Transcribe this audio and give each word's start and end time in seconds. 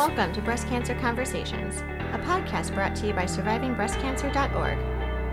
Welcome 0.00 0.32
to 0.32 0.40
Breast 0.40 0.66
Cancer 0.68 0.94
Conversations, 0.94 1.82
a 2.14 2.18
podcast 2.24 2.74
brought 2.74 2.96
to 2.96 3.06
you 3.06 3.12
by 3.12 3.24
SurvivingBreastCancer.org. 3.24 4.78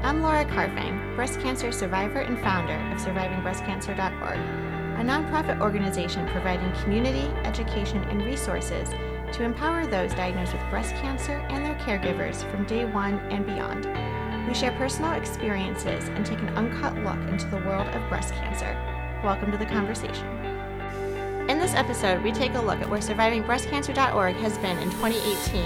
I'm 0.03 0.21
Laura 0.21 0.43
Carfang, 0.43 1.15
breast 1.15 1.39
cancer 1.39 1.71
survivor 1.71 2.19
and 2.19 2.37
founder 2.39 2.73
of 2.91 2.99
SurvivingBreastCancer.org, 2.99 4.37
a 4.37 5.03
nonprofit 5.05 5.61
organization 5.61 6.27
providing 6.27 6.69
community, 6.81 7.33
education, 7.45 8.03
and 8.09 8.25
resources 8.25 8.89
to 9.31 9.43
empower 9.43 9.87
those 9.87 10.13
diagnosed 10.13 10.51
with 10.51 10.69
breast 10.69 10.93
cancer 10.95 11.37
and 11.47 11.65
their 11.65 11.75
caregivers 11.75 12.43
from 12.51 12.65
day 12.65 12.83
one 12.83 13.19
and 13.31 13.45
beyond. 13.45 13.85
We 14.49 14.53
share 14.53 14.73
personal 14.73 15.13
experiences 15.13 16.09
and 16.09 16.25
take 16.25 16.39
an 16.39 16.49
uncut 16.57 16.93
look 17.05 17.29
into 17.31 17.47
the 17.47 17.65
world 17.65 17.87
of 17.87 18.09
breast 18.09 18.33
cancer. 18.33 18.73
Welcome 19.23 19.49
to 19.53 19.57
the 19.57 19.65
conversation. 19.65 20.36
In 21.47 21.59
this 21.59 21.75
episode, 21.75 22.21
we 22.23 22.33
take 22.33 22.55
a 22.55 22.59
look 22.59 22.81
at 22.81 22.89
where 22.89 22.99
SurvivingBreastCancer.org 22.99 24.35
has 24.35 24.57
been 24.57 24.77
in 24.79 24.91
2018 24.91 25.61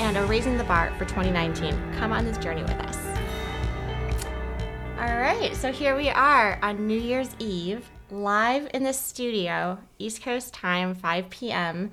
and 0.00 0.18
are 0.18 0.26
raising 0.26 0.58
the 0.58 0.64
bar 0.64 0.92
for 0.98 1.06
2019. 1.06 1.94
Come 1.94 2.12
on 2.12 2.26
this 2.26 2.36
journey 2.36 2.60
with 2.60 2.72
us. 2.72 2.98
All 4.98 5.16
right, 5.16 5.56
so 5.56 5.72
here 5.72 5.96
we 5.96 6.10
are 6.10 6.58
on 6.62 6.86
New 6.86 6.98
Year's 6.98 7.34
Eve, 7.38 7.88
live 8.10 8.68
in 8.74 8.82
the 8.82 8.92
studio, 8.92 9.78
East 9.98 10.20
Coast 10.20 10.52
time, 10.52 10.94
5 10.94 11.30
p.m. 11.30 11.92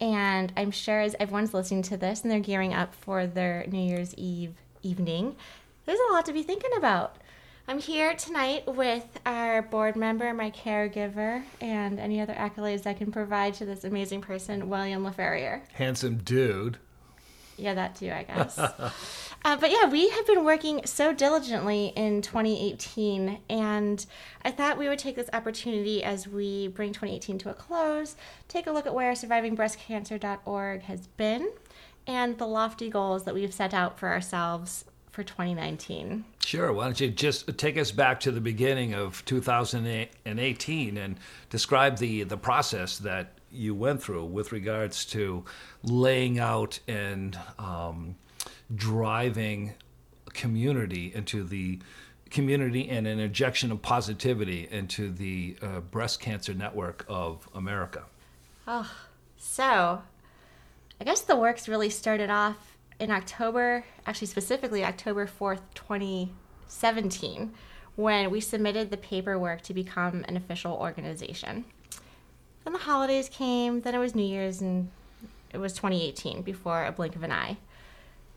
And 0.00 0.50
I'm 0.56 0.70
sure 0.70 1.00
as 1.02 1.14
everyone's 1.20 1.52
listening 1.52 1.82
to 1.82 1.98
this 1.98 2.22
and 2.22 2.30
they're 2.30 2.40
gearing 2.40 2.72
up 2.72 2.94
for 2.94 3.26
their 3.26 3.66
New 3.68 3.82
Year's 3.86 4.14
Eve 4.14 4.54
evening, 4.82 5.36
there's 5.84 6.00
a 6.08 6.12
lot 6.14 6.24
to 6.24 6.32
be 6.32 6.42
thinking 6.42 6.70
about. 6.78 7.16
I'm 7.70 7.80
here 7.80 8.14
tonight 8.14 8.66
with 8.66 9.04
our 9.26 9.60
board 9.60 9.94
member, 9.94 10.32
my 10.32 10.50
caregiver, 10.50 11.42
and 11.60 12.00
any 12.00 12.18
other 12.18 12.32
accolades 12.32 12.86
I 12.86 12.94
can 12.94 13.12
provide 13.12 13.52
to 13.54 13.66
this 13.66 13.84
amazing 13.84 14.22
person, 14.22 14.70
William 14.70 15.04
LaFerrier. 15.04 15.60
Handsome 15.74 16.16
dude. 16.16 16.78
Yeah, 17.58 17.74
that 17.74 17.94
too, 17.94 18.10
I 18.10 18.22
guess. 18.22 18.58
uh, 18.58 18.90
but 19.42 19.70
yeah, 19.70 19.86
we 19.86 20.08
have 20.08 20.26
been 20.26 20.46
working 20.46 20.80
so 20.86 21.12
diligently 21.12 21.92
in 21.94 22.22
2018, 22.22 23.38
and 23.50 24.06
I 24.46 24.50
thought 24.50 24.78
we 24.78 24.88
would 24.88 24.98
take 24.98 25.16
this 25.16 25.28
opportunity 25.34 26.02
as 26.02 26.26
we 26.26 26.68
bring 26.68 26.94
2018 26.94 27.36
to 27.40 27.50
a 27.50 27.54
close, 27.54 28.16
take 28.48 28.66
a 28.66 28.72
look 28.72 28.86
at 28.86 28.94
where 28.94 29.12
survivingbreastcancer.org 29.12 30.82
has 30.84 31.06
been 31.06 31.52
and 32.06 32.38
the 32.38 32.46
lofty 32.46 32.88
goals 32.88 33.24
that 33.24 33.34
we've 33.34 33.52
set 33.52 33.74
out 33.74 33.98
for 33.98 34.08
ourselves 34.08 34.86
for 35.10 35.22
2019. 35.22 36.24
Sure. 36.44 36.72
Why 36.72 36.84
don't 36.84 37.00
you 37.00 37.10
just 37.10 37.56
take 37.58 37.76
us 37.76 37.90
back 37.90 38.20
to 38.20 38.30
the 38.30 38.40
beginning 38.40 38.94
of 38.94 39.24
2018 39.24 40.96
and 40.96 41.16
describe 41.50 41.98
the, 41.98 42.22
the 42.24 42.36
process 42.36 42.98
that 42.98 43.32
you 43.50 43.74
went 43.74 44.02
through 44.02 44.24
with 44.24 44.52
regards 44.52 45.04
to 45.06 45.44
laying 45.82 46.38
out 46.38 46.78
and 46.86 47.38
um, 47.58 48.16
driving 48.74 49.74
community 50.32 51.12
into 51.14 51.44
the 51.44 51.78
community 52.30 52.88
and 52.88 53.06
an 53.06 53.18
injection 53.18 53.72
of 53.72 53.80
positivity 53.80 54.68
into 54.70 55.10
the 55.10 55.56
uh, 55.62 55.80
breast 55.80 56.20
cancer 56.20 56.52
network 56.52 57.04
of 57.08 57.48
America. 57.54 58.04
Oh, 58.66 58.90
so 59.38 60.02
I 61.00 61.04
guess 61.04 61.22
the 61.22 61.36
works 61.36 61.68
really 61.68 61.90
started 61.90 62.28
off 62.28 62.77
in 62.98 63.10
October, 63.10 63.84
actually 64.06 64.26
specifically 64.26 64.84
October 64.84 65.26
4th, 65.26 65.60
2017, 65.74 67.52
when 67.96 68.30
we 68.30 68.40
submitted 68.40 68.90
the 68.90 68.96
paperwork 68.96 69.62
to 69.62 69.74
become 69.74 70.24
an 70.28 70.36
official 70.36 70.72
organization. 70.72 71.64
Then 72.64 72.72
the 72.72 72.78
holidays 72.80 73.28
came, 73.28 73.80
then 73.80 73.94
it 73.94 73.98
was 73.98 74.14
New 74.14 74.26
Year's, 74.26 74.60
and 74.60 74.90
it 75.52 75.58
was 75.58 75.72
2018 75.74 76.42
before 76.42 76.84
a 76.84 76.92
blink 76.92 77.16
of 77.16 77.22
an 77.22 77.32
eye. 77.32 77.56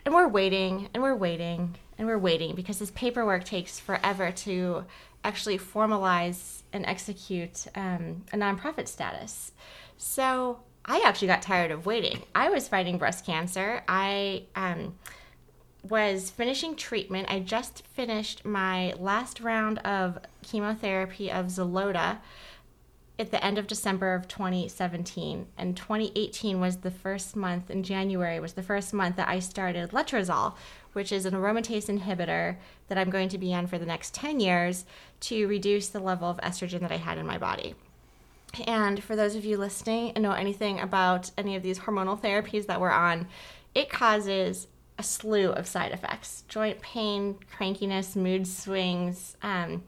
And 0.05 0.15
we're 0.15 0.27
waiting, 0.27 0.89
and 0.93 1.03
we're 1.03 1.15
waiting, 1.15 1.75
and 1.97 2.07
we're 2.07 2.17
waiting 2.17 2.55
because 2.55 2.79
this 2.79 2.91
paperwork 2.91 3.43
takes 3.43 3.79
forever 3.79 4.31
to 4.31 4.85
actually 5.23 5.59
formalize 5.59 6.63
and 6.73 6.85
execute 6.85 7.67
um, 7.75 8.23
a 8.33 8.37
nonprofit 8.37 8.87
status. 8.87 9.51
So 9.97 10.61
I 10.85 11.01
actually 11.05 11.27
got 11.27 11.41
tired 11.41 11.71
of 11.71 11.85
waiting. 11.85 12.23
I 12.33 12.49
was 12.49 12.67
fighting 12.67 12.97
breast 12.97 13.25
cancer. 13.25 13.83
I 13.87 14.43
um, 14.55 14.95
was 15.87 16.29
finishing 16.31 16.75
treatment. 16.75 17.29
I 17.29 17.39
just 17.39 17.85
finished 17.87 18.45
my 18.45 18.93
last 18.93 19.39
round 19.39 19.79
of 19.79 20.19
chemotherapy 20.41 21.31
of 21.31 21.47
Xeloda 21.47 22.19
at 23.19 23.29
the 23.29 23.43
end 23.45 23.59
of 23.59 23.67
December 23.67 24.15
of 24.15 24.27
2017. 24.27 25.45
And 25.57 25.77
2018 25.77 26.59
was 26.59 26.77
the 26.77 26.91
first 26.91 27.35
month, 27.35 27.69
in 27.69 27.83
January 27.83 28.39
was 28.39 28.53
the 28.53 28.63
first 28.63 28.93
month 28.93 29.15
that 29.17 29.29
I 29.29 29.39
started 29.39 29.91
letrozole, 29.91 30.55
which 30.93 31.11
is 31.11 31.25
an 31.25 31.35
aromatase 31.35 31.87
inhibitor 31.87 32.57
that 32.87 32.97
I'm 32.97 33.11
going 33.11 33.29
to 33.29 33.37
be 33.37 33.53
on 33.53 33.67
for 33.67 33.77
the 33.77 33.85
next 33.85 34.15
10 34.15 34.39
years 34.39 34.85
to 35.21 35.47
reduce 35.47 35.89
the 35.89 35.99
level 35.99 36.29
of 36.29 36.37
estrogen 36.37 36.79
that 36.81 36.91
I 36.91 36.97
had 36.97 37.19
in 37.19 37.27
my 37.27 37.37
body. 37.37 37.75
And 38.65 39.03
for 39.03 39.15
those 39.15 39.35
of 39.35 39.45
you 39.45 39.57
listening 39.57 40.11
and 40.11 40.23
know 40.23 40.31
anything 40.31 40.79
about 40.79 41.31
any 41.37 41.55
of 41.55 41.63
these 41.63 41.79
hormonal 41.79 42.19
therapies 42.19 42.65
that 42.67 42.81
we're 42.81 42.91
on, 42.91 43.27
it 43.73 43.89
causes 43.89 44.67
a 44.97 45.03
slew 45.03 45.51
of 45.51 45.67
side 45.67 45.91
effects 45.91 46.43
joint 46.47 46.79
pain, 46.81 47.37
crankiness, 47.57 48.15
mood 48.15 48.45
swings. 48.45 49.35
Um, 49.41 49.83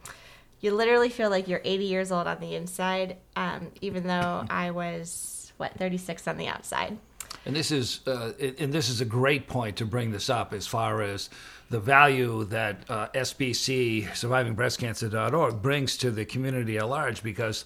you 0.62 0.73
literally 0.73 1.09
feel 1.09 1.29
like 1.29 1.47
you're 1.47 1.62
80 1.63 1.84
years 1.84 2.12
old 2.12 2.25
on 2.25 2.40
the 2.40 2.56
inside, 2.56 3.18
um, 3.35 3.72
even 3.81 4.07
though 4.07 4.46
I 4.50 4.72
was, 4.72 5.52
what, 5.57 5.78
36 5.78 6.25
on 6.28 6.38
the 6.38 6.47
outside. 6.47 6.97
And 7.46 7.53
this 7.53 7.72
is 7.72 8.00
uh, 8.07 8.31
and 8.57 8.72
this 8.72 8.90
is 8.90 9.02
a 9.02 9.06
great 9.06 9.47
point 9.47 9.75
to 9.78 9.85
bring 9.85 10.12
this 10.12 10.29
up 10.29 10.53
as 10.53 10.66
far 10.66 11.02
as 11.02 11.29
the 11.69 11.79
value 11.79 12.46
that 12.46 12.84
uh, 12.88 13.09
SBC 13.09 14.07
SurvivingBreastCancer.org 14.07 15.62
brings 15.62 15.97
to 15.97 16.12
the 16.12 16.23
community 16.23 16.78
at 16.78 16.88
large 16.88 17.22
because 17.22 17.66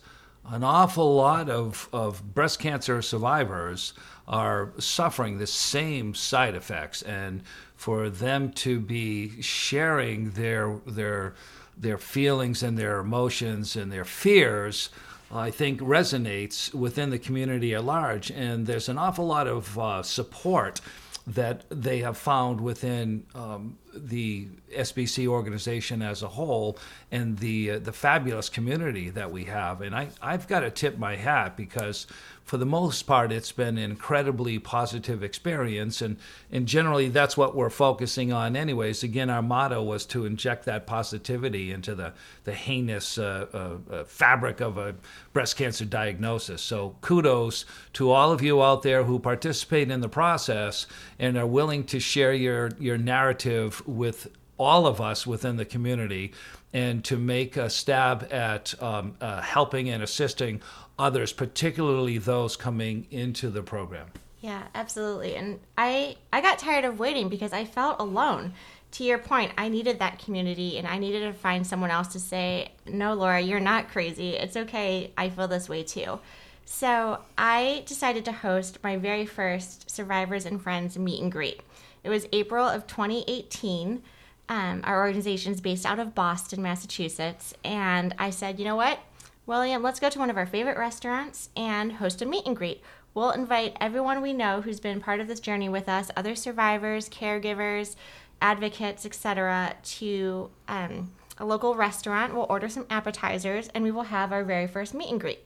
an 0.50 0.64
awful 0.64 1.16
lot 1.16 1.50
of, 1.50 1.90
of 1.92 2.34
breast 2.34 2.60
cancer 2.60 3.02
survivors 3.02 3.94
are 4.28 4.74
suffering 4.78 5.38
the 5.38 5.48
same 5.48 6.14
side 6.14 6.56
effects. 6.56 7.02
And 7.02 7.44
for 7.76 8.10
them 8.10 8.52
to 8.52 8.80
be 8.80 9.42
sharing 9.42 10.32
their 10.32 10.80
their 10.86 11.36
their 11.78 11.98
feelings 11.98 12.64
and 12.64 12.78
their 12.78 13.00
emotions 13.00 13.76
and 13.76 13.92
their 13.92 14.06
fears 14.06 14.90
I 15.32 15.52
think 15.52 15.82
resonates 15.82 16.74
within 16.74 17.10
the 17.10 17.20
community 17.20 17.76
at 17.76 17.84
large. 17.84 18.32
And 18.32 18.66
there's 18.66 18.88
an 18.88 18.98
awful 18.98 19.28
lot 19.28 19.46
of 19.48 19.78
uh, 19.78 20.02
support 20.02 20.80
that 21.28 21.66
they 21.70 22.00
have 22.00 22.18
found 22.18 22.62
within 22.62 23.26
um, 23.36 23.78
the 23.94 24.48
SBC 24.74 25.28
organization 25.28 26.02
as 26.02 26.24
a 26.24 26.30
whole 26.30 26.78
and 27.12 27.38
the 27.38 27.72
uh, 27.72 27.80
the 27.80 27.94
fabulous 27.94 28.50
community 28.50 29.10
that 29.10 29.32
we 29.32 29.46
have. 29.46 29.82
And 29.82 29.96
I, 29.96 30.10
I've 30.22 30.48
got 30.48 30.62
to 30.62 30.72
tip 30.72 30.98
my 30.98 31.16
hat 31.16 31.56
because 31.56 32.08
for 32.48 32.56
the 32.56 32.66
most 32.66 33.04
part, 33.04 33.34
it's 33.34 33.52
been 33.52 33.78
an 33.78 33.92
incredibly 33.92 34.58
positive 34.58 35.22
experience. 35.22 36.02
And, 36.02 36.16
and 36.50 36.66
generally, 36.66 37.10
that's 37.10 37.36
what 37.36 37.58
we're 37.58 37.70
focusing 37.70 38.32
on, 38.32 38.56
anyways. 38.56 39.04
Again, 39.04 39.30
our 39.30 39.42
motto 39.42 39.84
was 39.84 40.06
to 40.08 40.26
inject 40.26 40.64
that 40.64 40.88
positivity 40.88 41.74
into 41.74 41.94
the, 41.94 42.14
the 42.46 42.54
heinous 42.54 43.18
uh, 43.18 43.48
uh, 43.54 43.94
uh, 43.94 44.04
fabric 44.06 44.62
of 44.62 44.78
a 44.78 44.96
breast 45.34 45.58
cancer 45.58 45.84
diagnosis. 45.84 46.62
So, 46.62 46.96
kudos 47.02 47.66
to 47.94 48.12
all 48.12 48.32
of 48.32 48.42
you 48.42 48.64
out 48.64 48.82
there 48.82 49.04
who 49.04 49.20
participate 49.20 49.92
in 49.92 50.00
the 50.00 50.08
process 50.08 50.88
and 51.20 51.38
are 51.38 51.46
willing 51.46 51.84
to 51.88 52.00
share 52.00 52.34
your, 52.34 52.72
your 52.80 52.98
narrative 52.98 53.86
with 53.86 54.30
all 54.58 54.88
of 54.88 55.00
us 55.00 55.28
within 55.28 55.58
the 55.58 55.66
community 55.66 56.34
and 56.74 57.04
to 57.06 57.18
make 57.18 57.58
a 57.58 57.70
stab 57.70 58.28
at 58.32 58.82
um, 58.82 59.16
uh, 59.22 59.42
helping 59.42 59.90
and 59.90 60.04
assisting 60.04 60.62
others, 61.00 61.32
particularly 61.32 62.18
those 62.18 62.56
coming 62.56 63.08
into 63.12 63.50
the 63.50 63.62
program. 63.62 64.08
Yeah, 64.42 64.64
absolutely. 64.76 65.36
And 65.36 65.60
I 65.78 66.18
I 66.32 66.42
got 66.42 66.60
tired 66.60 66.86
of 66.86 67.00
waiting 67.00 67.30
because 67.30 67.54
I 67.54 67.66
felt 67.66 68.00
alone. 68.00 68.54
To 68.92 69.04
your 69.04 69.18
point, 69.18 69.52
I 69.58 69.68
needed 69.68 70.00
that 70.00 70.20
community 70.20 70.78
and 70.78 70.88
I 70.88 70.98
needed 70.98 71.22
to 71.22 71.34
find 71.34 71.68
someone 71.68 71.92
else 71.92 72.08
to 72.10 72.20
say, 72.20 72.72
"No, 72.86 73.14
Laura, 73.14 73.42
you're 73.42 73.60
not 73.60 73.90
crazy. 73.90 74.36
It's 74.36 74.56
okay. 74.56 75.12
I 75.18 75.30
feel 75.30 75.48
this 75.48 75.68
way 75.68 75.84
too." 75.84 76.20
So, 76.66 77.20
I 77.38 77.84
decided 77.86 78.26
to 78.26 78.32
host 78.32 78.80
my 78.84 78.98
very 78.98 79.26
first 79.26 79.90
Survivors 79.90 80.46
and 80.46 80.62
Friends 80.62 80.98
meet 80.98 81.22
and 81.22 81.32
greet. 81.32 81.62
It 82.04 82.10
was 82.10 82.28
April 82.32 82.66
of 82.66 82.88
2018. 82.88 84.04
Um, 84.50 84.82
our 84.84 85.02
organization 85.02 85.52
is 85.52 85.62
based 85.62 85.86
out 85.86 86.00
of 86.00 86.16
Boston, 86.16 86.62
Massachusetts. 86.62 87.54
And 87.64 88.16
I 88.18 88.30
said, 88.30 88.60
you 88.60 88.66
know 88.66 88.76
what? 88.76 89.00
William, 89.46 89.82
let's 89.82 90.00
go 90.00 90.10
to 90.10 90.20
one 90.20 90.30
of 90.30 90.38
our 90.38 90.46
favorite 90.46 90.78
restaurants 90.78 91.50
and 91.56 91.94
host 91.94 92.22
a 92.22 92.26
meet 92.26 92.46
and 92.46 92.56
greet. 92.56 92.82
We'll 93.14 93.32
invite 93.32 93.78
everyone 93.80 94.22
we 94.22 94.34
know 94.34 94.62
who's 94.62 94.80
been 94.80 95.02
part 95.02 95.20
of 95.20 95.28
this 95.28 95.40
journey 95.40 95.70
with 95.70 95.90
us, 95.90 96.12
other 96.16 96.36
survivors, 96.36 97.10
caregivers, 97.10 97.96
advocates, 98.42 99.06
etc., 99.06 99.76
to 99.84 100.50
um, 100.68 101.12
a 101.38 101.46
local 101.46 101.76
restaurant. 101.76 102.34
We'll 102.34 102.46
order 102.50 102.70
some 102.70 102.86
appetizers 102.90 103.70
and 103.70 103.84
we 103.84 103.92
will 103.92 104.04
have 104.04 104.32
our 104.32 104.44
very 104.44 104.68
first 104.68 104.94
meet 104.94 105.10
and 105.10 105.20
greet. 105.20 105.46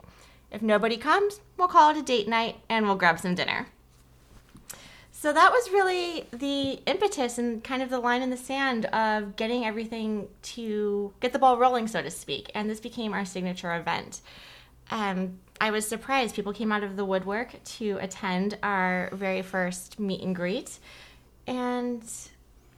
If 0.52 0.62
nobody 0.62 0.98
comes, 0.98 1.40
we'll 1.58 1.70
call 1.70 1.92
it 1.92 1.98
a 1.98 2.02
date 2.02 2.28
night 2.28 2.58
and 2.68 2.86
we'll 2.86 2.96
grab 2.96 3.20
some 3.20 3.36
dinner. 3.36 3.68
So 5.22 5.32
that 5.32 5.52
was 5.52 5.70
really 5.70 6.26
the 6.32 6.82
impetus 6.88 7.38
and 7.38 7.64
kind 7.64 7.84
of 7.84 7.92
the 7.92 8.00
line 8.00 8.24
in 8.24 8.32
the 8.32 8.38
sand 8.38 8.86
of 8.86 9.36
getting 9.36 9.64
everything 9.64 10.28
to 10.42 11.14
get 11.20 11.32
the 11.32 11.38
ball 11.38 11.60
rolling, 11.60 11.88
so 11.88 12.02
to 12.02 12.10
speak. 12.10 12.50
And 12.56 12.68
this 12.68 12.80
became 12.80 13.14
our 13.14 13.24
signature 13.24 13.72
event. 13.76 14.22
Um, 14.90 15.38
I 15.62 15.70
was 15.70 15.88
surprised. 15.88 16.34
People 16.34 16.54
came 16.54 16.72
out 16.72 16.84
of 16.84 16.96
the 16.96 17.06
woodwork 17.06 17.64
to 17.64 18.00
attend 18.02 18.58
our 18.64 19.12
very 19.14 19.44
first 19.44 20.00
meet 20.00 20.22
and 20.22 20.36
greet. 20.36 20.80
And 21.46 22.02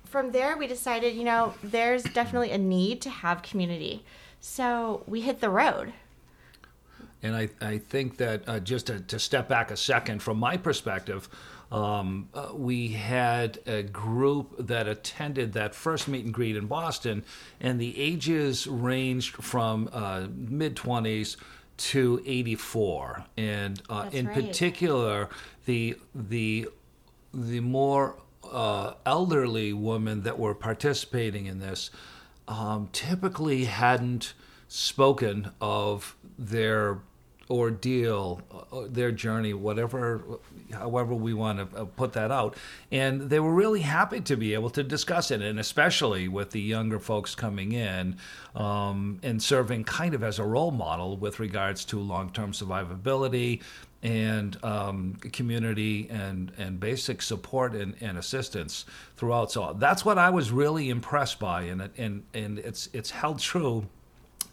from 0.03 0.33
there, 0.33 0.57
we 0.57 0.67
decided, 0.67 1.15
you 1.15 1.23
know, 1.23 1.53
there's 1.63 2.03
definitely 2.03 2.51
a 2.51 2.57
need 2.57 3.01
to 3.03 3.09
have 3.09 3.41
community. 3.41 4.03
So 4.41 5.03
we 5.07 5.21
hit 5.21 5.39
the 5.39 5.49
road. 5.49 5.93
And 7.23 7.37
I, 7.37 7.47
I 7.61 7.77
think 7.77 8.17
that 8.17 8.43
uh, 8.49 8.59
just 8.59 8.87
to, 8.87 8.99
to, 8.99 9.17
step 9.17 9.47
back 9.47 9.71
a 9.71 9.77
second, 9.77 10.21
from 10.21 10.37
my 10.37 10.57
perspective, 10.57 11.29
um, 11.73 12.29
uh, 12.35 12.49
we 12.53 12.89
had 12.89 13.57
a 13.65 13.81
group 13.81 14.67
that 14.67 14.87
attended 14.87 15.53
that 15.53 15.73
first 15.73 16.07
meet 16.07 16.23
and 16.23 16.31
greet 16.31 16.55
in 16.55 16.67
Boston, 16.67 17.25
and 17.59 17.81
the 17.81 17.99
ages 17.99 18.67
ranged 18.67 19.35
from 19.37 19.89
uh, 19.91 20.27
mid 20.29 20.75
20s 20.75 21.35
to 21.75 22.21
84. 22.27 23.25
And 23.37 23.81
uh, 23.89 24.07
in 24.11 24.27
right. 24.27 24.35
particular, 24.35 25.29
the, 25.65 25.97
the, 26.13 26.69
the 27.33 27.59
more 27.59 28.17
uh, 28.51 28.93
elderly 29.03 29.73
women 29.73 30.21
that 30.21 30.37
were 30.37 30.53
participating 30.53 31.47
in 31.47 31.57
this 31.57 31.89
um, 32.47 32.89
typically 32.93 33.65
hadn't 33.65 34.33
spoken 34.67 35.49
of 35.59 36.15
their 36.37 36.99
ordeal, 37.49 38.41
uh, 38.51 38.87
their 38.89 39.11
journey, 39.11 39.53
whatever, 39.53 40.23
however 40.71 41.13
we 41.13 41.33
want 41.33 41.59
to 41.59 41.77
uh, 41.77 41.85
put 41.85 42.13
that 42.13 42.31
out. 42.31 42.55
And 42.91 43.29
they 43.29 43.39
were 43.39 43.53
really 43.53 43.81
happy 43.81 44.21
to 44.21 44.35
be 44.37 44.53
able 44.53 44.69
to 44.71 44.83
discuss 44.83 45.29
it, 45.31 45.41
and 45.41 45.59
especially 45.59 46.27
with 46.27 46.51
the 46.51 46.61
younger 46.61 46.99
folks 46.99 47.35
coming 47.35 47.73
in 47.73 48.17
um, 48.55 49.19
and 49.23 49.41
serving 49.41 49.83
kind 49.83 50.13
of 50.13 50.23
as 50.23 50.39
a 50.39 50.43
role 50.43 50.71
model 50.71 51.17
with 51.17 51.39
regards 51.39 51.85
to 51.85 51.99
long 51.99 52.31
term 52.31 52.51
survivability. 52.51 53.61
And 54.01 54.61
um, 54.65 55.13
community 55.31 56.09
and, 56.09 56.51
and 56.57 56.77
basic 56.77 57.21
support 57.21 57.73
and, 57.73 57.95
and 58.01 58.17
assistance 58.17 58.83
throughout. 59.15 59.49
So 59.49 59.77
that's 59.79 60.03
what 60.03 60.17
I 60.17 60.29
was 60.29 60.51
really 60.51 60.89
impressed 60.89 61.39
by, 61.39 61.61
and, 61.61 61.89
and, 61.97 62.23
and 62.33 62.59
it's, 62.59 62.89
it's 62.91 63.11
held 63.11 63.39
true 63.39 63.87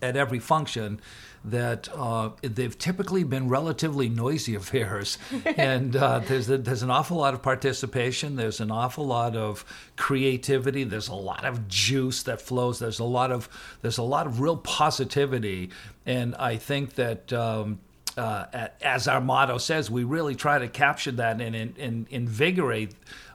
at 0.03 0.17
every 0.17 0.39
function 0.39 1.01
that 1.45 1.89
uh, 1.95 2.31
they've 2.43 2.77
typically 2.77 3.25
been 3.25 3.49
relatively 3.49 4.09
noisy 4.09 4.55
affairs, 4.55 5.19
and 5.45 5.97
uh, 5.97 6.19
there's 6.21 6.51
a, 6.51 6.59
there's 6.59 6.83
an 6.83 6.91
awful 6.91 7.17
lot 7.17 7.35
of 7.35 7.43
participation. 7.43 8.37
There's 8.37 8.61
an 8.61 8.71
awful 8.71 9.07
lot 9.07 9.37
of 9.37 9.65
creativity. 9.97 10.85
There's 10.85 11.09
a 11.09 11.15
lot 11.15 11.45
of 11.45 11.69
juice 11.69 12.23
that 12.25 12.41
flows. 12.41 12.79
There's 12.79 12.99
a 12.99 13.05
lot 13.05 13.33
of 13.33 13.49
there's 13.83 13.99
a 13.99 14.03
lot 14.03 14.27
of 14.27 14.41
real 14.41 14.57
positivity, 14.57 15.71
and 16.07 16.35
I 16.37 16.57
think 16.57 16.95
that. 16.95 17.33
Um, 17.33 17.81
uh, 18.19 18.69
as 18.83 19.07
our 19.07 19.21
motto 19.21 19.57
says, 19.57 19.89
we 19.89 20.03
really 20.03 20.35
try 20.35 20.59
to 20.59 20.69
capture 20.69 21.13
that 21.13 21.41
and, 21.41 21.55
and, 21.55 21.79
and 21.79 22.07
invigorate 22.11 22.93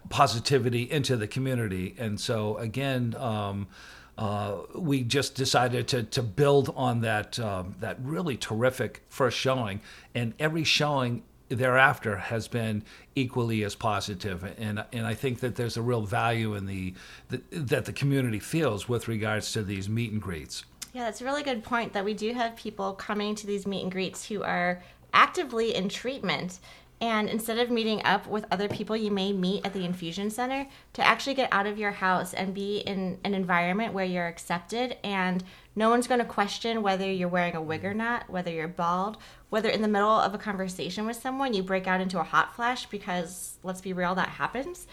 positivity 0.10 0.84
into 0.84 1.16
the 1.16 1.28
community. 1.28 1.96
And 1.98 2.20
so, 2.20 2.58
again, 2.58 3.16
um, 3.18 3.68
uh, 4.18 4.58
we 4.74 5.04
just 5.04 5.36
decided 5.36 5.88
to, 5.90 6.04
to 6.04 6.24
build 6.24 6.74
on 6.76 7.02
that 7.02 7.40
um, 7.40 7.76
that 7.80 7.98
really 8.02 8.38
terrific 8.38 9.04
first 9.10 9.38
showing, 9.38 9.82
and 10.14 10.34
every 10.40 10.64
showing 10.64 11.24
thereafter 11.50 12.18
has 12.18 12.48
been 12.48 12.84
equally 13.16 13.64
as 13.64 13.76
positive. 13.76 14.44
And 14.58 14.84
and 14.94 15.06
I 15.06 15.14
think 15.14 15.42
that 15.42 15.56
there's 15.56 15.76
a 15.78 15.82
real 15.82 16.02
value 16.02 16.56
in 16.56 16.66
the, 16.66 16.94
the, 17.30 17.42
that 17.52 17.86
the 17.86 17.94
community 17.94 18.40
feels 18.40 18.88
with 18.88 19.08
regards 19.08 19.52
to 19.54 19.64
these 19.64 19.90
meet 19.90 20.12
and 20.12 20.22
greets. 20.22 20.64
Yeah, 20.94 21.04
that's 21.04 21.20
a 21.20 21.26
really 21.26 21.44
good 21.44 21.62
point 21.62 21.92
that 21.92 22.06
we 22.06 22.14
do 22.14 22.32
have 22.34 22.56
people 22.56 22.94
coming 22.94 23.36
to 23.36 23.48
these 23.48 23.68
meet 23.68 23.84
and 23.84 23.92
greets 23.92 24.26
who 24.26 24.44
are 24.44 24.82
actively 25.14 25.76
in 25.76 25.90
treatment 25.90 26.60
and 27.02 27.30
instead 27.30 27.60
of 27.60 27.70
meeting 27.70 28.02
up 28.06 28.28
with 28.28 28.46
other 28.52 28.68
people 28.68 28.96
you 28.96 29.12
may 29.12 29.34
meet 29.34 29.66
at 29.66 29.74
the 29.74 29.84
infusion 29.84 30.30
center, 30.30 30.68
to 30.94 31.06
actually 31.06 31.34
get 31.34 31.52
out 31.52 31.68
of 31.68 31.78
your 31.78 31.92
house 31.92 32.34
and 32.34 32.54
be 32.54 32.80
in 32.80 33.20
an 33.24 33.34
environment 33.34 33.94
where 33.94 34.06
you're 34.06 34.28
accepted 34.28 34.98
and 35.04 35.44
no 35.76 35.90
one's 35.90 36.08
going 36.08 36.20
to 36.20 36.26
question 36.26 36.82
whether 36.82 37.12
you're 37.12 37.28
wearing 37.28 37.56
a 37.56 37.62
wig 37.62 37.84
or 37.84 37.94
not, 37.94 38.30
whether 38.30 38.50
you're 38.50 38.68
bald, 38.68 39.18
whether 39.50 39.70
in 39.70 39.82
the 39.82 39.88
middle 39.88 40.10
of 40.10 40.34
a 40.34 40.38
conversation 40.38 41.06
with 41.06 41.18
someone 41.18 41.54
you 41.54 41.62
break 41.62 41.86
out 41.86 42.00
into 42.00 42.20
a 42.20 42.24
hot 42.24 42.56
flash 42.56 42.86
because 42.86 43.58
let's 43.64 43.82
be 43.82 43.92
real, 43.92 44.16
that 44.16 44.30
happens. 44.30 44.88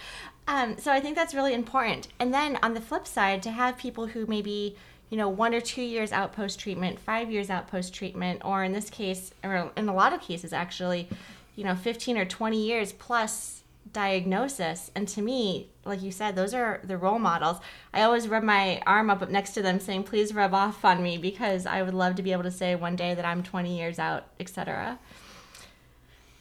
Um, 0.48 0.76
so 0.78 0.92
I 0.92 0.98
think 0.98 1.14
that's 1.14 1.34
really 1.34 1.54
important. 1.54 2.08
And 2.18 2.34
then 2.34 2.58
on 2.64 2.74
the 2.74 2.80
flip 2.80 3.06
side, 3.06 3.42
to 3.44 3.50
have 3.52 3.78
people 3.78 4.06
who 4.06 4.26
maybe 4.26 4.76
you 5.12 5.18
know, 5.18 5.28
one 5.28 5.54
or 5.54 5.60
two 5.60 5.82
years 5.82 6.10
out 6.10 6.32
post 6.32 6.58
treatment, 6.58 6.98
five 6.98 7.30
years 7.30 7.50
out 7.50 7.68
post 7.68 7.92
treatment, 7.92 8.40
or 8.46 8.64
in 8.64 8.72
this 8.72 8.88
case, 8.88 9.30
or 9.44 9.70
in 9.76 9.86
a 9.90 9.94
lot 9.94 10.14
of 10.14 10.22
cases 10.22 10.54
actually, 10.54 11.06
you 11.54 11.64
know 11.64 11.74
15 11.74 12.18
or 12.18 12.24
20 12.24 12.64
years 12.64 12.92
plus 12.92 13.62
diagnosis. 13.92 14.90
And 14.94 15.08
to 15.08 15.22
me 15.22 15.68
like 15.84 16.02
you 16.02 16.12
said 16.12 16.36
those 16.36 16.54
are 16.54 16.80
the 16.84 16.96
role 16.96 17.18
models. 17.18 17.58
I 17.92 18.02
always 18.02 18.28
rub 18.28 18.42
my 18.42 18.80
arm 18.86 19.10
up, 19.10 19.28
next 19.28 19.52
to 19.52 19.62
them 19.62 19.80
saying 19.80 20.04
please 20.04 20.32
rub 20.32 20.54
off 20.54 20.84
on 20.84 21.02
me 21.02 21.18
because 21.18 21.66
i 21.66 21.82
would 21.82 21.94
love 21.94 22.14
to 22.16 22.22
be 22.22 22.32
able 22.32 22.44
to 22.44 22.50
say 22.50 22.74
one 22.74 22.96
day 22.96 23.14
that 23.14 23.24
i'm 23.24 23.42
20 23.42 23.76
years 23.76 23.98
out 23.98 24.26
etc 24.38 24.98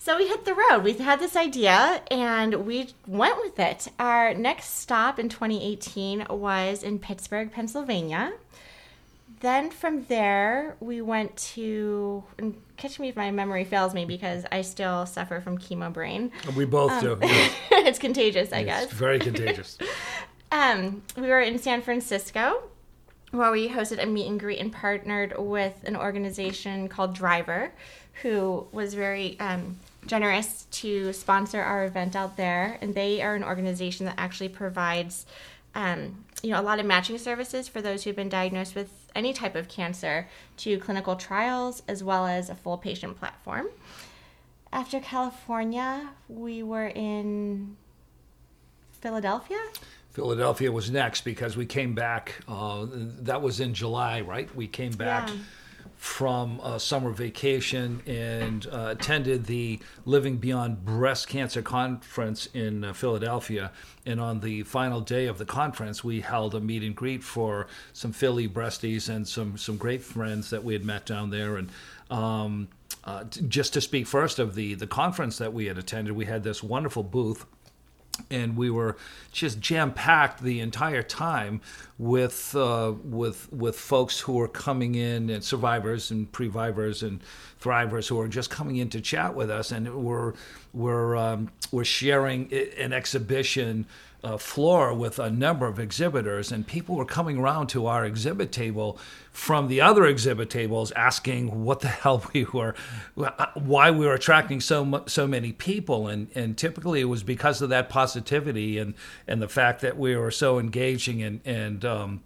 so 0.04 0.18
we 0.18 0.28
hit 0.28 0.46
the 0.46 0.56
road. 0.56 0.80
We 0.80 0.94
had 0.94 1.20
this 1.20 1.36
idea 1.36 2.02
and 2.10 2.66
we 2.66 2.90
went 3.06 3.38
with 3.38 3.60
it. 3.60 3.88
Our 4.00 4.34
next 4.34 4.80
stop 4.80 5.20
in 5.20 5.30
2018 5.30 6.26
was 6.28 6.82
in 6.82 6.98
pittsburgh 6.98 7.52
pennsylvania 7.52 8.34
then 9.42 9.72
from 9.72 10.06
there, 10.06 10.78
we 10.80 11.02
went 11.02 11.36
to, 11.38 12.24
and 12.38 12.60
catch 12.78 13.00
me 13.00 13.10
if 13.10 13.16
my 13.16 13.32
memory 13.32 13.64
fails 13.64 13.94
me 13.94 14.06
because 14.06 14.46
I 14.52 14.62
still 14.62 15.06
suffer 15.06 15.42
from 15.42 15.58
chemo 15.58 15.92
brain. 15.92 16.32
We 16.56 16.66
both 16.66 16.92
um, 16.92 17.02
do. 17.02 17.18
it's 17.22 18.00
contagious, 18.00 18.54
I 18.54 18.64
guess. 18.64 18.84
it's 18.84 18.92
guess. 18.92 19.00
very 19.00 19.20
contagious. 19.20 19.78
um, 20.52 21.04
we 21.18 21.28
were 21.28 21.42
in 21.42 21.58
San 21.60 21.82
Francisco 21.82 22.64
where 23.32 23.52
we 23.52 23.70
hosted 23.70 24.02
a 24.02 24.06
meet 24.06 24.28
and 24.28 24.40
greet 24.40 24.60
and 24.60 24.72
partnered 24.72 25.34
with 25.38 25.84
an 25.86 25.96
organization 25.96 26.88
called 26.88 27.16
Driver, 27.16 27.72
who 28.22 28.68
was 28.72 28.94
very 28.94 29.40
um, 29.40 29.80
generous 30.06 30.68
to 30.72 31.14
sponsor 31.14 31.62
our 31.62 31.86
event 31.86 32.16
out 32.16 32.38
there. 32.38 32.78
And 32.82 32.94
they 32.94 33.22
are 33.22 33.36
an 33.36 33.44
organization 33.44 34.06
that 34.06 34.16
actually 34.18 34.50
provides, 34.50 35.26
um, 35.74 36.26
you 36.44 36.52
know, 36.52 36.60
a 36.60 36.64
lot 36.64 36.80
of 36.80 36.86
matching 36.86 37.18
services 37.18 37.68
for 37.68 37.82
those 37.82 38.04
who've 38.04 38.16
been 38.16 38.30
diagnosed 38.30 38.76
with 38.76 39.01
any 39.16 39.34
type 39.34 39.56
of 39.56 39.68
cancer 39.68 40.28
to 40.58 40.78
clinical 40.80 41.16
trials 41.16 41.84
as 41.88 42.04
well 42.04 42.26
as 42.26 42.50
a 42.50 42.56
full 42.56 42.78
patient 42.78 43.20
platform. 43.20 43.68
After 44.74 45.00
California, 45.00 46.10
we 46.30 46.64
were 46.64 46.88
in 46.88 47.76
Philadelphia. 48.92 49.60
Philadelphia 50.12 50.72
was 50.72 50.92
next 50.92 51.22
because 51.22 51.56
we 51.58 51.66
came 51.66 51.94
back. 51.94 52.36
Uh, 52.48 52.86
that 52.92 53.42
was 53.42 53.60
in 53.60 53.74
July, 53.74 54.22
right? 54.22 54.54
We 54.56 54.68
came 54.68 54.92
back. 54.92 55.30
Yeah 55.30 55.36
from 56.02 56.60
a 56.64 56.80
summer 56.80 57.12
vacation 57.12 58.02
and 58.08 58.66
uh, 58.72 58.88
attended 58.90 59.46
the 59.46 59.80
Living 60.04 60.38
Beyond 60.38 60.84
Breast 60.84 61.28
Cancer 61.28 61.62
Conference 61.62 62.48
in 62.56 62.84
uh, 62.84 62.92
Philadelphia. 62.92 63.72
And 64.04 64.20
on 64.20 64.40
the 64.40 64.64
final 64.64 65.02
day 65.02 65.28
of 65.28 65.38
the 65.38 65.46
conference, 65.46 66.04
we 66.04 66.22
held 66.22 66.56
a 66.56 66.60
meet 66.60 66.82
and 66.82 66.96
greet 66.96 67.24
for 67.24 67.68
some 67.94 68.14
Philly 68.14 68.50
breasties 68.50 69.10
and 69.10 69.28
some, 69.28 69.60
some 69.60 69.78
great 69.78 70.02
friends 70.02 70.50
that 70.50 70.64
we 70.64 70.74
had 70.74 70.84
met 70.84 71.06
down 71.06 71.30
there. 71.30 71.58
And 71.58 71.70
um, 72.10 72.70
uh, 73.04 73.26
just 73.26 73.74
to 73.74 73.80
speak 73.80 74.08
first 74.08 74.40
of 74.40 74.56
the, 74.56 74.74
the 74.74 74.88
conference 74.88 75.38
that 75.38 75.54
we 75.54 75.68
had 75.68 75.78
attended, 75.78 76.16
we 76.16 76.26
had 76.26 76.44
this 76.44 76.64
wonderful 76.64 77.04
booth 77.04 77.46
and 78.30 78.56
we 78.56 78.70
were 78.70 78.98
just 79.32 79.60
jam 79.60 79.92
packed 79.94 80.42
the 80.42 80.60
entire 80.60 81.04
time 81.04 81.62
with 81.98 82.56
uh, 82.56 82.94
with 83.04 83.52
with 83.52 83.78
folks 83.78 84.20
who 84.22 84.34
were 84.34 84.48
coming 84.48 84.96
in 84.96 85.30
and 85.30 85.44
survivors 85.44 86.12
and 86.12 86.32
previvors 86.32 87.04
and 87.04 87.22
thrivers 87.62 88.08
who 88.08 88.16
were 88.16 88.28
just 88.28 88.50
coming 88.50 88.78
in 88.78 88.90
to 88.90 89.00
chat 89.02 89.34
with 89.36 89.50
us 89.50 89.72
and 89.72 90.04
we're 90.04 90.34
we're 90.74 91.16
um, 91.16 91.50
we're 91.72 91.84
sharing 91.84 92.52
an 92.78 92.94
exhibition 92.94 93.86
uh, 94.24 94.38
floor 94.38 94.94
with 94.94 95.18
a 95.20 95.30
number 95.30 95.68
of 95.68 95.80
exhibitors, 95.80 96.52
and 96.52 96.66
people 96.66 96.96
were 96.96 97.06
coming 97.06 97.38
around 97.38 97.68
to 97.68 97.88
our 97.88 98.06
exhibit 98.06 98.52
table 98.52 99.00
from 99.32 99.68
the 99.68 99.82
other 99.82 100.06
exhibit 100.06 100.50
tables, 100.50 100.92
asking 100.92 101.64
what 101.64 101.80
the 101.80 101.88
hell 102.02 102.24
we 102.34 102.46
were, 102.46 102.76
why 103.56 103.90
we 103.92 104.06
were 104.06 104.14
attracting 104.14 104.62
so 104.62 105.04
so 105.08 105.28
many 105.28 105.52
people, 105.52 106.08
and 106.08 106.28
and 106.36 106.58
typically 106.58 107.02
it 107.02 107.06
was 107.06 107.24
because 107.24 107.62
of 107.62 107.70
that 107.70 107.90
positivity 107.90 108.78
and 108.78 108.94
and 109.28 109.42
the 109.42 109.50
fact 109.50 109.82
that 109.82 109.98
we 109.98 110.16
were 110.16 110.32
so 110.32 110.60
engaging 110.60 111.24
and 111.24 111.42
and 111.46 111.84
um, 111.86 112.22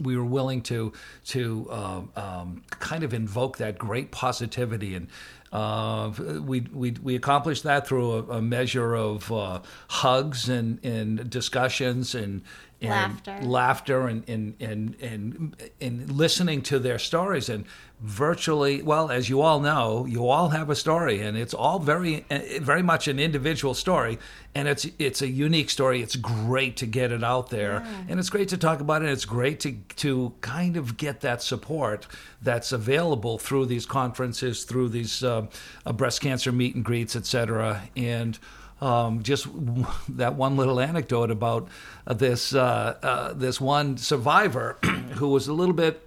we 0.00 0.16
were 0.16 0.24
willing 0.24 0.62
to 0.62 0.92
to 1.24 1.66
um, 1.70 2.10
um, 2.16 2.62
kind 2.70 3.04
of 3.04 3.14
invoke 3.14 3.58
that 3.58 3.78
great 3.78 4.10
positivity 4.10 4.94
and 4.94 5.08
Uh, 5.52 6.12
we, 6.44 6.60
we, 6.72 6.92
we 7.02 7.16
accomplished 7.16 7.64
that 7.64 7.86
through 7.86 8.12
a, 8.12 8.22
a 8.38 8.42
measure 8.42 8.94
of 8.94 9.30
uh, 9.32 9.60
hugs 9.88 10.48
and, 10.48 10.84
and 10.84 11.28
discussions 11.28 12.14
and, 12.14 12.42
and 12.82 12.90
Laughter. 12.90 13.38
laughter 13.42 14.08
and, 14.08 14.28
and, 14.28 14.54
and, 14.58 14.96
and, 15.02 15.56
and 15.80 16.10
listening 16.10 16.62
to 16.62 16.78
their 16.78 16.98
stories. 16.98 17.50
And 17.50 17.66
virtually, 18.00 18.80
well, 18.80 19.10
as 19.10 19.28
you 19.28 19.42
all 19.42 19.60
know, 19.60 20.06
you 20.06 20.26
all 20.26 20.48
have 20.48 20.70
a 20.70 20.74
story, 20.74 21.20
and 21.20 21.36
it's 21.36 21.52
all 21.52 21.78
very, 21.78 22.24
very 22.60 22.82
much 22.82 23.06
an 23.06 23.18
individual 23.18 23.74
story, 23.74 24.18
and 24.54 24.66
it's 24.66 24.86
it's 24.98 25.20
a 25.20 25.28
unique 25.28 25.68
story. 25.68 26.00
It's 26.00 26.16
great 26.16 26.78
to 26.78 26.86
get 26.86 27.12
it 27.12 27.22
out 27.22 27.50
there, 27.50 27.84
and 28.08 28.18
it's 28.18 28.30
great 28.30 28.48
to 28.48 28.56
talk 28.56 28.80
about 28.80 29.02
it. 29.02 29.10
It's 29.10 29.26
great 29.26 29.60
to 29.60 29.72
to 29.96 30.32
kind 30.40 30.78
of 30.78 30.96
get 30.96 31.20
that 31.20 31.42
support 31.42 32.06
that's 32.40 32.72
available 32.72 33.38
through 33.38 33.66
these 33.66 33.84
conferences, 33.84 34.64
through 34.64 34.88
these 34.88 35.22
uh, 35.22 35.46
uh, 35.84 35.92
breast 35.92 36.22
cancer 36.22 36.50
meet 36.52 36.74
and 36.74 36.84
greets, 36.84 37.14
et 37.14 37.26
cetera, 37.26 37.82
and. 37.94 38.38
Um, 38.80 39.22
just 39.22 39.46
that 40.16 40.34
one 40.34 40.56
little 40.56 40.80
anecdote 40.80 41.30
about 41.30 41.68
uh, 42.06 42.14
this 42.14 42.54
uh, 42.54 42.96
uh, 43.02 43.32
this 43.34 43.60
one 43.60 43.96
survivor 43.96 44.78
who 45.14 45.28
was 45.28 45.48
a 45.48 45.52
little 45.52 45.74
bit 45.74 46.06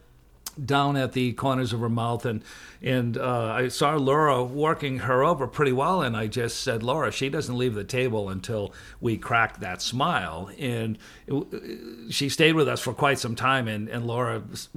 down 0.64 0.96
at 0.98 1.14
the 1.14 1.34
corners 1.34 1.74
of 1.74 1.80
her 1.80 1.90
mouth 1.90 2.26
and 2.26 2.44
and 2.82 3.18
uh, 3.18 3.46
I 3.46 3.70
saw 3.70 3.96
Laura 3.96 4.44
working 4.44 5.00
her 5.00 5.24
over 5.24 5.48
pretty 5.48 5.72
well 5.72 6.02
and 6.02 6.18
I 6.18 6.28
just 6.28 6.62
said 6.62 6.84
Laura 6.84 7.12
she 7.12 7.30
doesn't 7.30 7.58
leave 7.58 7.76
the 7.76 7.86
table 7.86 8.30
until 8.30 8.74
we 9.00 9.18
crack 9.18 9.62
that 9.62 9.82
smile. 9.82 10.50
And 10.60 10.98
it, 11.26 12.12
she 12.12 12.28
stayed 12.28 12.56
with 12.56 12.68
us 12.68 12.82
for 12.82 12.94
quite 12.94 13.20
some 13.20 13.36
time 13.36 13.70
and, 13.70 13.88
and 13.88 14.06
Laura 14.06 14.44
s- 14.52 14.68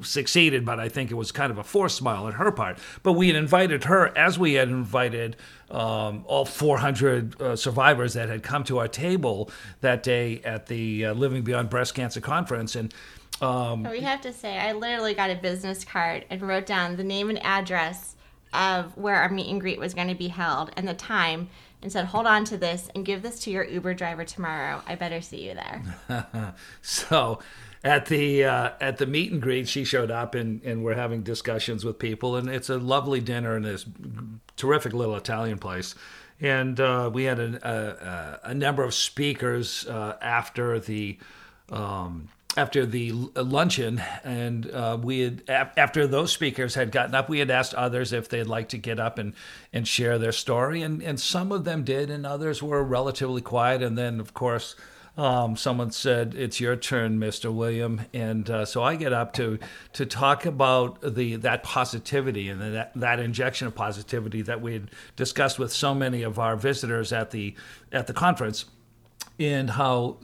succeeded 0.00 0.64
but 0.64 0.80
I 0.80 0.88
think 0.88 1.10
it 1.10 1.14
was 1.14 1.30
kind 1.30 1.50
of 1.50 1.58
a 1.58 1.64
forced 1.64 1.96
smile 1.96 2.24
on 2.24 2.32
her 2.32 2.50
part. 2.50 2.78
But 3.02 3.12
we 3.12 3.26
had 3.26 3.36
invited 3.36 3.84
her 3.84 4.16
as 4.16 4.38
we 4.38 4.54
had 4.54 4.70
invited 4.70 5.36
um, 5.70 6.24
all 6.26 6.44
400 6.44 7.40
uh, 7.40 7.56
survivors 7.56 8.14
that 8.14 8.28
had 8.28 8.42
come 8.42 8.64
to 8.64 8.78
our 8.78 8.88
table 8.88 9.50
that 9.80 10.02
day 10.02 10.40
at 10.44 10.66
the 10.66 11.06
uh, 11.06 11.14
Living 11.14 11.42
Beyond 11.42 11.70
Breast 11.70 11.94
Cancer 11.94 12.20
conference 12.20 12.76
and 12.76 12.94
um, 13.40 13.84
we 13.84 14.00
have 14.00 14.20
to 14.22 14.32
say, 14.32 14.58
I 14.58 14.72
literally 14.72 15.14
got 15.14 15.30
a 15.30 15.34
business 15.34 15.84
card 15.84 16.24
and 16.30 16.42
wrote 16.42 16.66
down 16.66 16.96
the 16.96 17.04
name 17.04 17.30
and 17.30 17.42
address 17.42 18.16
of 18.52 18.96
where 18.96 19.16
our 19.16 19.28
meet 19.28 19.48
and 19.48 19.60
greet 19.60 19.78
was 19.78 19.94
going 19.94 20.08
to 20.08 20.14
be 20.14 20.28
held 20.28 20.70
and 20.76 20.86
the 20.86 20.94
time 20.94 21.48
and 21.82 21.90
said, 21.90 22.06
hold 22.06 22.26
on 22.26 22.44
to 22.44 22.56
this 22.56 22.88
and 22.94 23.04
give 23.04 23.22
this 23.22 23.40
to 23.40 23.50
your 23.50 23.64
Uber 23.64 23.94
driver 23.94 24.24
tomorrow. 24.24 24.82
I 24.86 24.94
better 24.94 25.20
see 25.20 25.48
you 25.48 25.54
there. 25.54 26.54
so 26.82 27.40
at 27.82 28.06
the 28.06 28.44
uh, 28.44 28.70
at 28.80 28.98
the 28.98 29.06
meet 29.06 29.32
and 29.32 29.42
greet, 29.42 29.68
she 29.68 29.84
showed 29.84 30.10
up 30.10 30.34
and, 30.34 30.62
and 30.62 30.84
we're 30.84 30.94
having 30.94 31.22
discussions 31.22 31.84
with 31.84 31.98
people, 31.98 32.36
and 32.36 32.48
it's 32.48 32.70
a 32.70 32.78
lovely 32.78 33.20
dinner 33.20 33.56
in 33.56 33.64
this 33.64 33.84
terrific 34.56 34.92
little 34.92 35.16
Italian 35.16 35.58
place. 35.58 35.94
And 36.40 36.78
uh, 36.78 37.10
we 37.12 37.24
had 37.24 37.38
a, 37.38 38.40
a, 38.44 38.50
a 38.50 38.54
number 38.54 38.82
of 38.82 38.94
speakers 38.94 39.86
uh, 39.86 40.16
after 40.20 40.78
the 40.78 41.18
um, 41.70 42.28
after 42.56 42.84
the 42.84 43.12
luncheon, 43.34 44.02
and 44.24 44.70
uh, 44.70 44.98
we 45.00 45.20
had 45.20 45.42
after 45.48 46.06
those 46.06 46.32
speakers 46.32 46.74
had 46.74 46.92
gotten 46.92 47.14
up, 47.14 47.28
we 47.28 47.38
had 47.38 47.50
asked 47.50 47.74
others 47.74 48.12
if 48.12 48.28
they'd 48.28 48.46
like 48.46 48.68
to 48.70 48.78
get 48.78 49.00
up 49.00 49.18
and, 49.18 49.32
and 49.72 49.88
share 49.88 50.18
their 50.18 50.32
story, 50.32 50.82
and 50.82 51.02
and 51.02 51.18
some 51.18 51.50
of 51.50 51.64
them 51.64 51.82
did, 51.84 52.10
and 52.10 52.26
others 52.26 52.62
were 52.62 52.82
relatively 52.82 53.40
quiet, 53.40 53.82
and 53.82 53.96
then 53.96 54.20
of 54.20 54.34
course. 54.34 54.74
Um, 55.14 55.56
someone 55.56 55.90
said, 55.90 56.34
"It's 56.34 56.58
your 56.58 56.74
turn, 56.74 57.20
Mr. 57.20 57.52
William," 57.52 58.00
and 58.14 58.48
uh, 58.48 58.64
so 58.64 58.82
I 58.82 58.96
get 58.96 59.12
up 59.12 59.34
to 59.34 59.58
to 59.92 60.06
talk 60.06 60.46
about 60.46 61.02
the 61.02 61.36
that 61.36 61.62
positivity 61.62 62.48
and 62.48 62.62
that 62.62 62.92
that 62.94 63.20
injection 63.20 63.66
of 63.66 63.74
positivity 63.74 64.40
that 64.40 64.62
we 64.62 64.72
had 64.72 64.90
discussed 65.14 65.58
with 65.58 65.70
so 65.70 65.94
many 65.94 66.22
of 66.22 66.38
our 66.38 66.56
visitors 66.56 67.12
at 67.12 67.30
the 67.30 67.54
at 67.92 68.06
the 68.06 68.14
conference, 68.14 68.64
and 69.38 69.68
how 69.68 70.16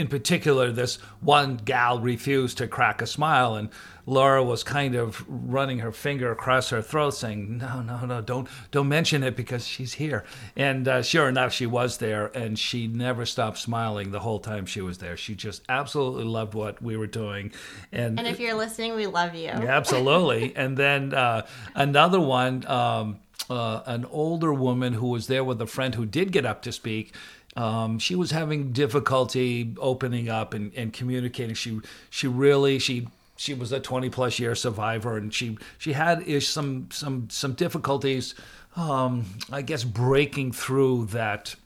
in 0.00 0.08
particular, 0.08 0.72
this 0.72 0.96
one 1.20 1.56
gal 1.56 2.00
refused 2.00 2.58
to 2.58 2.66
crack 2.66 3.02
a 3.02 3.06
smile, 3.06 3.54
and 3.54 3.68
Laura 4.06 4.42
was 4.42 4.64
kind 4.64 4.94
of 4.94 5.24
running 5.28 5.80
her 5.80 5.92
finger 5.92 6.32
across 6.32 6.70
her 6.70 6.82
throat, 6.82 7.10
saying, 7.10 7.58
"No, 7.58 7.82
no, 7.82 8.04
no, 8.06 8.20
don't, 8.20 8.48
don't 8.70 8.88
mention 8.88 9.22
it 9.22 9.36
because 9.36 9.66
she's 9.66 9.92
here." 9.92 10.24
And 10.56 10.88
uh, 10.88 11.02
sure 11.02 11.28
enough, 11.28 11.52
she 11.52 11.66
was 11.66 11.98
there, 11.98 12.26
and 12.28 12.58
she 12.58 12.86
never 12.86 13.26
stopped 13.26 13.58
smiling 13.58 14.10
the 14.10 14.20
whole 14.20 14.40
time 14.40 14.66
she 14.66 14.80
was 14.80 14.98
there. 14.98 15.16
She 15.16 15.34
just 15.34 15.62
absolutely 15.68 16.24
loved 16.24 16.54
what 16.54 16.82
we 16.82 16.96
were 16.96 17.06
doing, 17.06 17.52
and, 17.92 18.18
And 18.18 18.26
if 18.26 18.40
you're 18.40 18.54
listening, 18.54 18.96
we 18.96 19.06
love 19.06 19.34
you. 19.34 19.50
Absolutely. 19.50 20.52
and 20.56 20.76
then 20.76 21.12
uh, 21.12 21.46
another 21.74 22.20
one, 22.20 22.66
um, 22.66 23.20
uh, 23.50 23.82
an 23.86 24.06
older 24.06 24.52
woman 24.52 24.94
who 24.94 25.08
was 25.08 25.26
there 25.26 25.44
with 25.44 25.60
a 25.60 25.66
friend 25.66 25.94
who 25.94 26.06
did 26.06 26.32
get 26.32 26.46
up 26.46 26.62
to 26.62 26.72
speak. 26.72 27.14
Um, 27.56 27.98
she 27.98 28.14
was 28.14 28.30
having 28.30 28.72
difficulty 28.72 29.74
opening 29.78 30.28
up 30.28 30.54
and, 30.54 30.72
and 30.74 30.92
communicating. 30.92 31.54
She 31.54 31.80
she 32.08 32.28
really 32.28 32.78
she 32.78 33.08
she 33.36 33.54
was 33.54 33.72
a 33.72 33.80
20 33.80 34.10
plus 34.10 34.38
year 34.38 34.54
survivor 34.54 35.16
and 35.16 35.32
she 35.32 35.58
she 35.78 35.94
had 35.94 36.26
ish 36.28 36.48
some 36.48 36.88
some 36.92 37.28
some 37.30 37.54
difficulties 37.54 38.34
um, 38.76 39.24
I 39.50 39.62
guess 39.62 39.84
breaking 39.84 40.52
through 40.52 41.06
that 41.06 41.56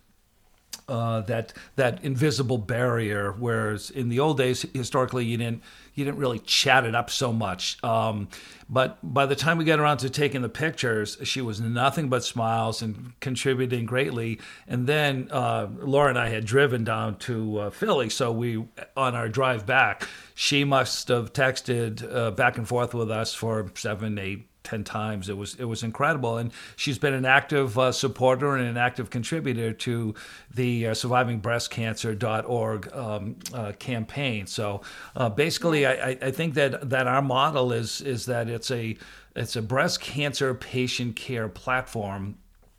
uh, 0.89 1.21
that 1.23 1.53
that 1.77 2.03
invisible 2.05 2.59
barrier. 2.59 3.33
Whereas 3.33 3.91
in 3.91 4.09
the 4.09 4.21
old 4.21 4.39
days, 4.39 4.67
historically, 4.75 5.25
you 5.25 5.37
didn't 5.37 5.63
you 5.95 6.05
didn't 6.05 6.19
really 6.19 6.41
chat 6.41 6.85
it 6.85 6.95
up 6.95 7.11
so 7.11 7.33
much. 7.33 7.83
Um, 7.85 8.29
but 8.69 8.99
by 9.03 9.27
the 9.27 9.37
time 9.37 9.59
we 9.59 9.65
got 9.65 9.79
around 9.79 9.99
to 9.99 10.11
taking 10.11 10.43
the 10.43 10.49
pictures, 10.49 11.19
she 11.23 11.41
was 11.41 11.61
nothing 11.61 12.09
but 12.09 12.25
smiles 12.25 12.83
and 12.83 13.13
contributing 13.21 13.87
greatly. 13.87 14.41
And 14.67 14.87
then 14.87 15.29
uh, 15.31 15.69
Laura 15.79 16.09
and 16.09 16.19
I 16.19 16.29
had 16.29 16.45
driven 16.45 16.83
down 16.85 17.19
to 17.19 17.59
uh, 17.59 17.71
Philly, 17.71 18.11
so 18.11 18.33
we 18.33 18.65
on 18.97 19.15
our 19.15 19.29
drive 19.29 19.67
back, 19.67 20.09
she 20.35 20.65
must 20.65 21.09
have 21.09 21.33
texted 21.33 22.13
uh, 22.13 22.31
back 22.33 22.59
and 22.59 22.67
forth 22.67 22.95
with 22.95 23.11
us 23.11 23.35
for 23.35 23.71
seven, 23.75 24.19
eight 24.19 24.49
ten 24.65 24.83
times. 24.83 25.29
It 25.29 25.37
was 25.37 25.55
it 25.55 25.65
was 25.65 25.83
incredible, 25.83 26.39
and 26.39 26.51
she's 26.75 26.99
been 26.99 27.15
an 27.15 27.25
active 27.25 27.79
uh, 27.79 27.93
supporter 27.93 28.57
and 28.57 28.67
an 28.67 28.77
active 28.77 29.11
contributor 29.11 29.73
to 29.73 30.15
the 30.53 30.89
uh, 30.89 30.91
SurvivingBreastCancer.org 30.93 32.93
um, 32.93 33.37
uh, 33.53 33.73
campaign. 33.79 34.47
So 34.47 34.81
uh, 35.15 35.29
basically, 35.29 35.87
I, 35.87 36.19
I 36.21 36.31
think 36.31 36.55
that 36.55 36.91
that 36.91 37.07
our 37.07 37.23
model 37.23 37.73
is 37.73 38.01
is 38.01 38.27
that 38.27 38.49
it's 38.49 38.71
a 38.71 38.97
it's 39.37 39.55
a 39.55 39.63
breast 39.63 40.01
cancer 40.01 40.55
patient 40.55 41.15
care 41.15 41.49
platform, 41.49 42.39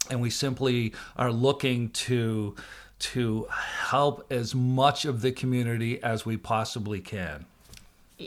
and 0.10 0.22
we 0.22 0.30
simply 0.30 0.94
are 1.16 1.32
looking 1.32 1.92
to 1.92 2.56
to 2.98 3.46
help 3.52 4.26
as 4.32 4.56
much 4.56 5.06
of 5.06 5.22
the 5.22 5.32
community 5.32 6.02
as 6.02 6.26
we 6.26 6.38
possibly 6.38 7.02
can. 7.02 7.46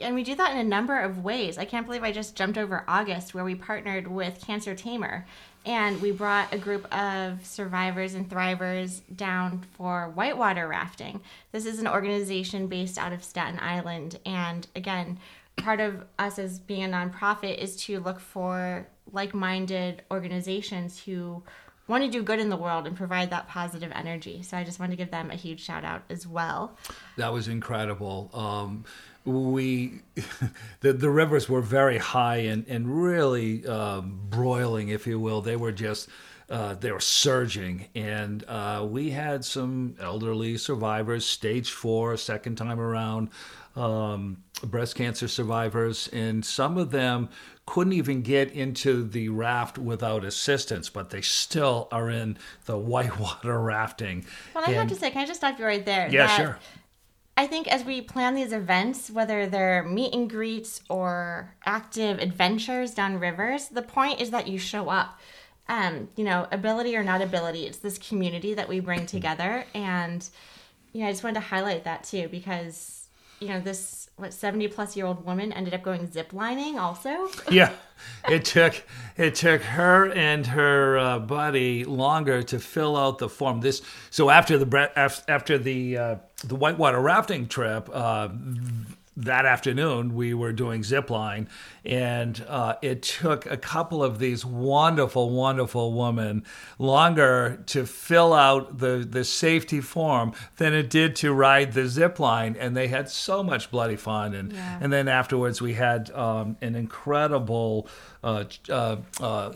And 0.03 0.15
we 0.15 0.23
do 0.23 0.35
that 0.35 0.53
in 0.53 0.59
a 0.59 0.65
number 0.65 0.99
of 0.99 1.25
ways. 1.25 1.57
I 1.57 1.65
can't 1.65 1.87
believe 1.87 2.03
I 2.03 2.13
just 2.13 2.37
jumped 2.37 2.59
over 2.59 2.85
August, 2.87 3.35
where 3.35 3.45
we 3.45 3.55
partnered 3.55 4.07
with 4.07 4.45
Cancer 4.45 4.75
Tamer. 4.75 5.27
And 5.65 6.01
we 6.01 6.13
brought 6.13 6.53
a 6.53 6.59
group 6.59 6.93
of 6.95 7.45
survivors 7.45 8.15
and 8.15 8.29
thrivers 8.29 9.01
down 9.15 9.65
for 9.77 10.11
whitewater 10.11 10.69
rafting. 10.69 11.21
This 11.53 11.67
is 11.67 11.79
an 11.79 11.89
organization 11.89 12.69
based 12.69 12.99
out 12.99 13.13
of 13.13 13.25
Staten 13.25 13.59
Island. 13.61 14.19
And 14.25 14.67
again, 14.77 15.19
part 15.57 15.81
of 15.81 16.05
us 16.19 16.39
as 16.39 16.59
being 16.59 16.85
a 16.85 16.89
nonprofit 16.89 17.59
is 17.59 17.77
to 17.85 18.01
look 18.01 18.21
for 18.21 18.87
like 19.13 19.35
minded 19.35 20.03
organizations 20.11 21.03
who 21.03 21.43
want 21.89 22.05
to 22.05 22.11
do 22.11 22.23
good 22.23 22.39
in 22.39 22.51
the 22.51 22.57
world 22.57 22.87
and 22.87 22.97
provide 22.97 23.31
that 23.31 23.49
positive 23.49 23.91
energy. 23.95 24.43
So 24.43 24.57
I 24.57 24.63
just 24.63 24.79
want 24.79 24.93
to 24.93 24.97
give 24.97 25.11
them 25.11 25.31
a 25.31 25.35
huge 25.35 25.65
shout 25.65 25.85
out 25.85 26.03
as 26.11 26.27
well. 26.27 26.77
That 27.17 27.33
was 27.33 27.49
incredible. 27.49 28.31
Um, 28.35 28.85
we 29.29 30.01
the 30.81 30.93
the 30.93 31.11
rivers 31.11 31.49
were 31.49 31.61
very 31.61 31.99
high 31.99 32.39
and 32.39 32.67
and 32.69 33.03
really 33.03 33.67
um, 33.67 34.21
broiling, 34.29 34.89
if 34.89 35.07
you 35.07 35.21
will. 35.21 35.41
They 35.41 35.57
were 35.57 35.73
just. 35.73 36.09
Uh, 36.51 36.75
they 36.75 36.91
were 36.91 36.99
surging, 36.99 37.89
and 37.95 38.43
uh, 38.49 38.83
we 38.89 39.11
had 39.11 39.45
some 39.45 39.95
elderly 40.01 40.57
survivors, 40.57 41.27
stage 41.27 41.71
four, 41.71 42.17
second 42.17 42.57
time 42.57 42.81
around, 42.81 43.29
um, 43.77 44.43
breast 44.65 44.95
cancer 44.95 45.29
survivors, 45.29 46.09
and 46.09 46.43
some 46.43 46.79
of 46.79 46.91
them 46.91 47.29
couldn't 47.69 47.93
even 47.93 48.23
get 48.23 48.51
into 48.53 49.05
the 49.07 49.29
raft 49.29 49.77
without 49.77 50.25
assistance, 50.25 50.89
but 50.89 51.11
they 51.11 51.21
still 51.21 51.87
are 51.93 52.09
in 52.09 52.39
the 52.65 52.79
whitewater 52.93 53.61
rafting. 53.61 54.25
Well, 54.55 54.65
I 54.67 54.71
have 54.71 54.89
to 54.89 54.95
say, 54.95 55.11
can 55.11 55.23
I 55.23 55.27
just 55.27 55.41
stop 55.41 55.59
you 55.59 55.67
right 55.67 55.85
there? 55.85 56.09
Yeah, 56.11 56.27
That 56.27 56.37
sure. 56.37 56.59
I 57.39 57.47
think 57.47 57.69
as 57.69 57.85
we 57.85 58.01
plan 58.01 58.35
these 58.35 58.53
events, 58.53 59.13
whether 59.13 59.47
they're 59.47 59.85
meet 59.85 60.13
and 60.13 60.29
greets 60.29 60.83
or 60.91 61.55
active 61.65 62.19
adventures 62.19 62.95
down 62.95 63.21
rivers, 63.21 63.69
the 63.69 63.81
point 63.81 64.21
is 64.21 64.33
that 64.33 64.49
you 64.49 64.59
show 64.59 64.89
up. 64.89 65.21
Um, 65.69 66.09
you 66.17 66.25
know, 66.25 66.49
ability 66.51 66.97
or 66.97 67.05
not 67.05 67.23
ability, 67.23 67.65
it's 67.65 67.79
this 67.79 67.97
community 67.97 68.55
that 68.55 68.69
we 68.69 68.81
bring 68.81 69.07
together. 69.07 69.65
And, 69.73 70.29
you 70.93 71.03
know, 71.03 71.07
I 71.07 71.13
just 71.13 71.23
wanted 71.23 71.35
to 71.35 71.47
highlight 71.47 71.85
that 71.85 72.03
too 72.03 72.27
because, 72.29 73.09
you 73.39 73.51
know, 73.51 73.61
this 73.61 74.11
what 74.17 74.35
70 74.35 74.67
plus 74.67 74.97
year 74.97 75.07
old 75.07 75.25
woman 75.25 75.53
ended 75.53 75.75
up 75.75 75.85
going 75.85 76.11
zip 76.11 76.33
lining 76.33 76.77
also. 76.77 77.29
yeah, 77.53 77.71
it 78.29 78.47
took 78.47 78.83
it 79.17 79.37
took 79.37 79.63
her 79.63 80.11
and 80.13 80.45
her 80.49 80.99
uh, 80.99 81.19
buddy 81.21 81.85
longer 81.85 82.43
to 82.43 82.59
fill 82.59 82.97
out 82.97 83.19
the 83.19 83.29
form. 83.29 83.61
This 83.61 83.81
so 84.11 84.29
after 84.29 84.59
the 84.59 85.23
after 85.29 85.57
the 85.57 85.97
uh, 85.99 86.17
the 86.45 86.55
whitewater 86.55 87.01
rafting 87.01 87.47
trip. 87.49 87.89
Uh, 87.93 88.29
that 89.17 89.45
afternoon 89.45 90.15
we 90.15 90.33
were 90.33 90.53
doing 90.53 90.85
zip 90.85 91.11
line 91.11 91.49
and 91.89 92.45
uh, 92.47 92.75
it 92.83 93.03
took 93.03 93.47
a 93.47 93.57
couple 93.57 94.05
of 94.05 94.19
these 94.19 94.45
wonderful 94.45 95.31
wonderful 95.31 95.95
women 95.95 96.45
longer 96.79 97.63
to 97.67 97.87
fill 97.87 98.35
out 98.35 98.79
the, 98.79 99.07
the 99.11 99.25
safety 99.25 99.81
form 99.81 100.33
than 100.59 100.75
it 100.75 100.91
did 100.91 101.17
to 101.17 101.33
ride 101.33 101.73
the 101.73 101.89
zip 101.89 102.21
line 102.21 102.55
and 102.61 102.77
they 102.77 102.89
had 102.89 103.09
so 103.09 103.43
much 103.43 103.71
bloody 103.71 103.97
fun 103.97 104.35
and, 104.35 104.53
yeah. 104.53 104.79
and 104.81 104.93
then 104.93 105.09
afterwards 105.09 105.63
we 105.63 105.73
had 105.73 106.11
um, 106.11 106.57
an 106.61 106.77
incredible 106.77 107.89
uh, 108.23 108.45
uh, 108.69 108.97
uh, 109.21 109.51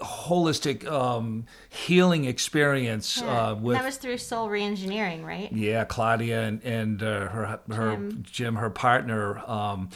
holistic 0.00 0.84
um, 0.90 1.46
healing 1.68 2.24
experience. 2.24 3.20
Yeah. 3.22 3.50
Uh, 3.50 3.54
with, 3.54 3.76
that 3.76 3.84
was 3.84 3.96
through 3.96 4.18
Soul 4.18 4.48
Reengineering, 4.48 5.24
right? 5.24 5.52
Yeah, 5.52 5.84
Claudia 5.84 6.42
and 6.42 6.62
and 6.64 7.02
uh, 7.02 7.28
her 7.28 7.60
her 7.70 7.96
Jim. 7.96 8.24
Jim, 8.24 8.56
her 8.56 8.70
partner, 8.70 9.38
um, 9.48 9.90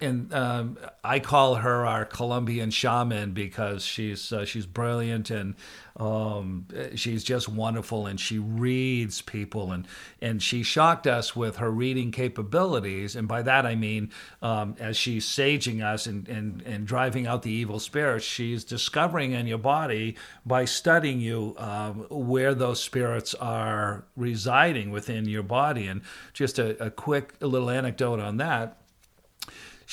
and 0.00 0.32
um, 0.34 0.76
I 1.04 1.20
call 1.22 1.56
her 1.56 1.86
our 1.86 2.04
Colombian 2.04 2.70
shaman 2.70 3.32
because 3.32 3.84
she's 3.84 4.32
uh, 4.32 4.44
she's 4.44 4.66
brilliant 4.66 5.30
and 5.30 5.54
um, 5.96 6.66
she's 6.94 7.22
just 7.22 7.48
wonderful, 7.48 8.06
and 8.06 8.18
she 8.18 8.38
reads 8.38 9.20
people, 9.20 9.72
and 9.72 9.86
and 10.20 10.42
she 10.42 10.62
shocked 10.62 11.06
us 11.06 11.36
with 11.36 11.56
her 11.56 11.70
reading 11.70 12.10
capabilities. 12.10 13.14
And 13.14 13.28
by 13.28 13.42
that 13.42 13.66
I 13.66 13.74
mean, 13.74 14.10
um, 14.40 14.74
as 14.80 14.96
she's 14.96 15.26
saging 15.26 15.82
us 15.84 16.06
and, 16.06 16.26
and 16.28 16.62
and 16.62 16.86
driving 16.86 17.26
out 17.26 17.42
the 17.42 17.50
evil 17.50 17.78
spirits, 17.78 18.24
she's 18.24 18.64
discovering 18.64 19.32
in 19.32 19.46
your 19.46 19.58
body 19.58 20.16
by 20.46 20.64
studying 20.64 21.20
you 21.20 21.54
um, 21.58 22.06
where 22.10 22.54
those 22.54 22.82
spirits 22.82 23.34
are 23.34 24.04
residing 24.16 24.90
within 24.90 25.28
your 25.28 25.42
body. 25.42 25.86
And 25.86 26.00
just 26.32 26.58
a, 26.58 26.82
a 26.82 26.90
quick 26.90 27.34
little 27.40 27.68
anecdote 27.70 28.20
on 28.20 28.38
that 28.38 28.81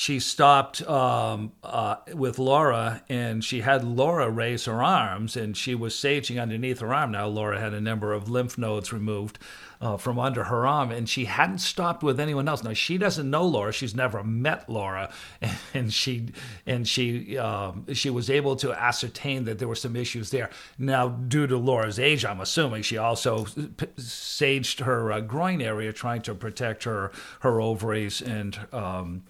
she 0.00 0.18
stopped 0.18 0.80
um, 0.88 1.52
uh, 1.62 1.96
with 2.14 2.38
Laura 2.38 3.02
and 3.10 3.44
she 3.44 3.60
had 3.60 3.84
Laura 3.84 4.30
raise 4.30 4.64
her 4.64 4.82
arms 4.82 5.36
and 5.36 5.54
she 5.54 5.74
was 5.74 5.92
saging 5.92 6.40
underneath 6.40 6.78
her 6.78 6.94
arm. 6.94 7.10
Now, 7.10 7.26
Laura 7.26 7.60
had 7.60 7.74
a 7.74 7.82
number 7.82 8.14
of 8.14 8.30
lymph 8.30 8.56
nodes 8.56 8.94
removed 8.94 9.38
uh, 9.78 9.98
from 9.98 10.18
under 10.18 10.44
her 10.44 10.66
arm 10.66 10.90
and 10.90 11.06
she 11.06 11.26
hadn't 11.26 11.58
stopped 11.58 12.02
with 12.02 12.18
anyone 12.18 12.48
else. 12.48 12.64
Now, 12.64 12.72
she 12.72 12.96
doesn't 12.96 13.28
know 13.28 13.44
Laura. 13.44 13.74
She's 13.74 13.94
never 13.94 14.24
met 14.24 14.70
Laura. 14.70 15.12
And 15.74 15.92
she, 15.92 16.28
and 16.66 16.88
she, 16.88 17.36
um, 17.38 17.86
she 17.92 18.08
was 18.10 18.28
able 18.30 18.56
to 18.56 18.72
ascertain 18.72 19.44
that 19.44 19.58
there 19.58 19.68
were 19.68 19.74
some 19.74 19.94
issues 19.94 20.30
there. 20.30 20.48
Now, 20.78 21.08
due 21.08 21.46
to 21.46 21.58
Laura's 21.58 21.98
age, 21.98 22.24
I'm 22.24 22.40
assuming 22.40 22.82
she 22.82 22.96
also 22.96 23.44
saged 23.44 24.80
her 24.80 25.12
uh, 25.12 25.20
groin 25.20 25.60
area 25.60 25.92
trying 25.92 26.22
to 26.22 26.34
protect 26.34 26.84
her, 26.84 27.12
her 27.40 27.60
ovaries 27.60 28.22
and, 28.22 28.58
um, 28.72 29.22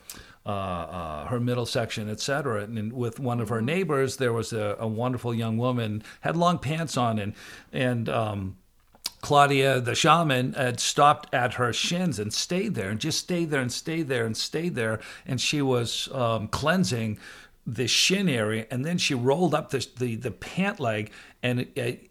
uh, 0.46 0.48
uh, 0.48 1.26
her 1.26 1.38
middle 1.38 1.66
section, 1.66 2.08
etc. 2.08 2.62
And 2.62 2.92
with 2.94 3.20
one 3.20 3.40
of 3.40 3.50
her 3.50 3.60
neighbors, 3.60 4.16
there 4.16 4.32
was 4.32 4.54
a, 4.54 4.76
a, 4.78 4.88
wonderful 4.88 5.34
young 5.34 5.58
woman 5.58 6.02
had 6.22 6.34
long 6.34 6.58
pants 6.58 6.96
on, 6.96 7.18
and 7.18 7.34
and 7.74 8.08
um, 8.08 8.56
Claudia, 9.20 9.80
the 9.82 9.94
shaman, 9.94 10.54
had 10.54 10.80
stopped 10.80 11.32
at 11.34 11.54
her 11.54 11.74
shins 11.74 12.18
and 12.18 12.32
stayed 12.32 12.74
there, 12.74 12.88
and 12.88 12.98
just 12.98 13.18
stayed 13.18 13.50
there 13.50 13.60
and 13.60 13.70
stayed 13.70 14.08
there 14.08 14.24
and 14.24 14.34
stayed 14.34 14.74
there, 14.74 15.00
and 15.26 15.40
she 15.40 15.60
was 15.60 16.08
um, 16.12 16.48
cleansing 16.48 17.18
the 17.66 17.86
shin 17.86 18.28
area, 18.28 18.66
and 18.70 18.84
then 18.84 18.96
she 18.96 19.14
rolled 19.14 19.54
up 19.54 19.70
the 19.70 19.86
the, 19.98 20.16
the 20.16 20.30
pant 20.30 20.80
leg, 20.80 21.12
and 21.42 21.60
it, 21.60 21.76
it, 21.76 22.09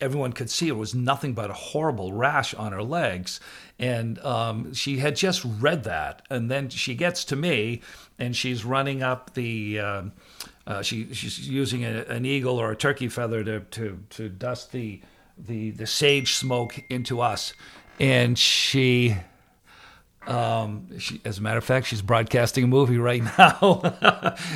everyone 0.00 0.32
could 0.32 0.50
see 0.50 0.68
it 0.68 0.76
was 0.76 0.94
nothing 0.94 1.34
but 1.34 1.50
a 1.50 1.54
horrible 1.54 2.12
rash 2.12 2.54
on 2.54 2.72
her 2.72 2.82
legs. 2.82 3.40
And 3.78 4.18
um, 4.20 4.74
she 4.74 4.98
had 4.98 5.16
just 5.16 5.44
read 5.44 5.84
that. 5.84 6.22
And 6.30 6.50
then 6.50 6.68
she 6.68 6.94
gets 6.94 7.24
to 7.26 7.36
me 7.36 7.82
and 8.18 8.34
she's 8.34 8.64
running 8.64 9.02
up 9.02 9.34
the. 9.34 9.80
Uh, 9.80 10.02
uh, 10.66 10.82
she, 10.82 11.14
she's 11.14 11.48
using 11.48 11.82
a, 11.82 12.02
an 12.08 12.26
eagle 12.26 12.58
or 12.58 12.70
a 12.70 12.76
turkey 12.76 13.08
feather 13.08 13.42
to, 13.42 13.60
to, 13.60 13.98
to 14.10 14.28
dust 14.28 14.70
the, 14.70 15.00
the, 15.38 15.70
the 15.70 15.86
sage 15.86 16.34
smoke 16.34 16.78
into 16.90 17.22
us. 17.22 17.54
And 17.98 18.38
she 18.38 19.16
um, 20.26 20.98
she, 20.98 21.20
as 21.24 21.38
a 21.38 21.42
matter 21.42 21.58
of 21.58 21.64
fact, 21.64 21.86
she's 21.86 22.02
broadcasting 22.02 22.64
a 22.64 22.66
movie 22.66 22.98
right 22.98 23.22
now. 23.38 23.50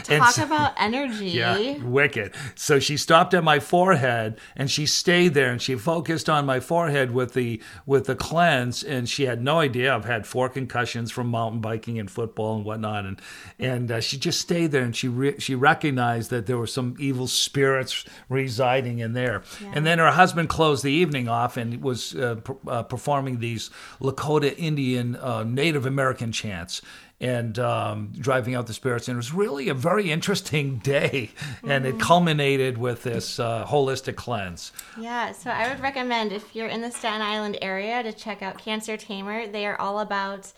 Talk 0.04 0.30
so, 0.32 0.44
about 0.44 0.74
energy. 0.78 1.22
Yeah, 1.32 1.78
wicked. 1.78 2.34
So 2.54 2.78
she 2.78 2.96
stopped 2.96 3.32
at 3.32 3.42
my 3.42 3.58
forehead 3.58 4.38
and 4.54 4.70
she 4.70 4.84
stayed 4.86 5.34
there 5.34 5.50
and 5.50 5.62
she 5.62 5.76
focused 5.76 6.28
on 6.28 6.44
my 6.44 6.60
forehead 6.60 7.12
with 7.12 7.32
the 7.32 7.62
with 7.86 8.04
the 8.04 8.14
cleanse. 8.14 8.82
And 8.82 9.08
she 9.08 9.24
had 9.24 9.42
no 9.42 9.60
idea 9.60 9.94
I've 9.94 10.04
had 10.04 10.26
four 10.26 10.48
concussions 10.48 11.10
from 11.10 11.28
mountain 11.28 11.60
biking 11.60 11.98
and 11.98 12.10
football 12.10 12.56
and 12.56 12.64
whatnot. 12.64 13.06
And 13.06 13.22
and 13.58 13.90
uh, 13.90 14.00
she 14.00 14.18
just 14.18 14.40
stayed 14.40 14.72
there 14.72 14.82
and 14.82 14.94
she 14.94 15.08
re- 15.08 15.38
she 15.38 15.54
recognized 15.54 16.30
that 16.30 16.46
there 16.46 16.58
were 16.58 16.66
some 16.66 16.96
evil 16.98 17.26
spirits 17.26 18.04
residing 18.28 18.98
in 18.98 19.14
there. 19.14 19.42
Yeah. 19.60 19.72
And 19.74 19.86
then 19.86 19.98
her 19.98 20.10
husband 20.10 20.50
closed 20.50 20.84
the 20.84 20.92
evening 20.92 21.28
off 21.28 21.56
and 21.56 21.82
was 21.82 22.14
uh, 22.14 22.40
uh, 22.66 22.82
performing 22.82 23.38
these 23.38 23.70
Lakota 24.00 24.54
Indian. 24.58 25.16
Native 25.54 25.86
American 25.86 26.32
chants 26.32 26.82
and 27.22 27.56
um, 27.60 28.12
driving 28.18 28.56
out 28.56 28.66
the 28.66 28.74
spirits. 28.74 29.06
And 29.08 29.14
it 29.14 29.16
was 29.16 29.32
really 29.32 29.68
a 29.68 29.74
very 29.74 30.10
interesting 30.10 30.78
day, 30.84 31.30
and 31.62 31.84
mm-hmm. 31.84 31.96
it 31.96 32.00
culminated 32.00 32.76
with 32.76 33.04
this 33.04 33.38
uh, 33.38 33.64
holistic 33.64 34.16
cleanse. 34.16 34.72
Yeah, 34.98 35.32
so 35.32 35.50
I 35.50 35.68
would 35.68 35.80
recommend 35.80 36.32
if 36.32 36.54
you're 36.54 36.66
in 36.66 36.82
the 36.82 36.90
Staten 36.90 37.22
Island 37.22 37.56
area 37.62 38.02
to 38.02 38.12
check 38.12 38.42
out 38.42 38.58
Cancer 38.58 38.96
Tamer. 38.96 39.46
They 39.46 39.66
are 39.66 39.80
all 39.80 40.00
about. 40.00 40.52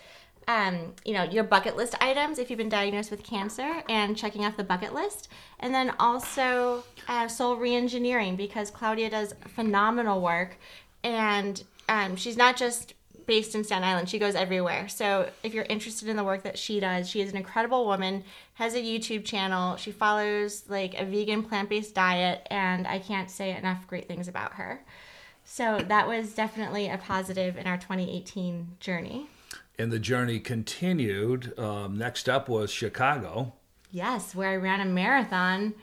Um, 0.46 0.92
you 1.06 1.14
know 1.14 1.22
your 1.22 1.42
bucket 1.42 1.74
list 1.74 1.94
items 2.02 2.38
if 2.38 2.50
you've 2.50 2.58
been 2.58 2.68
diagnosed 2.68 3.10
with 3.10 3.22
cancer 3.22 3.82
and 3.88 4.14
checking 4.14 4.44
off 4.44 4.58
the 4.58 4.62
bucket 4.62 4.92
list 4.92 5.30
and 5.58 5.72
then 5.72 5.94
also 5.98 6.84
uh, 7.08 7.28
soul 7.28 7.56
reengineering 7.56 8.36
because 8.36 8.70
claudia 8.70 9.08
does 9.08 9.32
phenomenal 9.54 10.20
work 10.20 10.58
and 11.02 11.64
um, 11.88 12.14
she's 12.14 12.36
not 12.36 12.58
just 12.58 12.92
based 13.26 13.54
in 13.54 13.64
Staten 13.64 13.84
Island. 13.84 14.08
She 14.08 14.18
goes 14.18 14.34
everywhere. 14.34 14.88
So 14.88 15.28
if 15.42 15.54
you're 15.54 15.66
interested 15.68 16.08
in 16.08 16.16
the 16.16 16.24
work 16.24 16.42
that 16.42 16.58
she 16.58 16.80
does, 16.80 17.08
she 17.08 17.20
is 17.20 17.30
an 17.30 17.36
incredible 17.36 17.86
woman, 17.86 18.24
has 18.54 18.74
a 18.74 18.80
YouTube 18.80 19.24
channel. 19.24 19.76
She 19.76 19.92
follows 19.92 20.64
like 20.68 21.00
a 21.00 21.04
vegan 21.04 21.42
plant-based 21.42 21.94
diet 21.94 22.46
and 22.50 22.86
I 22.86 22.98
can't 22.98 23.30
say 23.30 23.56
enough 23.56 23.86
great 23.86 24.08
things 24.08 24.28
about 24.28 24.54
her. 24.54 24.84
So 25.44 25.78
that 25.88 26.08
was 26.08 26.34
definitely 26.34 26.88
a 26.88 26.98
positive 26.98 27.56
in 27.56 27.66
our 27.66 27.76
2018 27.76 28.76
journey. 28.80 29.28
And 29.78 29.92
the 29.92 29.98
journey 29.98 30.40
continued. 30.40 31.58
Um, 31.58 31.98
next 31.98 32.28
up 32.28 32.48
was 32.48 32.70
Chicago. 32.70 33.52
Yes, 33.90 34.34
where 34.34 34.50
I 34.50 34.56
ran 34.56 34.80
a 34.80 34.86
marathon 34.86 35.74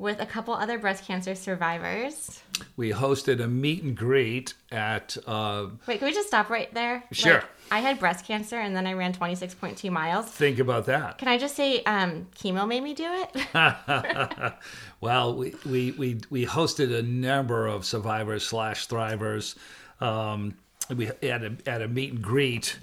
with 0.00 0.18
a 0.18 0.26
couple 0.26 0.54
other 0.54 0.78
breast 0.78 1.04
cancer 1.04 1.34
survivors. 1.34 2.40
We 2.76 2.90
hosted 2.90 3.40
a 3.42 3.46
meet 3.46 3.82
and 3.82 3.94
greet 3.94 4.54
at. 4.72 5.16
Uh, 5.26 5.66
Wait, 5.86 5.98
can 5.98 6.08
we 6.08 6.14
just 6.14 6.28
stop 6.28 6.48
right 6.48 6.72
there? 6.72 7.04
Sure. 7.12 7.34
Like, 7.34 7.44
I 7.70 7.80
had 7.80 8.00
breast 8.00 8.24
cancer 8.26 8.56
and 8.56 8.74
then 8.74 8.86
I 8.86 8.94
ran 8.94 9.12
26.2 9.12 9.90
miles. 9.90 10.26
Think 10.26 10.58
about 10.58 10.86
that. 10.86 11.18
Can 11.18 11.28
I 11.28 11.36
just 11.36 11.54
say 11.54 11.84
um, 11.84 12.26
chemo 12.34 12.66
made 12.66 12.82
me 12.82 12.94
do 12.94 13.06
it? 13.08 14.54
well, 15.00 15.36
we, 15.36 15.54
we, 15.66 15.90
we, 15.92 16.20
we 16.30 16.46
hosted 16.46 16.98
a 16.98 17.02
number 17.02 17.66
of 17.66 17.84
survivors 17.84 18.46
slash 18.46 18.88
thrivers. 18.88 19.54
Um, 20.00 20.54
we 20.96 21.10
had 21.22 21.44
a, 21.44 21.70
had 21.70 21.82
a 21.82 21.88
meet 21.88 22.14
and 22.14 22.22
greet 22.22 22.78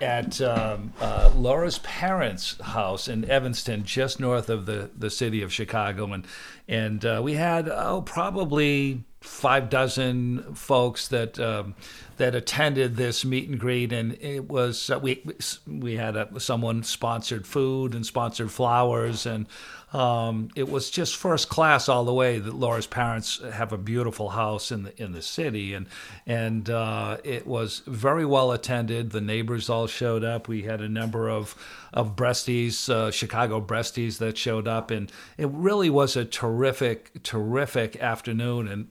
at 0.00 0.40
um, 0.40 0.92
uh, 1.00 1.30
Laura's 1.34 1.78
parents' 1.80 2.60
house 2.60 3.08
in 3.08 3.28
Evanston, 3.30 3.84
just 3.84 4.18
north 4.20 4.48
of 4.48 4.66
the, 4.66 4.90
the 4.96 5.10
city 5.10 5.42
of 5.42 5.52
Chicago, 5.52 6.12
and 6.12 6.26
and 6.68 7.04
uh, 7.04 7.20
we 7.22 7.34
had 7.34 7.68
oh 7.68 8.02
probably 8.02 9.04
five 9.20 9.68
dozen 9.68 10.54
folks 10.54 11.08
that 11.08 11.38
um, 11.38 11.74
that 12.16 12.34
attended 12.34 12.96
this 12.96 13.24
meet 13.24 13.48
and 13.48 13.58
greet, 13.58 13.92
and 13.92 14.16
it 14.20 14.48
was 14.48 14.90
uh, 14.90 14.98
we 14.98 15.22
we 15.66 15.96
had 15.96 16.16
a, 16.16 16.40
someone 16.40 16.82
sponsored 16.82 17.46
food 17.46 17.94
and 17.94 18.06
sponsored 18.06 18.50
flowers. 18.50 19.26
And 19.26 19.46
um, 19.92 20.50
it 20.54 20.68
was 20.68 20.88
just 20.88 21.16
first 21.16 21.48
class 21.48 21.88
all 21.88 22.04
the 22.04 22.14
way. 22.14 22.38
That 22.38 22.54
Laura's 22.54 22.86
parents 22.86 23.40
have 23.52 23.72
a 23.72 23.78
beautiful 23.78 24.30
house 24.30 24.70
in 24.70 24.84
the 24.84 25.02
in 25.02 25.12
the 25.12 25.22
city, 25.22 25.74
and 25.74 25.86
and 26.26 26.70
uh, 26.70 27.16
it 27.24 27.46
was 27.46 27.82
very 27.86 28.24
well 28.24 28.52
attended. 28.52 29.10
The 29.10 29.20
neighbors 29.20 29.68
all 29.68 29.88
showed 29.88 30.22
up. 30.22 30.46
We 30.46 30.62
had 30.62 30.80
a 30.80 30.88
number 30.88 31.28
of 31.28 31.56
of 31.92 32.14
breasties, 32.14 32.88
uh, 32.88 33.10
Chicago 33.10 33.60
breasties 33.60 34.18
that 34.18 34.38
showed 34.38 34.68
up, 34.68 34.92
and 34.92 35.10
it 35.36 35.48
really 35.48 35.90
was 35.90 36.16
a 36.16 36.24
terrific, 36.24 37.22
terrific 37.24 37.96
afternoon. 37.96 38.68
And 38.68 38.88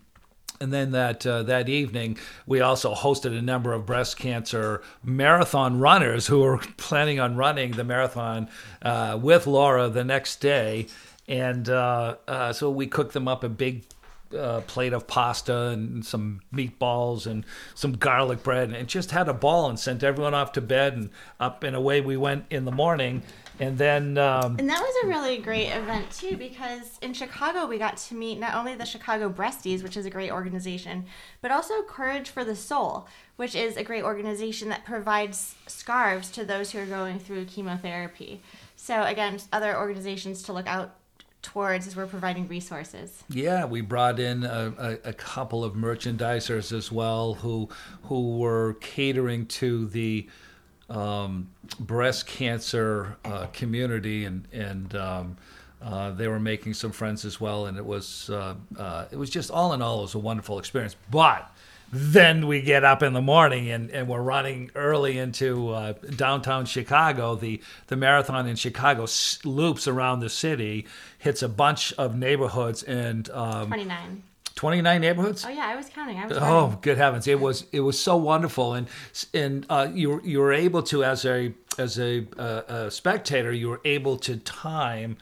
and 0.61 0.73
then 0.73 0.91
that 0.91 1.25
uh, 1.25 1.43
that 1.43 1.69
evening, 1.69 2.17
we 2.45 2.61
also 2.61 2.93
hosted 2.93 3.37
a 3.37 3.41
number 3.41 3.73
of 3.73 3.85
breast 3.85 4.17
cancer 4.17 4.81
marathon 5.03 5.79
runners 5.79 6.27
who 6.27 6.39
were 6.39 6.57
planning 6.77 7.19
on 7.19 7.35
running 7.35 7.71
the 7.71 7.83
marathon 7.83 8.49
uh, 8.81 9.17
with 9.21 9.47
Laura 9.47 9.89
the 9.89 10.03
next 10.03 10.37
day, 10.37 10.87
and 11.27 11.69
uh, 11.69 12.15
uh 12.27 12.53
so 12.53 12.69
we 12.69 12.87
cooked 12.87 13.13
them 13.13 13.27
up 13.27 13.43
a 13.43 13.49
big 13.49 13.83
uh, 14.37 14.61
plate 14.61 14.93
of 14.93 15.07
pasta 15.07 15.69
and 15.69 16.05
some 16.05 16.41
meatballs 16.53 17.25
and 17.25 17.45
some 17.73 17.93
garlic 17.93 18.43
bread 18.43 18.71
and 18.71 18.87
just 18.87 19.11
had 19.11 19.27
a 19.27 19.33
ball 19.33 19.69
and 19.69 19.79
sent 19.79 20.03
everyone 20.03 20.33
off 20.33 20.51
to 20.51 20.61
bed. 20.61 20.93
And 20.93 21.09
up 21.39 21.63
and 21.63 21.75
away 21.75 22.01
we 22.01 22.17
went 22.17 22.45
in 22.49 22.65
the 22.65 22.71
morning 22.71 23.23
and 23.59 23.77
then 23.77 24.17
um, 24.17 24.55
and 24.57 24.69
that 24.69 24.81
was 24.81 25.03
a 25.03 25.07
really 25.07 25.37
great 25.37 25.67
event 25.67 26.09
too 26.11 26.37
because 26.37 26.97
in 27.01 27.13
chicago 27.13 27.65
we 27.65 27.77
got 27.77 27.97
to 27.97 28.15
meet 28.15 28.39
not 28.39 28.55
only 28.55 28.75
the 28.75 28.85
chicago 28.85 29.29
breasties 29.29 29.83
which 29.83 29.97
is 29.97 30.05
a 30.05 30.09
great 30.09 30.31
organization 30.31 31.05
but 31.41 31.51
also 31.51 31.81
courage 31.83 32.29
for 32.29 32.43
the 32.43 32.55
soul 32.55 33.07
which 33.35 33.55
is 33.55 33.77
a 33.77 33.83
great 33.83 34.03
organization 34.03 34.69
that 34.69 34.85
provides 34.85 35.55
scarves 35.67 36.29
to 36.31 36.45
those 36.45 36.71
who 36.71 36.79
are 36.79 36.85
going 36.85 37.19
through 37.19 37.45
chemotherapy 37.45 38.41
so 38.75 39.03
again 39.03 39.37
other 39.51 39.77
organizations 39.77 40.41
to 40.43 40.53
look 40.53 40.67
out 40.67 40.95
towards 41.41 41.87
as 41.87 41.95
we're 41.95 42.05
providing 42.05 42.47
resources. 42.47 43.23
Yeah, 43.29 43.65
we 43.65 43.81
brought 43.81 44.19
in 44.19 44.43
a, 44.43 44.73
a, 44.77 45.09
a, 45.09 45.13
couple 45.13 45.63
of 45.63 45.73
merchandisers 45.73 46.75
as 46.75 46.91
well 46.91 47.35
who 47.35 47.69
who 48.03 48.37
were 48.37 48.73
catering 48.81 49.45
to 49.47 49.87
the 49.87 50.27
um, 50.89 51.49
breast 51.79 52.27
cancer 52.27 53.17
uh, 53.25 53.47
community 53.47 54.25
and 54.25 54.47
and 54.51 54.95
um, 54.95 55.37
uh, 55.81 56.11
they 56.11 56.27
were 56.27 56.39
making 56.39 56.73
some 56.73 56.91
friends 56.91 57.23
as 57.23 57.39
well, 57.39 57.65
and 57.65 57.77
it 57.77 57.85
was 57.85 58.29
uh, 58.29 58.55
uh 58.77 59.05
it 59.11 59.15
was 59.17 59.29
just 59.29 59.49
all 59.51 59.73
in 59.73 59.81
all 59.81 59.99
it 59.99 60.03
was 60.03 60.15
a 60.15 60.19
wonderful 60.19 60.59
experience. 60.59 60.95
But 61.09 61.49
then 61.91 62.47
we 62.47 62.61
get 62.61 62.83
up 62.83 63.01
in 63.01 63.13
the 63.13 63.21
morning 63.21 63.69
and, 63.69 63.89
and 63.89 64.07
we're 64.07 64.21
running 64.21 64.69
early 64.75 65.17
into 65.17 65.69
uh, 65.69 65.93
downtown 66.15 66.65
Chicago. 66.65 67.35
The 67.35 67.61
the 67.87 67.95
marathon 67.95 68.47
in 68.47 68.55
Chicago 68.55 69.07
loops 69.43 69.87
around 69.87 70.19
the 70.19 70.29
city, 70.29 70.85
hits 71.17 71.41
a 71.41 71.49
bunch 71.49 71.93
of 71.93 72.15
neighborhoods 72.15 72.83
and 72.83 73.29
um, 73.31 73.67
29. 73.67 74.23
29 74.59 74.99
neighborhoods. 74.99 75.45
Oh 75.45 75.49
yeah, 75.49 75.67
I 75.67 75.77
was 75.77 75.87
counting. 75.87 76.17
I 76.17 76.27
was 76.27 76.35
oh, 76.35 76.41
counting. 76.41 76.79
good 76.81 76.97
heavens! 76.97 77.27
It 77.29 77.39
was 77.39 77.65
it 77.71 77.79
was 77.79 77.97
so 77.97 78.17
wonderful, 78.17 78.73
and 78.73 78.89
and 79.33 79.65
uh, 79.69 79.87
you 79.89 80.19
you 80.21 80.39
were 80.39 80.51
able 80.51 80.83
to 80.83 81.01
as 81.05 81.23
a 81.23 81.53
as 81.77 81.97
a, 81.97 82.27
uh, 82.37 82.61
a 82.67 82.91
spectator, 82.91 83.53
you 83.53 83.69
were 83.69 83.79
able 83.85 84.17
to 84.17 84.35
time. 84.35 85.15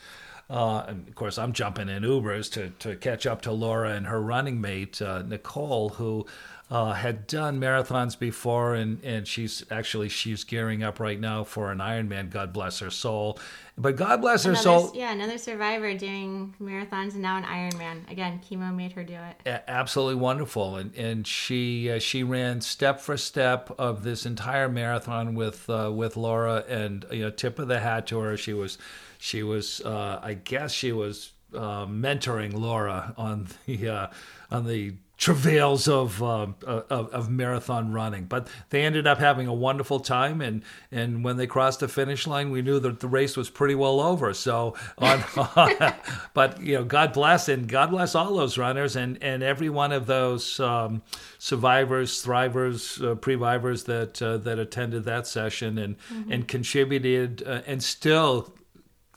Uh, 0.50 0.86
and 0.88 1.08
of 1.08 1.14
course, 1.14 1.38
I'm 1.38 1.54
jumping 1.54 1.88
in 1.88 2.02
Ubers 2.02 2.52
to, 2.54 2.70
to 2.80 2.96
catch 2.96 3.28
up 3.28 3.44
to 3.44 3.52
Laura 3.52 3.92
and 3.92 4.08
her 4.08 4.20
running 4.20 4.60
mate, 4.60 5.02
uh, 5.02 5.22
Nicole, 5.22 5.90
who 5.90 6.26
uh, 6.70 6.92
had 6.94 7.28
done 7.28 7.62
marathons 7.62 8.20
before, 8.20 8.76
and, 8.76 9.02
and 9.04 9.26
she's 9.26 9.64
actually 9.72 10.10
she's 10.10 10.44
gearing 10.44 10.84
up 10.84 11.00
right 11.00 11.20
now 11.20 11.44
for 11.46 11.72
an 11.72 11.78
Ironman. 11.78 12.30
God 12.30 12.52
bless 12.52 12.80
her 12.80 12.90
soul. 12.90 13.40
But 13.78 13.96
God 13.96 14.22
bless 14.22 14.44
her 14.44 14.52
another, 14.52 14.64
soul. 14.64 14.92
Yeah, 14.94 15.14
another 15.14 15.38
survivor 15.38 15.94
doing 15.94 16.54
marathons 16.60 17.14
and 17.14 17.22
now 17.22 17.38
an 17.38 17.44
Ironman. 17.44 18.12
Again, 18.12 18.42
chemo 18.42 18.76
made 18.76 18.92
her 18.94 19.04
do 19.04 19.14
it. 19.14 19.38
A- 19.46 19.70
absolutely 19.70 20.16
wonderful, 20.16 20.76
and 20.76 20.94
and 20.96 21.26
she 21.26 21.90
uh, 21.90 22.00
she 22.00 22.24
ran 22.24 22.60
step 22.60 23.00
for 23.00 23.16
step 23.16 23.74
of 23.78 24.04
this 24.04 24.26
entire 24.26 24.68
marathon 24.68 25.36
with 25.36 25.70
uh, 25.70 25.90
with 25.94 26.18
Laura, 26.18 26.66
and 26.68 27.06
you 27.12 27.22
know, 27.22 27.30
tip 27.30 27.60
of 27.60 27.70
the 27.70 27.80
hat 27.80 28.08
to 28.08 28.20
her. 28.20 28.36
She 28.36 28.54
was 28.54 28.78
she 29.20 29.42
was 29.42 29.80
uh, 29.82 30.20
I 30.22 30.34
guess 30.34 30.74
she 30.74 30.92
was 30.92 31.32
uh, 31.54 31.86
mentoring 31.86 32.54
Laura 32.54 33.14
on 33.16 33.48
the 33.66 33.88
uh, 33.88 34.08
on 34.52 34.68
the 34.68 34.96
travails 35.18 35.88
of, 35.88 36.22
uh, 36.22 36.48
of, 36.66 37.10
of 37.10 37.30
marathon 37.30 37.92
running. 37.92 38.26
But 38.26 38.48
they 38.70 38.84
ended 38.84 39.08
up 39.08 39.18
having 39.18 39.48
a 39.48 39.54
wonderful 39.54 40.00
time, 40.00 40.42
and 40.42 40.64
and 40.92 41.24
when 41.24 41.38
they 41.38 41.48
crossed 41.48 41.80
the 41.80 41.88
finish 41.88 42.28
line, 42.28 42.52
we 42.52 42.62
knew 42.62 42.80
that 42.80 43.00
the 43.00 43.08
race 43.08 43.36
was 43.36 43.50
pretty 43.50 43.76
well 43.76 44.00
over. 44.00 44.34
So, 44.34 44.76
on, 44.98 45.24
but 46.34 46.62
you 46.62 46.76
know, 46.76 46.84
God 46.84 47.14
bless 47.14 47.50
and 47.50 47.68
God 47.68 47.90
bless 47.90 48.14
all 48.16 48.36
those 48.36 48.58
runners 48.58 48.96
and 48.96 49.22
and 49.22 49.42
every 49.42 49.70
one 49.70 49.92
of 49.92 50.06
those 50.06 50.60
um, 50.60 51.02
survivors, 51.40 52.24
thrivers, 52.24 53.04
uh, 53.04 53.16
previvors 53.16 53.84
that 53.86 54.22
uh, 54.22 54.38
that 54.38 54.60
attended 54.60 55.04
that 55.06 55.26
session 55.26 55.78
and 55.80 55.98
mm-hmm. 55.98 56.32
and 56.32 56.48
contributed 56.48 57.44
uh, 57.46 57.62
and 57.66 57.82
still. 57.82 58.54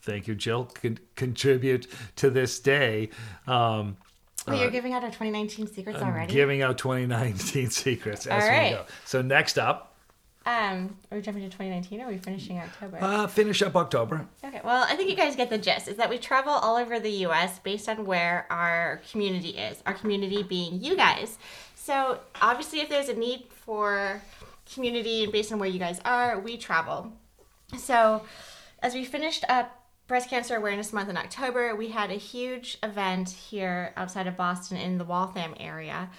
Thank 0.02 0.26
you, 0.26 0.34
Jill. 0.34 0.64
Con- 0.64 0.98
contribute 1.14 1.86
to 2.16 2.30
this 2.30 2.58
day. 2.58 3.10
Um, 3.46 3.98
Wait, 4.46 4.58
you're 4.58 4.68
uh, 4.68 4.70
giving 4.70 4.92
out 4.92 5.02
our 5.02 5.10
2019 5.10 5.66
secrets 5.66 6.00
I'm 6.00 6.08
already? 6.08 6.32
Giving 6.32 6.62
out 6.62 6.78
2019 6.78 7.70
secrets 7.70 8.26
as 8.26 8.42
All 8.42 8.48
right. 8.48 8.72
we 8.72 8.76
go. 8.76 8.84
So 9.04 9.22
next 9.22 9.58
up. 9.58 9.90
Um, 10.46 10.96
are 11.10 11.16
we 11.18 11.22
jumping 11.22 11.42
to 11.42 11.50
2019 11.50 12.00
or 12.00 12.06
are 12.06 12.08
we 12.08 12.16
finishing 12.16 12.58
October? 12.58 12.98
Uh, 13.00 13.26
finish 13.26 13.60
up 13.60 13.76
October. 13.76 14.26
Okay, 14.42 14.60
well, 14.64 14.84
I 14.88 14.96
think 14.96 15.10
you 15.10 15.16
guys 15.16 15.36
get 15.36 15.50
the 15.50 15.58
gist 15.58 15.86
is 15.86 15.96
that 15.98 16.08
we 16.08 16.16
travel 16.16 16.52
all 16.52 16.76
over 16.76 16.98
the 16.98 17.10
US 17.26 17.58
based 17.58 17.88
on 17.90 18.06
where 18.06 18.46
our 18.50 19.02
community 19.10 19.50
is, 19.50 19.82
our 19.84 19.92
community 19.92 20.42
being 20.42 20.82
you 20.82 20.96
guys. 20.96 21.38
So, 21.74 22.20
obviously, 22.40 22.80
if 22.80 22.88
there's 22.88 23.10
a 23.10 23.14
need 23.14 23.48
for 23.50 24.22
community 24.72 25.24
and 25.24 25.32
based 25.32 25.52
on 25.52 25.58
where 25.58 25.68
you 25.68 25.78
guys 25.78 26.00
are, 26.06 26.40
we 26.40 26.56
travel. 26.56 27.12
So, 27.76 28.22
as 28.82 28.94
we 28.94 29.04
finished 29.04 29.44
up 29.48 29.79
Breast 30.10 30.28
Cancer 30.28 30.56
Awareness 30.56 30.92
Month 30.92 31.08
in 31.08 31.16
October, 31.16 31.76
we 31.76 31.90
had 31.90 32.10
a 32.10 32.14
huge 32.14 32.78
event 32.82 33.30
here 33.30 33.92
outside 33.96 34.26
of 34.26 34.36
Boston 34.36 34.76
in 34.76 34.98
the 34.98 35.04
Waltham 35.04 35.54
area 35.60 36.10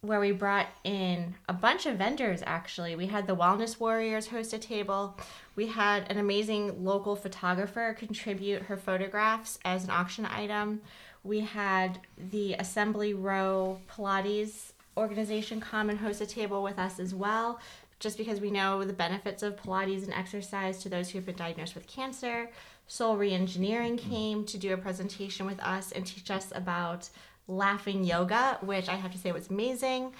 where 0.00 0.18
we 0.18 0.32
brought 0.32 0.66
in 0.82 1.36
a 1.48 1.52
bunch 1.52 1.86
of 1.86 1.96
vendors 1.96 2.42
actually. 2.44 2.96
We 2.96 3.06
had 3.06 3.28
the 3.28 3.36
Wellness 3.36 3.78
Warriors 3.78 4.26
host 4.26 4.52
a 4.52 4.58
table. 4.58 5.16
We 5.54 5.68
had 5.68 6.10
an 6.10 6.18
amazing 6.18 6.84
local 6.84 7.14
photographer 7.14 7.94
contribute 7.96 8.62
her 8.62 8.76
photographs 8.76 9.60
as 9.64 9.84
an 9.84 9.90
auction 9.90 10.26
item. 10.26 10.80
We 11.22 11.38
had 11.38 12.00
the 12.18 12.54
Assembly 12.54 13.14
Row 13.14 13.78
Pilates 13.88 14.72
organization 14.96 15.60
come 15.60 15.88
and 15.88 16.00
host 16.00 16.20
a 16.20 16.26
table 16.26 16.64
with 16.64 16.80
us 16.80 16.98
as 16.98 17.14
well, 17.14 17.60
just 18.00 18.18
because 18.18 18.40
we 18.40 18.50
know 18.50 18.82
the 18.82 18.92
benefits 18.92 19.44
of 19.44 19.54
Pilates 19.54 20.02
and 20.02 20.12
exercise 20.12 20.82
to 20.82 20.88
those 20.88 21.10
who 21.10 21.18
have 21.18 21.26
been 21.26 21.36
diagnosed 21.36 21.76
with 21.76 21.86
cancer. 21.86 22.50
Soul 22.86 23.16
Reengineering 23.16 23.98
came 23.98 24.44
to 24.44 24.58
do 24.58 24.72
a 24.72 24.76
presentation 24.76 25.46
with 25.46 25.60
us 25.60 25.92
and 25.92 26.06
teach 26.06 26.30
us 26.30 26.52
about 26.54 27.08
laughing 27.48 28.04
yoga, 28.04 28.58
which 28.60 28.88
I 28.88 28.94
have 28.94 29.12
to 29.12 29.18
say 29.18 29.32
was 29.32 29.50
amazing. 29.50 30.12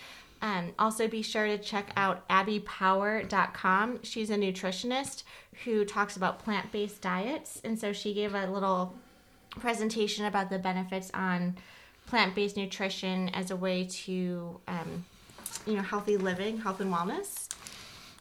Um, 0.43 0.73
also, 0.79 1.09
be 1.09 1.23
sure 1.23 1.47
to 1.47 1.59
check 1.59 1.91
out 1.97 2.29
abbypower.com. 2.29 4.01
She's 4.03 4.31
a 4.31 4.37
nutritionist 4.37 5.23
who 5.65 5.85
talks 5.85 6.17
about 6.17 6.41
plant 6.41 6.71
based 6.73 7.01
diets. 7.01 7.61
And 7.65 7.79
so 7.79 7.93
she 7.93 8.13
gave 8.13 8.35
a 8.35 8.47
little 8.47 8.95
presentation 9.51 10.27
about 10.27 10.51
the 10.51 10.59
benefits 10.59 11.11
on 11.15 11.57
plant 12.07 12.35
based 12.35 12.57
nutrition 12.57 13.31
as 13.31 13.51
a 13.51 13.57
way 13.57 13.85
to, 13.85 14.61
um, 14.69 15.05
you 15.67 15.75
know, 15.75 15.83
healthy 15.83 16.17
living, 16.17 16.59
health 16.59 16.81
and 16.81 16.93
wellness. 16.93 17.46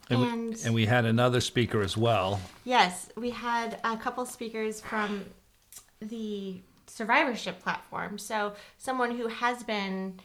And, 0.10 0.24
and, 0.24 0.50
we, 0.50 0.56
and 0.64 0.76
we 0.76 0.86
had 0.86 1.06
another 1.06 1.42
speaker 1.42 1.82
as 1.82 1.98
well. 1.98 2.40
Yes, 2.64 3.10
we 3.16 3.32
had 3.32 3.80
a 3.84 3.98
couple 3.98 4.26
speakers 4.26 4.82
from 4.82 5.26
the 6.00 6.62
survivorship 6.88 7.62
platform. 7.62 8.18
So, 8.18 8.54
someone 8.78 9.18
who 9.18 9.28
has 9.28 9.64
been 9.64 10.20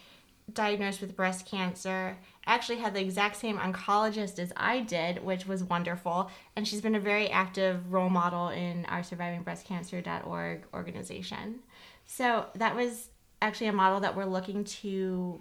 diagnosed 0.52 1.00
with 1.00 1.16
breast 1.16 1.46
cancer 1.46 2.18
actually 2.46 2.78
had 2.78 2.94
the 2.94 3.00
exact 3.00 3.36
same 3.36 3.56
oncologist 3.58 4.38
as 4.38 4.52
I 4.56 4.80
did, 4.80 5.24
which 5.24 5.46
was 5.46 5.62
wonderful. 5.64 6.30
And 6.56 6.66
she's 6.66 6.80
been 6.80 6.94
a 6.94 7.00
very 7.00 7.30
active 7.30 7.92
role 7.92 8.10
model 8.10 8.48
in 8.48 8.84
our 8.86 9.00
survivingbreastcancer.org 9.00 10.64
organization. 10.74 11.60
So, 12.06 12.46
that 12.54 12.76
was 12.76 13.08
actually 13.42 13.68
a 13.68 13.72
model 13.72 14.00
that 14.00 14.14
we're 14.16 14.26
looking 14.26 14.64
to 14.64 15.40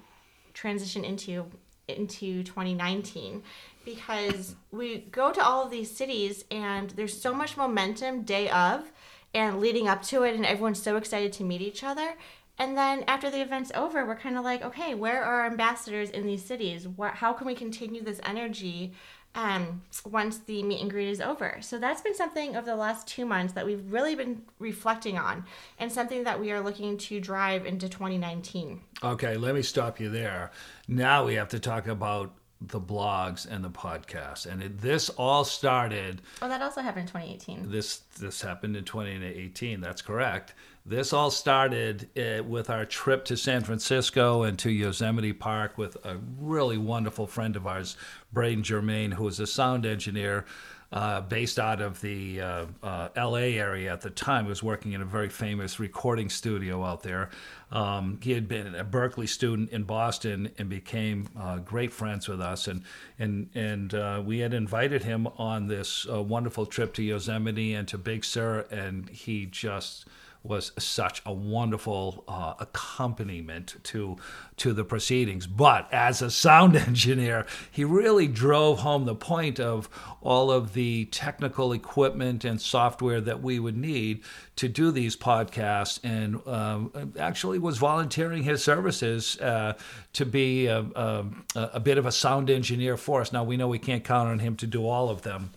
transition 0.53 1.03
into 1.03 1.45
into 1.87 2.43
2019 2.43 3.41
because 3.85 4.55
we 4.71 4.97
go 4.97 5.31
to 5.31 5.43
all 5.43 5.63
of 5.63 5.71
these 5.71 5.89
cities 5.89 6.45
and 6.51 6.91
there's 6.91 7.19
so 7.19 7.33
much 7.33 7.57
momentum 7.57 8.23
day 8.23 8.49
of 8.49 8.91
and 9.33 9.59
leading 9.59 9.87
up 9.87 10.01
to 10.03 10.23
it 10.23 10.35
and 10.35 10.45
everyone's 10.45 10.81
so 10.81 10.97
excited 10.97 11.31
to 11.33 11.43
meet 11.43 11.61
each 11.61 11.83
other 11.83 12.15
and 12.57 12.77
then 12.77 13.03
after 13.07 13.29
the 13.29 13.41
event's 13.41 13.71
over 13.75 14.05
we're 14.05 14.15
kind 14.15 14.37
of 14.37 14.43
like 14.43 14.61
okay 14.63 14.93
where 14.93 15.23
are 15.23 15.41
our 15.41 15.45
ambassadors 15.47 16.09
in 16.09 16.25
these 16.25 16.43
cities 16.43 16.87
what, 16.87 17.15
how 17.15 17.31
can 17.31 17.47
we 17.47 17.55
continue 17.55 18.01
this 18.01 18.19
energy 18.23 18.93
um, 19.35 19.81
once 20.05 20.39
the 20.39 20.63
meet 20.63 20.81
and 20.81 20.89
greet 20.89 21.07
is 21.07 21.21
over. 21.21 21.57
So 21.61 21.77
that's 21.77 22.01
been 22.01 22.15
something 22.15 22.55
over 22.55 22.65
the 22.65 22.75
last 22.75 23.07
two 23.07 23.25
months 23.25 23.53
that 23.53 23.65
we've 23.65 23.83
really 23.91 24.15
been 24.15 24.41
reflecting 24.57 25.17
on 25.17 25.45
and 25.77 25.91
something 25.91 26.23
that 26.23 26.39
we 26.39 26.51
are 26.51 26.61
looking 26.61 26.97
to 26.97 27.19
drive 27.19 27.65
into 27.65 27.87
2019. 27.87 28.81
Okay, 29.03 29.37
let 29.37 29.55
me 29.55 29.61
stop 29.61 29.99
you 29.99 30.09
there. 30.09 30.51
Now 30.87 31.25
we 31.25 31.35
have 31.35 31.49
to 31.49 31.59
talk 31.59 31.87
about 31.87 32.33
the 32.61 32.79
blogs 32.79 33.47
and 33.49 33.63
the 33.63 33.69
podcast. 33.69 34.45
And 34.45 34.61
it, 34.61 34.81
this 34.81 35.09
all 35.11 35.45
started. 35.45 36.21
Oh, 36.41 36.49
that 36.49 36.61
also 36.61 36.81
happened 36.81 37.03
in 37.03 37.07
2018. 37.07 37.71
This 37.71 37.99
this 38.19 38.41
happened 38.41 38.75
in 38.75 38.83
2018. 38.83 39.79
That's 39.81 40.01
correct. 40.01 40.53
This 40.85 41.13
all 41.13 41.29
started 41.29 42.09
uh, 42.17 42.43
with 42.43 42.69
our 42.69 42.83
trip 42.83 43.23
to 43.25 43.37
San 43.37 43.63
Francisco 43.63 44.43
and 44.43 44.57
to 44.59 44.71
Yosemite 44.71 45.33
Park 45.33 45.77
with 45.77 45.95
a 46.03 46.17
really 46.39 46.77
wonderful 46.77 47.27
friend 47.27 47.55
of 47.55 47.67
ours, 47.67 47.95
Braden 48.33 48.63
Germain, 48.63 49.11
who 49.11 49.27
is 49.27 49.39
a 49.39 49.47
sound 49.47 49.85
engineer 49.85 50.45
uh, 50.91 51.21
based 51.21 51.59
out 51.59 51.81
of 51.81 52.01
the 52.01 52.41
uh, 52.41 52.65
uh, 52.81 53.09
LA 53.15 53.55
area 53.59 53.93
at 53.93 54.01
the 54.01 54.09
time. 54.09 54.45
He 54.45 54.49
was 54.49 54.63
working 54.63 54.93
in 54.93 55.01
a 55.01 55.05
very 55.05 55.29
famous 55.29 55.79
recording 55.79 56.29
studio 56.29 56.83
out 56.83 57.03
there. 57.03 57.29
Um, 57.71 58.19
he 58.23 58.31
had 58.31 58.47
been 58.47 58.73
a 58.73 58.83
Berklee 58.83 59.29
student 59.29 59.69
in 59.69 59.83
Boston 59.83 60.51
and 60.57 60.67
became 60.67 61.29
uh, 61.39 61.57
great 61.57 61.93
friends 61.93 62.27
with 62.27 62.41
us. 62.41 62.67
And 62.67 62.83
and 63.19 63.49
and 63.53 63.93
uh, 63.93 64.23
we 64.25 64.39
had 64.39 64.53
invited 64.53 65.03
him 65.03 65.27
on 65.37 65.67
this 65.67 66.07
wonderful 66.07 66.65
trip 66.65 66.93
to 66.95 67.03
Yosemite 67.03 67.73
and 67.73 67.87
to 67.89 67.97
Big 67.97 68.25
Sur, 68.25 68.65
and 68.71 69.07
he 69.09 69.45
just 69.45 70.05
was 70.41 70.71
such 70.77 71.21
a 71.25 71.33
wonderful 71.33 72.23
uh, 72.27 72.53
accompaniment 72.59 73.75
to 73.83 74.15
to 74.55 74.73
the 74.73 74.83
proceedings. 74.83 75.45
But 75.47 75.91
as 75.93 76.21
a 76.21 76.31
sound 76.31 76.75
engineer, 76.87 77.45
he 77.69 77.83
really 77.83 78.27
drove 78.27 78.79
home 78.79 79.05
the 79.05 79.15
point 79.15 79.59
of 79.59 79.89
all 80.21 80.49
of 80.49 80.73
the 80.73 81.05
technical 81.05 81.73
equipment 81.73 82.45
and 82.45 82.61
software 82.61 83.19
that 83.21 83.41
we 83.41 83.59
would 83.59 83.77
need 83.77 84.23
to 84.55 84.67
do 84.69 84.91
these 84.91 85.15
podcasts, 85.15 85.99
and 86.03 86.45
um, 86.47 87.13
actually 87.17 87.59
was 87.59 87.77
volunteering 87.77 88.43
his 88.43 88.63
services 88.63 89.39
uh, 89.39 89.73
to 90.13 90.25
be 90.25 90.67
a, 90.67 90.79
a, 90.79 91.25
a 91.55 91.79
bit 91.79 91.97
of 91.97 92.05
a 92.05 92.11
sound 92.11 92.49
engineer 92.49 92.97
for 92.97 93.21
us. 93.21 93.31
Now 93.31 93.43
we 93.43 93.57
know 93.57 93.67
we 93.67 93.79
can't 93.79 94.03
count 94.03 94.29
on 94.29 94.39
him 94.39 94.55
to 94.57 94.67
do 94.67 94.87
all 94.87 95.09
of 95.09 95.21
them 95.21 95.51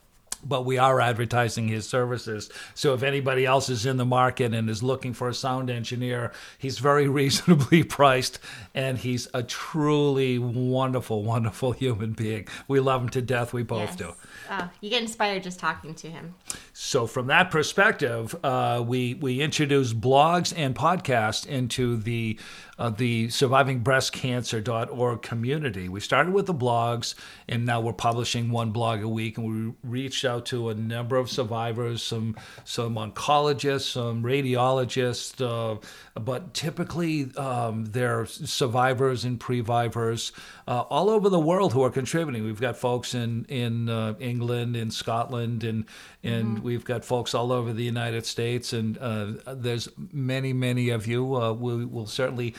but 0.45 0.65
we 0.65 0.79
are 0.79 1.01
advertising 1.01 1.69
his 1.69 1.89
services. 1.89 2.51
So 2.75 2.95
if 2.95 3.03
anybody 3.03 3.47
else 3.47 3.69
is 3.69 3.87
in 3.87 3.97
the 3.97 4.05
market 4.05 4.55
and 4.55 4.69
is 4.69 4.83
looking 4.83 5.13
for 5.13 5.29
a 5.29 5.35
sound 5.35 5.71
engineer, 5.71 6.33
he's 6.59 6.79
very 6.79 7.09
reasonably 7.23 7.85
priced 7.85 8.39
and 8.75 8.99
he's 8.99 9.29
a 9.35 9.43
truly 9.43 10.39
wonderful, 10.39 11.23
wonderful 11.23 11.73
human 11.73 12.13
being. 12.13 12.49
We 12.69 12.81
love 12.81 13.03
him 13.03 13.09
to 13.11 13.23
death. 13.23 13.53
We 13.53 13.63
both 13.63 13.91
yes. 13.91 13.97
do. 13.97 14.15
Oh, 14.51 14.71
you 14.81 14.91
get 14.91 15.03
inspired 15.03 15.43
just 15.43 15.59
talking 15.59 15.95
to 15.95 16.11
him. 16.11 16.35
So 16.85 17.07
from 17.07 17.29
that 17.29 17.53
perspective, 17.53 18.35
uh, 18.43 18.83
we 18.85 19.15
we 19.15 19.41
introduced 19.41 20.01
blogs 20.01 20.53
and 20.55 20.75
podcasts 20.75 21.47
into 21.47 21.97
the 21.97 22.41
uh, 22.77 22.91
the 22.91 23.29
survivingbreastcancer.org 23.29 25.23
community. 25.23 25.89
We 25.89 26.01
started 26.01 26.35
with 26.35 26.47
the 26.47 26.55
blogs, 26.55 27.15
and 27.47 27.65
now 27.65 27.81
we're 27.81 27.93
publishing 27.93 28.51
one 28.51 28.73
blog 28.73 29.03
a 29.03 29.09
week. 29.09 29.39
And 29.39 29.47
we 29.47 29.75
reached 29.89 30.25
out 30.25 30.47
to 30.47 30.71
a 30.71 30.75
number 30.75 31.17
of 31.17 31.31
survivors, 31.31 32.03
some 32.03 32.35
some 32.65 32.97
oncologists, 32.97 33.93
some 33.93 34.25
radiologists, 34.25 35.41
uh, 35.41 35.79
but 36.21 36.53
typically 36.53 37.31
um, 37.37 37.85
they're 37.85 38.27
survivors 38.27 39.25
and 39.25 39.39
previvors 39.39 40.33
uh, 40.67 40.81
all 40.81 41.11
over 41.11 41.29
the 41.29 41.39
world 41.39 41.73
who 41.73 41.85
are 41.85 41.91
contributing. 41.91 42.43
We've 42.43 42.61
got 42.61 42.77
folks 42.77 43.15
in 43.15 43.45
in 43.45 43.89
uh, 43.89 44.15
England, 44.19 44.75
in 44.75 44.91
Scotland, 44.91 45.63
and 45.63 45.85
and 46.25 46.57
mm-hmm. 46.57 46.65
We've 46.73 46.85
got 46.85 47.05
folks 47.05 47.35
all 47.35 47.53
over 47.53 47.73
the 47.73 47.85
United 47.85 48.25
States. 48.25 48.73
And 48.73 48.97
uh, 48.99 49.33
there's 49.47 49.89
many 50.11 50.53
many 50.53 50.89
of 50.89 51.07
you. 51.07 51.37
Uh, 51.37 51.53
we 51.53 51.85
will 51.85 52.07
certainly 52.07 52.55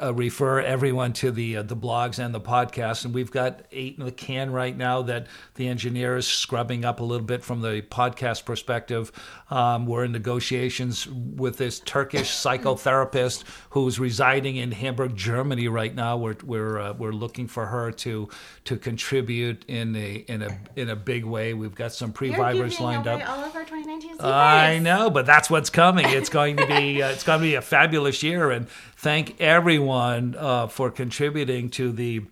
uh, 0.00 0.14
refer 0.14 0.60
everyone 0.60 1.12
to 1.14 1.30
the 1.30 1.56
uh, 1.58 1.62
the 1.62 1.76
blogs 1.76 2.18
and 2.24 2.32
the 2.32 2.40
podcasts. 2.40 3.04
And 3.04 3.12
we've 3.12 3.30
got 3.30 3.62
eight 3.72 3.98
in 3.98 4.04
the 4.04 4.12
can 4.12 4.52
right 4.52 4.76
now 4.76 5.02
that 5.02 5.26
the 5.56 5.66
engineer 5.66 6.16
is 6.16 6.26
scrubbing 6.26 6.84
up 6.84 7.00
a 7.00 7.04
little 7.04 7.26
bit 7.26 7.42
from 7.42 7.60
the 7.60 7.82
podcast 7.82 8.44
perspective. 8.44 9.10
Um, 9.50 9.86
we're 9.86 10.04
in 10.04 10.12
negotiations 10.12 11.08
with 11.08 11.58
this 11.58 11.80
Turkish 11.80 12.30
psychotherapist 12.44 13.44
who's 13.70 13.98
residing 13.98 14.56
in 14.56 14.70
Hamburg, 14.70 15.16
Germany 15.16 15.66
right 15.66 15.94
now. 15.94 16.16
We're 16.16 16.36
we're 16.44 16.78
uh, 16.78 16.92
we're 16.92 17.12
looking 17.12 17.48
for 17.48 17.66
her 17.66 17.90
to 17.90 18.28
to 18.64 18.76
contribute 18.76 19.64
in 19.66 19.96
a 19.96 20.24
in 20.28 20.42
a 20.42 20.58
in 20.76 20.88
a 20.88 20.96
big 20.96 21.24
way. 21.24 21.52
We've 21.52 21.74
got 21.74 21.92
some 21.92 22.12
previvors 22.12 22.78
lined 22.80 23.08
up. 23.08 23.45
Of 23.46 23.54
our 23.54 23.64
2019 23.64 24.16
I 24.20 24.80
know, 24.80 25.08
but 25.08 25.24
that's 25.24 25.48
what's 25.48 25.70
coming. 25.70 26.04
It's 26.08 26.28
going 26.28 26.56
to 26.56 26.66
be 26.66 27.00
uh, 27.00 27.10
it's 27.10 27.22
going 27.22 27.38
to 27.38 27.42
be 27.44 27.54
a 27.54 27.62
fabulous 27.62 28.20
year, 28.24 28.50
and 28.50 28.68
thank 28.96 29.40
everyone 29.40 30.34
uh, 30.36 30.66
for 30.66 30.90
contributing 30.90 31.70
to 31.70 31.92
the 31.92 32.24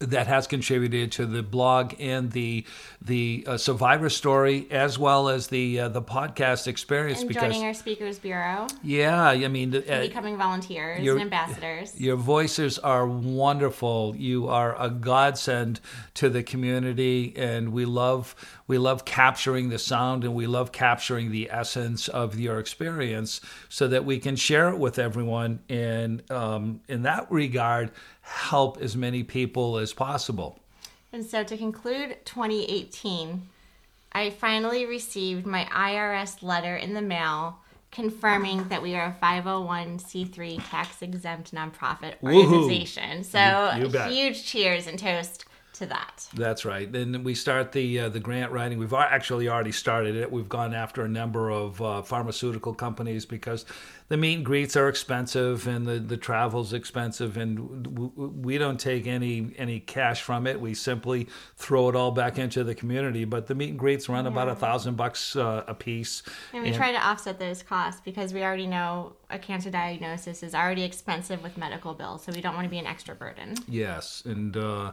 that 0.00 0.26
has 0.26 0.46
contributed 0.46 1.12
to 1.12 1.26
the 1.26 1.42
blog 1.42 1.94
and 2.00 2.32
the 2.32 2.64
the 3.00 3.44
uh, 3.46 3.56
survivor 3.56 4.10
story 4.10 4.66
as 4.70 4.98
well 4.98 5.28
as 5.28 5.48
the 5.48 5.80
uh, 5.80 5.88
the 5.88 6.02
podcast 6.02 6.66
experience 6.66 7.20
and 7.20 7.28
because 7.28 7.42
joining 7.42 7.64
our 7.64 7.74
speakers 7.74 8.18
bureau. 8.18 8.66
Yeah 8.82 9.28
i 9.28 9.48
mean 9.48 9.74
uh, 9.74 10.00
becoming 10.00 10.36
volunteers 10.36 11.00
your, 11.00 11.14
and 11.14 11.22
ambassadors. 11.22 11.98
your 12.00 12.16
voices 12.16 12.78
are 12.78 13.06
wonderful. 13.06 14.14
You 14.16 14.48
are 14.48 14.80
a 14.80 14.90
godsend 14.90 15.80
to 16.14 16.28
the 16.28 16.42
community 16.42 17.32
and 17.36 17.72
we 17.72 17.84
love 17.84 18.34
we 18.66 18.78
love 18.78 19.04
capturing 19.04 19.68
the 19.68 19.78
sound 19.78 20.24
and 20.24 20.34
we 20.34 20.46
love 20.46 20.72
capturing 20.72 21.30
the 21.30 21.50
essence 21.50 22.08
of 22.08 22.38
your 22.38 22.58
experience 22.58 23.40
so 23.68 23.86
that 23.88 24.04
we 24.04 24.18
can 24.18 24.36
share 24.36 24.70
it 24.70 24.78
with 24.78 24.98
everyone 24.98 25.60
and 25.68 26.28
um, 26.30 26.80
in 26.88 27.02
that 27.02 27.30
regard 27.30 27.90
help 28.24 28.80
as 28.80 28.96
many 28.96 29.22
people 29.22 29.78
as 29.78 29.92
possible. 29.92 30.58
And 31.12 31.24
so 31.24 31.44
to 31.44 31.56
conclude 31.56 32.16
2018, 32.24 33.48
I 34.12 34.30
finally 34.30 34.86
received 34.86 35.46
my 35.46 35.64
IRS 35.66 36.42
letter 36.42 36.76
in 36.76 36.94
the 36.94 37.02
mail 37.02 37.58
confirming 37.92 38.68
that 38.68 38.82
we 38.82 38.96
are 38.96 39.06
a 39.06 39.24
501c3 39.24 40.60
tax 40.68 41.00
exempt 41.00 41.54
nonprofit 41.54 42.14
organization. 42.22 43.18
Woo-hoo. 43.18 43.90
So 43.90 44.08
huge 44.08 44.44
cheers 44.44 44.88
and 44.88 44.98
toast 44.98 45.44
to 45.74 45.86
that. 45.86 46.28
That's 46.34 46.64
right. 46.64 46.90
Then 46.90 47.24
we 47.24 47.34
start 47.34 47.72
the 47.72 48.00
uh, 48.00 48.08
the 48.08 48.20
grant 48.20 48.52
writing. 48.52 48.78
We've 48.78 48.92
actually 48.92 49.48
already 49.48 49.72
started 49.72 50.16
it. 50.16 50.30
We've 50.30 50.48
gone 50.48 50.74
after 50.74 51.04
a 51.04 51.08
number 51.08 51.50
of 51.50 51.80
uh, 51.82 52.02
pharmaceutical 52.02 52.74
companies 52.74 53.26
because 53.26 53.64
the 54.08 54.16
meet 54.16 54.34
and 54.34 54.44
greets 54.44 54.76
are 54.76 54.88
expensive 54.88 55.66
and 55.66 55.86
the, 55.86 55.98
the 55.98 56.16
travel's 56.16 56.72
expensive, 56.72 57.36
and 57.36 57.86
we 58.44 58.58
don't 58.58 58.78
take 58.78 59.06
any 59.06 59.54
any 59.56 59.80
cash 59.80 60.22
from 60.22 60.46
it. 60.46 60.60
We 60.60 60.74
simply 60.74 61.28
throw 61.56 61.88
it 61.88 61.96
all 61.96 62.10
back 62.10 62.38
into 62.38 62.64
the 62.64 62.74
community. 62.74 63.24
But 63.24 63.46
the 63.46 63.54
meet 63.54 63.70
and 63.70 63.78
greets 63.78 64.08
run 64.08 64.24
yeah. 64.24 64.30
about 64.30 64.48
a 64.48 64.54
thousand 64.54 64.96
bucks 64.96 65.36
uh, 65.36 65.64
a 65.66 65.74
piece. 65.74 66.22
And 66.52 66.62
we 66.62 66.68
and, 66.68 66.76
try 66.76 66.92
to 66.92 66.98
offset 66.98 67.38
those 67.38 67.62
costs 67.62 68.00
because 68.04 68.32
we 68.32 68.42
already 68.42 68.66
know 68.66 69.14
a 69.30 69.38
cancer 69.38 69.70
diagnosis 69.70 70.42
is 70.42 70.54
already 70.54 70.82
expensive 70.82 71.42
with 71.42 71.56
medical 71.56 71.94
bills, 71.94 72.24
so 72.24 72.32
we 72.32 72.40
don't 72.40 72.54
want 72.54 72.66
to 72.66 72.70
be 72.70 72.78
an 72.78 72.86
extra 72.86 73.14
burden. 73.14 73.56
Yes, 73.66 74.22
and 74.26 74.56
uh, 74.56 74.92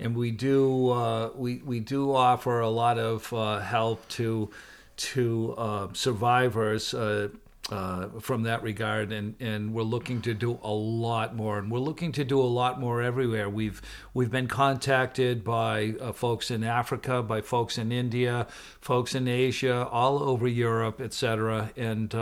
and 0.00 0.16
we 0.16 0.30
do 0.30 0.90
uh, 0.90 1.30
we 1.34 1.58
we 1.58 1.80
do 1.80 2.14
offer 2.14 2.60
a 2.60 2.70
lot 2.70 2.98
of 2.98 3.32
uh, 3.32 3.60
help 3.60 4.06
to 4.08 4.50
to 4.96 5.54
uh, 5.56 5.88
survivors. 5.92 6.94
Uh, 6.94 7.28
uh, 7.70 8.08
from 8.18 8.42
that 8.44 8.64
regard, 8.64 9.12
and, 9.12 9.36
and 9.38 9.72
we're 9.72 9.82
looking 9.82 10.20
to 10.22 10.34
do 10.34 10.58
a 10.64 10.72
lot 10.72 11.36
more, 11.36 11.58
and 11.58 11.70
we're 11.70 11.78
looking 11.78 12.10
to 12.10 12.24
do 12.24 12.40
a 12.40 12.42
lot 12.42 12.80
more 12.80 13.00
everywhere. 13.00 13.48
We've 13.48 13.80
we've 14.12 14.30
been 14.30 14.48
contacted 14.48 15.44
by 15.44 15.94
uh, 16.00 16.10
folks 16.10 16.50
in 16.50 16.64
Africa, 16.64 17.22
by 17.22 17.42
folks 17.42 17.78
in 17.78 17.92
India, 17.92 18.48
folks 18.80 19.14
in 19.14 19.28
Asia, 19.28 19.86
all 19.86 20.20
over 20.20 20.48
Europe, 20.48 21.00
etc. 21.00 21.70
And 21.76 22.12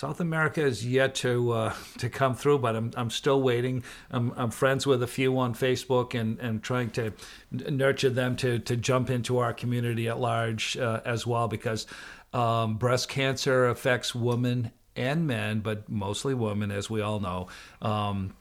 South 0.00 0.18
America 0.18 0.64
is 0.64 0.86
yet 0.86 1.14
to 1.16 1.52
uh, 1.52 1.74
to 1.98 2.08
come 2.08 2.34
through, 2.34 2.60
but 2.60 2.74
I'm 2.74 2.90
I'm 2.96 3.10
still 3.10 3.42
waiting. 3.42 3.84
I'm, 4.10 4.32
I'm 4.34 4.50
friends 4.50 4.86
with 4.86 5.02
a 5.02 5.06
few 5.06 5.38
on 5.38 5.54
Facebook 5.54 6.18
and, 6.18 6.38
and 6.38 6.62
trying 6.62 6.88
to 6.92 7.12
nurture 7.50 8.08
them 8.08 8.34
to 8.36 8.60
to 8.60 8.76
jump 8.78 9.10
into 9.10 9.36
our 9.36 9.52
community 9.52 10.08
at 10.08 10.18
large 10.18 10.78
uh, 10.78 11.02
as 11.04 11.26
well 11.26 11.48
because 11.48 11.86
um, 12.32 12.78
breast 12.78 13.10
cancer 13.10 13.66
affects 13.68 14.14
women 14.14 14.70
and 14.96 15.26
men, 15.26 15.60
but 15.60 15.86
mostly 15.90 16.32
women, 16.32 16.70
as 16.70 16.88
we 16.88 17.02
all 17.02 17.20
know. 17.20 17.48
Um, 17.82 18.34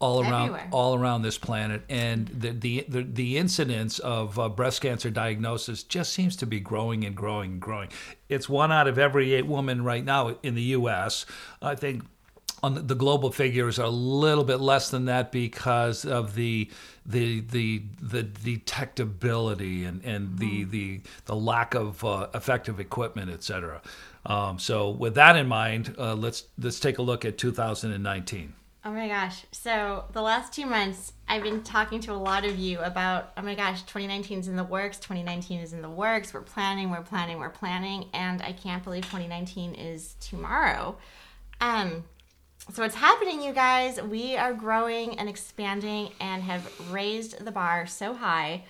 all 0.00 0.20
around 0.20 0.50
Everywhere. 0.50 0.68
all 0.70 0.94
around 0.94 1.22
this 1.22 1.38
planet 1.38 1.82
and 1.88 2.28
the 2.28 2.50
the 2.50 2.86
the, 2.88 3.02
the 3.02 3.36
incidence 3.36 3.98
of 3.98 4.38
uh, 4.38 4.48
breast 4.48 4.80
cancer 4.80 5.10
diagnosis 5.10 5.82
just 5.82 6.12
seems 6.12 6.36
to 6.36 6.46
be 6.46 6.60
growing 6.60 7.04
and 7.04 7.16
growing 7.16 7.52
and 7.52 7.60
growing 7.60 7.88
it's 8.28 8.48
one 8.48 8.70
out 8.70 8.86
of 8.86 8.98
every 8.98 9.34
eight 9.34 9.46
women 9.46 9.82
right 9.82 10.04
now 10.04 10.36
in 10.42 10.54
the 10.54 10.62
US 10.62 11.26
i 11.60 11.74
think 11.74 12.04
on 12.62 12.86
the 12.86 12.94
global 12.94 13.30
figures 13.30 13.78
are 13.78 13.86
a 13.86 13.90
little 13.90 14.44
bit 14.44 14.60
less 14.60 14.90
than 14.90 15.04
that 15.06 15.30
because 15.30 16.04
of 16.04 16.34
the 16.34 16.68
the 17.06 17.40
the 17.40 17.82
the 18.02 18.24
detectability 18.24 19.86
and 19.86 20.04
and 20.04 20.38
the 20.38 20.62
mm-hmm. 20.62 20.70
the 20.70 21.00
the 21.26 21.36
lack 21.36 21.74
of 21.74 22.04
uh, 22.04 22.28
effective 22.34 22.80
equipment, 22.80 23.30
et 23.30 23.42
cetera. 23.42 23.80
Um, 24.26 24.58
so 24.58 24.90
with 24.90 25.14
that 25.14 25.36
in 25.36 25.46
mind, 25.46 25.94
uh, 25.98 26.14
let's 26.14 26.44
let's 26.58 26.80
take 26.80 26.98
a 26.98 27.02
look 27.02 27.24
at 27.24 27.38
2019. 27.38 28.54
Oh 28.88 28.90
my 28.90 29.06
gosh! 29.06 29.44
So 29.52 30.04
the 30.12 30.22
last 30.22 30.54
two 30.54 30.64
months 30.64 31.12
I've 31.28 31.42
been 31.42 31.62
talking 31.62 32.00
to 32.00 32.12
a 32.12 32.16
lot 32.16 32.46
of 32.46 32.58
you 32.58 32.78
about, 32.78 33.32
oh 33.36 33.42
my 33.42 33.54
gosh, 33.54 33.82
2019 33.82 34.38
is 34.38 34.48
in 34.48 34.56
the 34.56 34.64
works, 34.64 34.96
2019 34.96 35.60
is 35.60 35.74
in 35.74 35.82
the 35.82 35.90
works, 35.90 36.32
we're 36.32 36.40
planning, 36.40 36.88
we're 36.88 37.02
planning, 37.02 37.38
we're 37.38 37.50
planning, 37.50 38.06
and 38.14 38.40
I 38.40 38.52
can't 38.52 38.82
believe 38.82 39.04
2019 39.04 39.74
is 39.74 40.14
tomorrow. 40.20 40.96
Um, 41.60 42.04
so 42.72 42.80
what's 42.80 42.94
happening, 42.94 43.42
you 43.42 43.52
guys? 43.52 44.00
We 44.00 44.38
are 44.38 44.54
growing 44.54 45.18
and 45.18 45.28
expanding 45.28 46.08
and 46.18 46.42
have 46.44 46.90
raised 46.90 47.44
the 47.44 47.52
bar 47.52 47.86
so 47.86 48.14
high. 48.14 48.64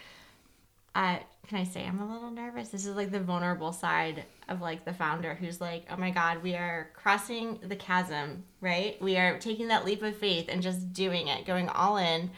Uh, 0.96 1.18
can 1.48 1.58
I 1.58 1.64
say 1.64 1.86
I'm 1.86 1.98
a 1.98 2.12
little 2.12 2.30
nervous? 2.30 2.68
This 2.68 2.84
is 2.84 2.94
like 2.94 3.10
the 3.10 3.20
vulnerable 3.20 3.72
side 3.72 4.24
of 4.50 4.60
like 4.60 4.84
the 4.84 4.92
founder 4.92 5.34
who's 5.34 5.62
like, 5.62 5.86
oh 5.90 5.96
my 5.96 6.10
God, 6.10 6.42
we 6.42 6.54
are 6.54 6.90
crossing 6.94 7.58
the 7.62 7.74
chasm, 7.74 8.44
right? 8.60 9.00
We 9.00 9.16
are 9.16 9.38
taking 9.38 9.68
that 9.68 9.86
leap 9.86 10.02
of 10.02 10.14
faith 10.14 10.46
and 10.50 10.62
just 10.62 10.92
doing 10.92 11.28
it, 11.28 11.46
going 11.46 11.70
all 11.70 11.96
in, 11.96 12.30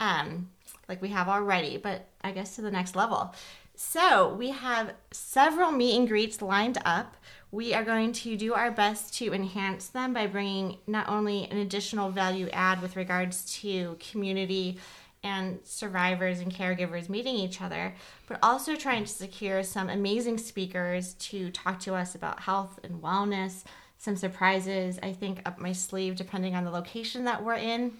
um, 0.00 0.48
like 0.88 1.02
we 1.02 1.10
have 1.10 1.28
already, 1.28 1.76
but 1.76 2.08
I 2.22 2.32
guess 2.32 2.56
to 2.56 2.62
the 2.62 2.70
next 2.70 2.96
level. 2.96 3.34
So 3.76 4.34
we 4.34 4.50
have 4.50 4.94
several 5.10 5.70
meet 5.70 5.98
and 5.98 6.08
greets 6.08 6.40
lined 6.40 6.78
up. 6.86 7.16
We 7.50 7.74
are 7.74 7.84
going 7.84 8.12
to 8.12 8.36
do 8.36 8.54
our 8.54 8.70
best 8.70 9.14
to 9.18 9.34
enhance 9.34 9.88
them 9.88 10.14
by 10.14 10.26
bringing 10.26 10.78
not 10.86 11.08
only 11.08 11.44
an 11.50 11.58
additional 11.58 12.10
value 12.10 12.48
add 12.52 12.80
with 12.80 12.96
regards 12.96 13.44
to 13.60 13.96
community 14.00 14.78
and 15.24 15.58
survivors 15.64 16.38
and 16.38 16.54
caregivers 16.54 17.08
meeting 17.08 17.34
each 17.34 17.60
other, 17.60 17.94
but 18.28 18.38
also 18.42 18.76
trying 18.76 19.04
to 19.04 19.10
secure 19.10 19.62
some 19.62 19.88
amazing 19.88 20.38
speakers 20.38 21.14
to 21.14 21.50
talk 21.50 21.80
to 21.80 21.94
us 21.94 22.14
about 22.14 22.40
health 22.40 22.78
and 22.84 23.02
wellness, 23.02 23.64
some 23.98 24.16
surprises, 24.16 24.98
I 25.02 25.12
think, 25.12 25.40
up 25.46 25.58
my 25.58 25.72
sleeve, 25.72 26.14
depending 26.14 26.54
on 26.54 26.64
the 26.64 26.70
location 26.70 27.24
that 27.24 27.42
we're 27.42 27.54
in. 27.54 27.92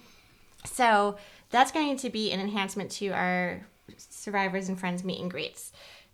So 0.65 1.17
that's 1.49 1.71
going 1.71 1.97
to 1.97 2.09
be 2.09 2.31
an 2.31 2.39
enhancement 2.39 2.91
to 2.91 3.09
our 3.09 3.61
survivors 3.97 4.69
and 4.69 4.79
friends 4.79 5.03
meet 5.03 5.19
and 5.19 5.31
greets. 5.31 5.71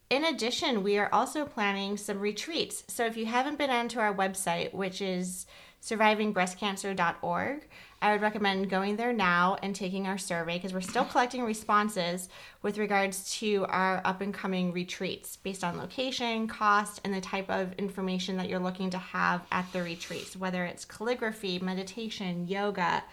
In 0.10 0.26
addition, 0.26 0.84
we 0.84 0.98
are 0.98 1.10
also 1.14 1.46
planning 1.46 1.98
some 1.98 2.20
retreats. 2.20 2.84
So 2.88 3.06
if 3.06 3.16
you 3.16 3.26
haven't 3.26 3.58
been 3.58 3.70
onto 3.70 4.00
our 4.00 4.14
website, 4.14 4.74
which 4.74 5.02
is 5.02 5.46
survivingbreastcancer.org, 5.82 7.68
I 8.04 8.12
would 8.12 8.22
recommend 8.22 8.70
going 8.70 8.96
there 8.96 9.14
now 9.14 9.58
and 9.62 9.76
taking 9.76 10.08
our 10.08 10.18
survey 10.18 10.58
because 10.58 10.74
we're 10.74 10.82
still 10.82 11.06
collecting 11.06 11.44
responses 11.44 12.30
with 12.64 12.80
regards 12.80 13.32
to 13.40 13.66
our 13.70 14.02
up 14.04 14.22
and 14.22 14.34
coming 14.34 14.74
retreats 14.74 15.36
based 15.36 15.64
on 15.64 15.78
location, 15.78 16.48
cost, 16.48 17.00
and 17.04 17.14
the 17.14 17.22
type 17.22 17.50
of 17.50 17.74
information 17.74 18.38
that 18.38 18.50
you're 18.50 18.60
looking 18.60 18.90
to 18.92 18.98
have 18.98 19.42
at 19.52 19.72
the 19.72 19.84
retreats, 19.84 20.36
whether 20.36 20.66
it's 20.66 20.86
calligraphy, 20.86 21.60
meditation, 21.60 22.48
yoga. 22.48 23.04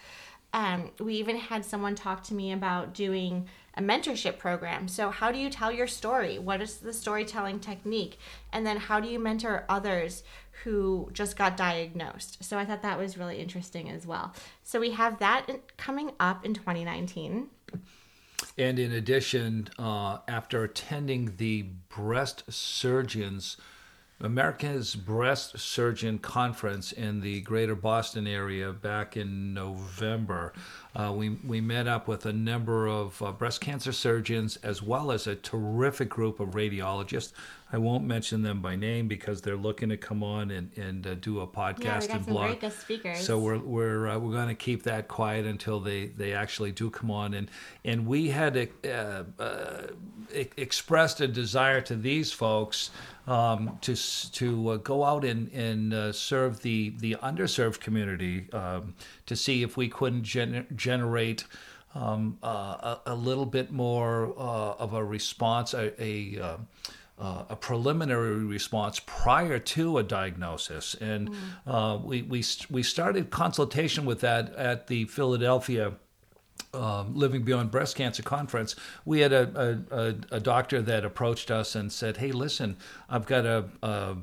Um, 0.53 0.89
we 0.99 1.13
even 1.15 1.35
had 1.35 1.63
someone 1.63 1.93
talk 1.93 2.23
to 2.23 2.33
me 2.33 2.51
about 2.51 2.95
doing 2.95 3.47
a 3.75 3.81
mentorship 3.81 4.39
program. 4.39 4.87
So, 4.87 5.11
how 5.11 5.31
do 5.31 5.37
you 5.37 5.51
tell 5.51 5.71
your 5.71 5.85
story? 5.85 6.39
What 6.39 6.61
is 6.61 6.77
the 6.77 6.91
storytelling 6.91 7.59
technique? 7.59 8.17
And 8.51 8.65
then, 8.65 8.77
how 8.77 8.99
do 8.99 9.07
you 9.07 9.19
mentor 9.19 9.65
others 9.69 10.23
who 10.63 11.09
just 11.13 11.37
got 11.37 11.55
diagnosed. 11.55 12.43
So 12.43 12.57
I 12.57 12.65
thought 12.65 12.81
that 12.81 12.97
was 12.97 13.17
really 13.17 13.39
interesting 13.39 13.89
as 13.89 14.05
well. 14.05 14.33
So 14.63 14.79
we 14.79 14.91
have 14.91 15.19
that 15.19 15.45
coming 15.77 16.11
up 16.19 16.45
in 16.45 16.53
2019. 16.53 17.47
And 18.57 18.79
in 18.79 18.91
addition, 18.91 19.69
uh, 19.77 20.19
after 20.27 20.63
attending 20.63 21.35
the 21.37 21.63
breast 21.89 22.43
surgeons 22.49 23.57
America's 24.21 24.95
Breast 24.95 25.57
Surgeon 25.57 26.19
Conference 26.19 26.91
in 26.91 27.21
the 27.21 27.39
greater 27.41 27.75
Boston 27.75 28.27
area 28.27 28.73
back 28.73 29.15
in 29.15 29.53
November. 29.53 30.51
Uh, 30.93 31.13
we, 31.15 31.29
we 31.29 31.61
met 31.61 31.87
up 31.87 32.07
with 32.07 32.25
a 32.25 32.33
number 32.33 32.87
of 32.87 33.21
uh, 33.21 33.31
breast 33.31 33.61
cancer 33.61 33.93
surgeons 33.93 34.57
as 34.57 34.83
well 34.83 35.11
as 35.11 35.25
a 35.27 35.35
terrific 35.35 36.09
group 36.09 36.41
of 36.41 36.49
radiologists. 36.49 37.31
I 37.71 37.77
won't 37.77 38.03
mention 38.03 38.41
them 38.41 38.61
by 38.61 38.75
name 38.75 39.07
because 39.07 39.41
they're 39.41 39.55
looking 39.55 39.89
to 39.89 39.97
come 39.97 40.23
on 40.23 40.49
and, 40.49 40.75
and 40.75 41.05
uh, 41.05 41.13
do 41.13 41.39
a 41.39 41.47
podcast 41.47 41.79
yeah, 41.79 41.99
we 41.99 42.07
got 42.07 42.15
and 42.15 42.25
some 42.25 42.33
blog. 42.33 42.49
So 43.15 43.37
we're 43.37 43.59
we're 43.59 44.07
uh, 44.07 44.17
we're 44.17 44.33
going 44.33 44.47
to 44.47 44.55
keep 44.55 44.83
that 44.83 45.07
quiet 45.07 45.45
until 45.45 45.79
they, 45.79 46.07
they 46.07 46.33
actually 46.33 46.71
do 46.71 46.89
come 46.89 47.11
on 47.11 47.35
and 47.35 47.51
and 47.85 48.07
we 48.07 48.29
had 48.29 48.69
uh, 48.83 49.23
uh, 49.39 49.81
expressed 50.33 51.21
a 51.21 51.27
desire 51.27 51.81
to 51.81 51.95
these 51.95 52.31
folks 52.31 52.89
um, 53.29 53.77
to 53.81 53.95
to 54.31 54.69
uh, 54.69 54.77
go 54.77 55.05
out 55.05 55.23
and 55.23 55.51
and 55.53 55.93
uh, 55.93 56.11
serve 56.11 56.61
the 56.61 56.93
the 56.99 57.15
underserved 57.21 57.79
community 57.79 58.47
um, 58.51 58.95
to 59.27 59.35
see 59.35 59.61
if 59.63 59.77
we 59.77 59.87
couldn't 59.87 60.23
gen- 60.23 60.67
generate. 60.75 61.45
Um, 61.95 62.37
uh, 62.43 62.97
a, 63.07 63.13
a, 63.13 63.15
little 63.15 63.47
bit 63.47 63.71
more 63.71 64.31
uh, 64.37 64.73
of 64.73 64.93
a 64.93 65.03
response, 65.03 65.73
a, 65.73 65.91
a 65.99 66.39
uh, 66.39 66.57
uh, 67.17 67.45
a 67.49 67.55
preliminary 67.55 68.45
response 68.45 69.01
prior 69.07 69.57
to 69.57 69.97
a 69.97 70.03
diagnosis. 70.03 70.95
And 71.01 71.31
mm. 71.31 71.35
uh, 71.65 71.97
we, 71.97 72.21
we, 72.21 72.43
we 72.69 72.83
started 72.83 73.31
consultation 73.31 74.05
with 74.05 74.21
that 74.21 74.53
at 74.55 74.85
the 74.85 75.05
Philadelphia 75.05 75.93
um, 76.73 77.15
Living 77.15 77.43
Beyond 77.43 77.71
Breast 77.71 77.95
Cancer 77.95 78.23
conference, 78.23 78.75
we 79.05 79.21
had 79.21 79.33
a, 79.33 79.83
a, 79.91 80.35
a, 80.35 80.39
doctor 80.39 80.81
that 80.81 81.03
approached 81.03 81.49
us 81.49 81.75
and 81.75 81.91
said, 81.91 82.17
"Hey, 82.17 82.31
listen, 82.31 82.77
I've 83.09 83.25
got 83.25 83.45
a, 83.45 83.65
a, 83.81 84.17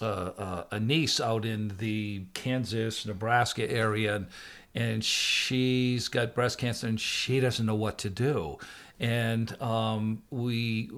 a, 0.00 0.66
a 0.72 0.80
niece 0.80 1.20
out 1.20 1.44
in 1.44 1.74
the 1.78 2.24
Kansas, 2.34 3.04
Nebraska 3.04 3.70
area, 3.70 4.16
and, 4.16 4.26
and 4.74 5.04
she's 5.04 6.08
got 6.08 6.34
breast 6.34 6.58
cancer, 6.58 6.86
and 6.86 7.00
she 7.00 7.40
doesn't 7.40 7.66
know 7.66 7.74
what 7.74 7.98
to 7.98 8.10
do." 8.10 8.58
And 9.00 9.60
um, 9.60 10.22
we, 10.30 10.88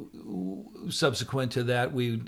subsequent 0.91 1.53
to 1.53 1.65
that, 1.65 1.93
we 1.95 2.21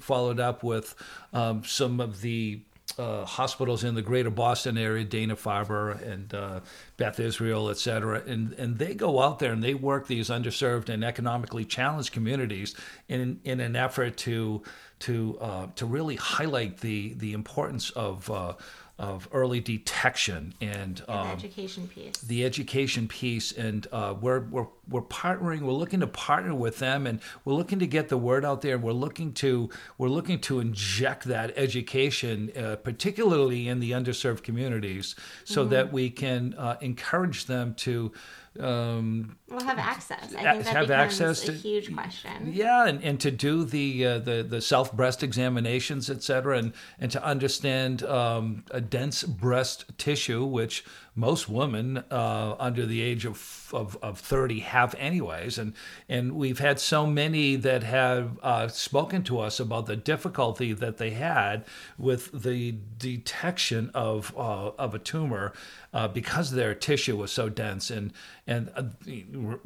followed 0.00 0.40
up 0.40 0.64
with 0.64 0.96
um, 1.32 1.62
some 1.64 2.00
of 2.00 2.20
the 2.20 2.62
uh, 3.00 3.24
hospitals 3.24 3.82
in 3.82 3.94
the 3.94 4.02
greater 4.02 4.30
Boston 4.30 4.76
area, 4.78 5.04
Dana 5.04 5.36
Farber 5.36 6.00
and 6.12 6.34
uh, 6.34 6.60
Beth 6.96 7.18
Israel, 7.18 7.70
et 7.70 7.78
cetera. 7.78 8.22
And, 8.26 8.52
and 8.52 8.78
they 8.78 8.94
go 8.94 9.20
out 9.20 9.38
there 9.38 9.52
and 9.52 9.62
they 9.62 9.74
work 9.74 10.06
these 10.06 10.28
underserved 10.28 10.88
and 10.88 11.02
economically 11.04 11.64
challenged 11.64 12.12
communities 12.12 12.74
in, 13.08 13.40
in 13.44 13.60
an 13.60 13.74
effort 13.74 14.16
to, 14.18 14.62
to, 15.00 15.38
uh, 15.40 15.66
to 15.76 15.86
really 15.86 16.16
highlight 16.16 16.78
the, 16.80 17.14
the 17.14 17.32
importance 17.32 17.90
of 17.90 18.30
uh, 18.30 18.52
of 19.00 19.26
early 19.32 19.60
detection 19.60 20.52
and, 20.60 21.02
um, 21.08 21.28
the 21.28 21.32
education 21.32 21.88
piece. 21.88 22.18
The 22.18 22.44
education 22.44 23.08
piece, 23.08 23.50
and 23.50 23.86
uh, 23.90 24.14
we're 24.20 24.40
we're 24.40 24.66
we're 24.90 25.00
partnering. 25.00 25.62
We're 25.62 25.72
looking 25.72 26.00
to 26.00 26.06
partner 26.06 26.54
with 26.54 26.80
them, 26.80 27.06
and 27.06 27.18
we're 27.46 27.54
looking 27.54 27.78
to 27.78 27.86
get 27.86 28.10
the 28.10 28.18
word 28.18 28.44
out 28.44 28.60
there. 28.60 28.76
We're 28.76 28.92
looking 28.92 29.32
to 29.34 29.70
we're 29.96 30.08
looking 30.08 30.38
to 30.40 30.60
inject 30.60 31.24
that 31.24 31.54
education, 31.56 32.52
uh, 32.54 32.76
particularly 32.76 33.68
in 33.68 33.80
the 33.80 33.92
underserved 33.92 34.42
communities, 34.42 35.16
so 35.44 35.62
mm-hmm. 35.62 35.70
that 35.70 35.92
we 35.92 36.10
can 36.10 36.54
uh, 36.58 36.76
encourage 36.82 37.46
them 37.46 37.74
to 37.76 38.12
um, 38.58 39.38
we'll 39.50 39.64
have 39.64 39.78
access. 39.78 40.34
I 40.34 40.52
think 40.52 40.64
that 40.64 40.76
have 40.76 40.90
access 40.90 41.42
to, 41.42 41.52
a 41.52 41.54
huge 41.54 41.92
question. 41.92 42.52
Yeah, 42.52 42.86
and, 42.86 43.02
and 43.02 43.20
to 43.20 43.30
do 43.30 43.64
the 43.64 44.06
uh, 44.06 44.18
the 44.18 44.42
the 44.42 44.60
self 44.60 44.92
breast 44.92 45.22
examinations, 45.22 46.08
et 46.08 46.22
cetera, 46.22 46.58
and 46.58 46.72
and 46.98 47.10
to 47.10 47.22
understand 47.24 48.02
um, 48.04 48.64
a 48.70 48.80
dense 48.80 49.22
breast 49.22 49.86
tissue, 49.98 50.44
which 50.44 50.84
most 51.14 51.48
women 51.48 51.98
uh, 52.10 52.54
under 52.58 52.86
the 52.86 53.02
age 53.02 53.26
of, 53.26 53.68
of, 53.72 53.96
of 54.00 54.18
30 54.18 54.60
have 54.60 54.94
anyways 54.94 55.58
and 55.58 55.74
and 56.08 56.32
we've 56.32 56.60
had 56.60 56.78
so 56.78 57.04
many 57.04 57.56
that 57.56 57.82
have 57.82 58.38
uh, 58.42 58.68
spoken 58.68 59.22
to 59.22 59.40
us 59.40 59.58
about 59.58 59.86
the 59.86 59.96
difficulty 59.96 60.72
that 60.72 60.98
they 60.98 61.10
had 61.10 61.64
with 61.98 62.30
the 62.42 62.74
detection 62.98 63.90
of 63.92 64.32
uh, 64.36 64.70
of 64.78 64.94
a 64.94 64.98
tumor 64.98 65.52
uh, 65.92 66.06
because 66.06 66.52
their 66.52 66.74
tissue 66.74 67.16
was 67.16 67.32
so 67.32 67.48
dense 67.48 67.90
and 67.90 68.12
and 68.46 68.70
uh, 68.76 68.84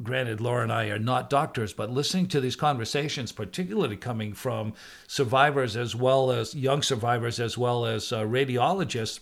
granted 0.03 0.41
Laura 0.41 0.63
and 0.63 0.71
I 0.71 0.87
are 0.87 0.99
not 0.99 1.29
doctors 1.29 1.73
but 1.73 1.89
listening 1.89 2.27
to 2.27 2.41
these 2.41 2.55
conversations 2.55 3.31
particularly 3.31 3.97
coming 3.97 4.33
from 4.33 4.73
survivors 5.07 5.75
as 5.75 5.95
well 5.95 6.31
as 6.31 6.55
young 6.55 6.81
survivors 6.81 7.39
as 7.39 7.57
well 7.57 7.85
as 7.85 8.11
uh, 8.11 8.21
radiologists 8.21 9.19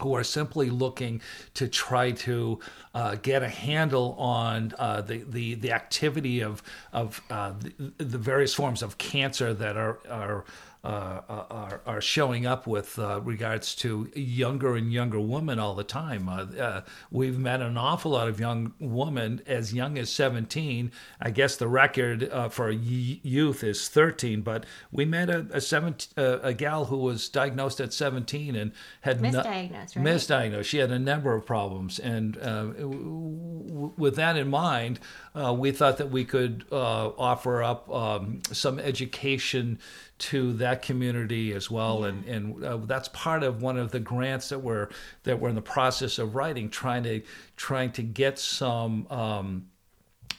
who 0.00 0.14
are 0.14 0.24
simply 0.24 0.70
looking 0.70 1.20
to 1.54 1.68
try 1.68 2.10
to 2.10 2.58
uh, 2.94 3.16
get 3.16 3.42
a 3.42 3.48
handle 3.48 4.14
on 4.18 4.74
uh, 4.78 5.00
the, 5.00 5.24
the, 5.28 5.54
the 5.54 5.72
activity 5.72 6.40
of, 6.40 6.62
of 6.92 7.20
uh, 7.30 7.52
the, 7.58 8.04
the, 8.04 8.18
various 8.18 8.52
forms 8.52 8.82
of 8.82 8.98
cancer 8.98 9.54
that 9.54 9.76
are, 9.76 9.98
are 10.10 10.44
uh, 10.82 11.20
are, 11.28 11.80
are 11.86 12.00
showing 12.00 12.46
up 12.46 12.66
with 12.66 12.98
uh, 12.98 13.20
regards 13.20 13.74
to 13.74 14.10
younger 14.14 14.76
and 14.76 14.90
younger 14.92 15.20
women 15.20 15.58
all 15.58 15.74
the 15.74 15.84
time. 15.84 16.26
Uh, 16.28 16.46
uh 16.58 16.80
we've 17.10 17.38
met 17.38 17.60
an 17.60 17.76
awful 17.76 18.12
lot 18.12 18.28
of 18.28 18.40
young 18.40 18.72
women 18.80 19.42
as 19.46 19.74
young 19.74 19.98
as 19.98 20.08
17. 20.08 20.90
I 21.20 21.30
guess 21.30 21.56
the 21.56 21.68
record 21.68 22.30
uh, 22.30 22.48
for 22.48 22.70
youth 22.70 23.62
is 23.62 23.88
13, 23.88 24.40
but 24.40 24.64
we 24.90 25.04
met 25.04 25.28
a, 25.28 25.46
a, 25.52 25.60
17, 25.60 26.12
uh, 26.16 26.38
a 26.42 26.54
gal 26.54 26.86
who 26.86 26.96
was 26.96 27.28
diagnosed 27.28 27.80
at 27.80 27.92
17 27.92 28.56
and 28.56 28.72
had 29.02 29.20
misdiagnosed. 29.20 29.96
No, 29.96 30.02
right? 30.02 30.14
Misdiagnosed. 30.14 30.64
She 30.64 30.78
had 30.78 30.90
a 30.90 30.98
number 30.98 31.34
of 31.34 31.44
problems, 31.44 31.98
and 31.98 32.38
with 32.86 34.16
that 34.16 34.36
in 34.36 34.48
mind, 34.48 35.00
uh, 35.34 35.54
we 35.56 35.72
thought 35.72 35.98
that 35.98 36.10
we 36.10 36.24
could 36.24 36.64
uh, 36.72 37.08
offer 37.08 37.62
up 37.62 37.90
um, 37.90 38.40
some 38.50 38.78
education 38.78 39.78
to 40.18 40.52
that 40.54 40.82
community 40.82 41.52
as 41.52 41.70
well, 41.70 42.04
and 42.04 42.24
and 42.26 42.64
uh, 42.64 42.76
that's 42.78 43.08
part 43.08 43.42
of 43.42 43.62
one 43.62 43.76
of 43.76 43.90
the 43.90 44.00
grants 44.00 44.48
that 44.50 44.58
we're 44.58 44.88
that 45.24 45.40
we're 45.40 45.48
in 45.48 45.54
the 45.54 45.62
process 45.62 46.18
of 46.18 46.34
writing, 46.34 46.68
trying 46.68 47.02
to 47.04 47.22
trying 47.56 47.92
to 47.92 48.02
get 48.02 48.38
some. 48.38 49.06
Um, 49.10 49.66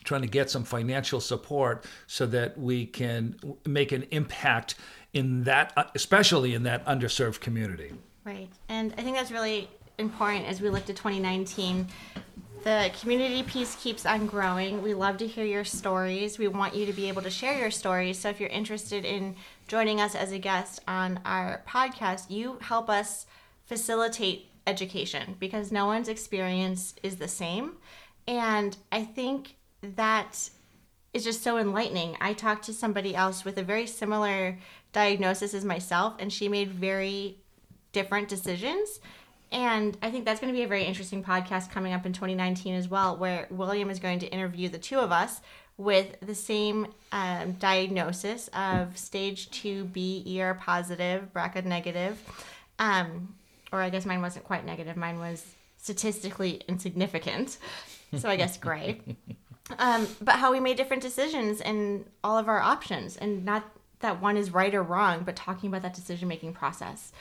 trying 0.04 0.22
to 0.22 0.28
get 0.28 0.50
some 0.50 0.64
financial 0.64 1.20
support 1.20 1.86
so 2.08 2.26
that 2.26 2.58
we 2.58 2.88
can 2.88 3.36
make 3.68 3.92
an 3.92 4.04
impact 4.10 4.74
in 5.14 5.44
that, 5.44 5.92
especially 5.94 6.56
in 6.56 6.64
that 6.64 6.84
underserved 6.88 7.40
community. 7.40 7.92
Right. 8.24 8.50
And 8.68 8.96
I 8.98 9.04
think 9.04 9.16
that's 9.16 9.32
really 9.32 9.70
important 9.98 10.46
as 10.46 10.62
we 10.62 10.70
look 10.70 10.86
to 10.86 10.94
2019. 10.94 11.88
The 12.64 12.92
community 13.00 13.42
piece 13.42 13.76
keeps 13.76 14.06
on 14.06 14.28
growing. 14.28 14.84
We 14.84 14.94
love 14.94 15.18
to 15.18 15.28
hear 15.28 15.46
your 15.46 15.64
stories. 15.64 16.38
We 16.38 16.48
want 16.48 16.76
you 16.76 16.86
to 16.86 16.94
be 16.94 17.08
able 17.08 17.24
to 17.24 17.30
share 17.30 17.58
your 17.58 17.72
stories. 17.72 18.20
So 18.20 18.30
if 18.30 18.40
you're 18.40 18.50
interested 18.50 19.04
in 19.04 19.36
joining 19.68 20.00
us 20.00 20.14
as 20.14 20.32
a 20.32 20.38
guest 20.38 20.80
on 20.88 21.20
our 21.26 21.64
podcast, 21.68 22.30
you 22.30 22.60
help 22.62 22.90
us 22.90 23.26
facilitate 23.66 24.52
education 24.68 25.36
because 25.40 25.72
no 25.72 25.88
one's 25.88 26.08
experience 26.08 26.94
is 27.02 27.16
the 27.16 27.28
same. 27.28 27.78
And 28.28 28.78
I 28.92 29.06
think 29.06 29.56
that 29.82 30.50
is 31.14 31.24
just 31.24 31.42
so 31.42 31.58
enlightening. 31.58 32.16
I 32.22 32.34
talked 32.34 32.66
to 32.66 32.74
somebody 32.74 33.16
else 33.16 33.44
with 33.44 33.58
a 33.58 33.64
very 33.64 33.88
similar 33.88 34.60
diagnosis 34.94 35.54
as 35.54 35.66
myself, 35.66 36.16
and 36.20 36.32
she 36.32 36.48
made 36.48 36.72
very 36.72 37.38
different 37.92 38.30
decisions. 38.30 39.00
And 39.52 39.98
I 40.02 40.12
think 40.12 40.24
that's 40.24 40.40
going 40.40 40.54
to 40.54 40.58
be 40.58 40.64
a 40.64 40.68
very 40.68 40.86
interesting 40.86 41.24
podcast 41.24 41.72
coming 41.72 41.94
up 41.94 42.06
in 42.06 42.14
2019 42.14 42.74
as 42.76 42.88
well, 42.88 43.18
where 43.18 43.48
William 43.50 43.90
is 43.90 44.00
going 44.00 44.20
to 44.20 44.28
interview 44.28 44.70
the 44.70 44.78
two 44.78 45.00
of 45.00 45.12
us 45.12 45.42
with 45.78 46.16
the 46.22 46.36
same 46.36 46.88
um, 47.12 47.54
diagnosis 47.54 48.48
of 48.50 48.98
stage 48.98 49.50
2B 49.50 50.38
ER 50.38 50.54
positive, 50.54 51.34
BRCA 51.34 51.66
negative. 51.66 52.22
Um, 52.80 53.36
or 53.74 53.82
I 53.82 53.90
guess 53.90 54.06
mine 54.06 54.22
wasn't 54.22 54.46
quite 54.46 54.66
negative, 54.66 54.96
mine 54.96 55.20
was 55.20 55.46
statistically 55.78 56.62
insignificant. 56.68 57.58
So 58.18 58.30
I 58.30 58.36
guess 58.36 58.58
gray. 58.58 59.02
um, 59.80 60.08
but 60.22 60.36
how 60.36 60.52
we 60.52 60.60
made 60.60 60.78
different 60.78 61.02
decisions 61.02 61.62
and 61.62 62.06
all 62.24 62.38
of 62.38 62.48
our 62.48 62.60
options, 62.60 63.18
and 63.18 63.44
not 63.46 63.64
that 64.00 64.22
one 64.22 64.38
is 64.38 64.52
right 64.52 64.74
or 64.74 64.84
wrong, 64.84 65.24
but 65.24 65.36
talking 65.36 65.70
about 65.70 65.82
that 65.84 65.94
decision 65.94 66.28
making 66.28 66.54
process 66.54 67.12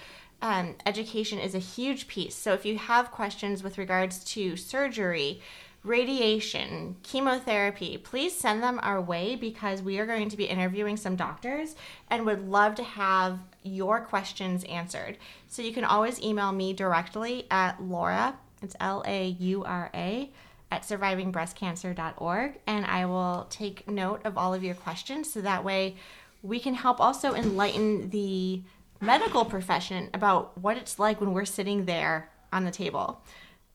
um, 0.43 0.77
education 0.87 1.39
is 1.39 1.55
a 1.55 1.59
huge 1.59 2.09
piece. 2.09 2.35
So 2.35 2.53
if 2.53 2.65
you 2.65 2.79
have 2.79 3.11
questions 3.11 3.63
with 3.63 3.79
regards 3.79 4.25
to 4.25 4.57
surgery, 4.57 5.41
radiation, 5.83 6.97
chemotherapy, 7.03 7.97
please 7.99 8.37
send 8.37 8.63
them 8.63 8.79
our 8.83 9.01
way 9.01 9.35
because 9.37 9.83
we 9.83 9.99
are 9.99 10.07
going 10.07 10.29
to 10.29 10.37
be 10.37 10.45
interviewing 10.45 10.97
some 10.97 11.17
doctors 11.17 11.75
and 12.09 12.27
would 12.27 12.49
love 12.49 12.75
to 12.75 12.83
have 12.83 13.39
your 13.63 14.01
questions 14.01 14.65
answered. 14.65 15.17
So 15.49 15.63
you 15.63 15.73
can 15.73 15.85
always 15.85 16.21
email 16.21 16.53
me 16.53 16.73
directly 16.73 17.47
at 17.51 17.83
Laura, 17.83 18.37
it's 18.63 18.77
L 18.79 19.03
A 19.07 19.29
U 19.29 19.65
R 19.65 19.91
A, 19.95 20.31
at 20.71 20.83
survivingbreastcancer.org, 20.83 22.61
and 22.67 22.87
I 22.87 23.07
will 23.07 23.47
take 23.51 23.89
note 23.89 24.21
of 24.25 24.39
all 24.39 24.55
of 24.55 24.63
your 24.63 24.75
questions 24.75 25.33
so 25.33 25.41
that 25.41 25.65
way 25.65 25.97
we 26.43 26.61
can 26.61 26.75
help 26.75 27.01
also 27.01 27.35
enlighten 27.35 28.11
the 28.11 28.63
medical 29.01 29.45
profession 29.45 30.11
about 30.13 30.57
what 30.59 30.77
it's 30.77 30.99
like 30.99 31.21
when 31.21 31.33
we're 31.33 31.45
sitting 31.45 31.87
there 31.87 32.31
on 32.53 32.65
the 32.65 32.71
table. 32.71 33.23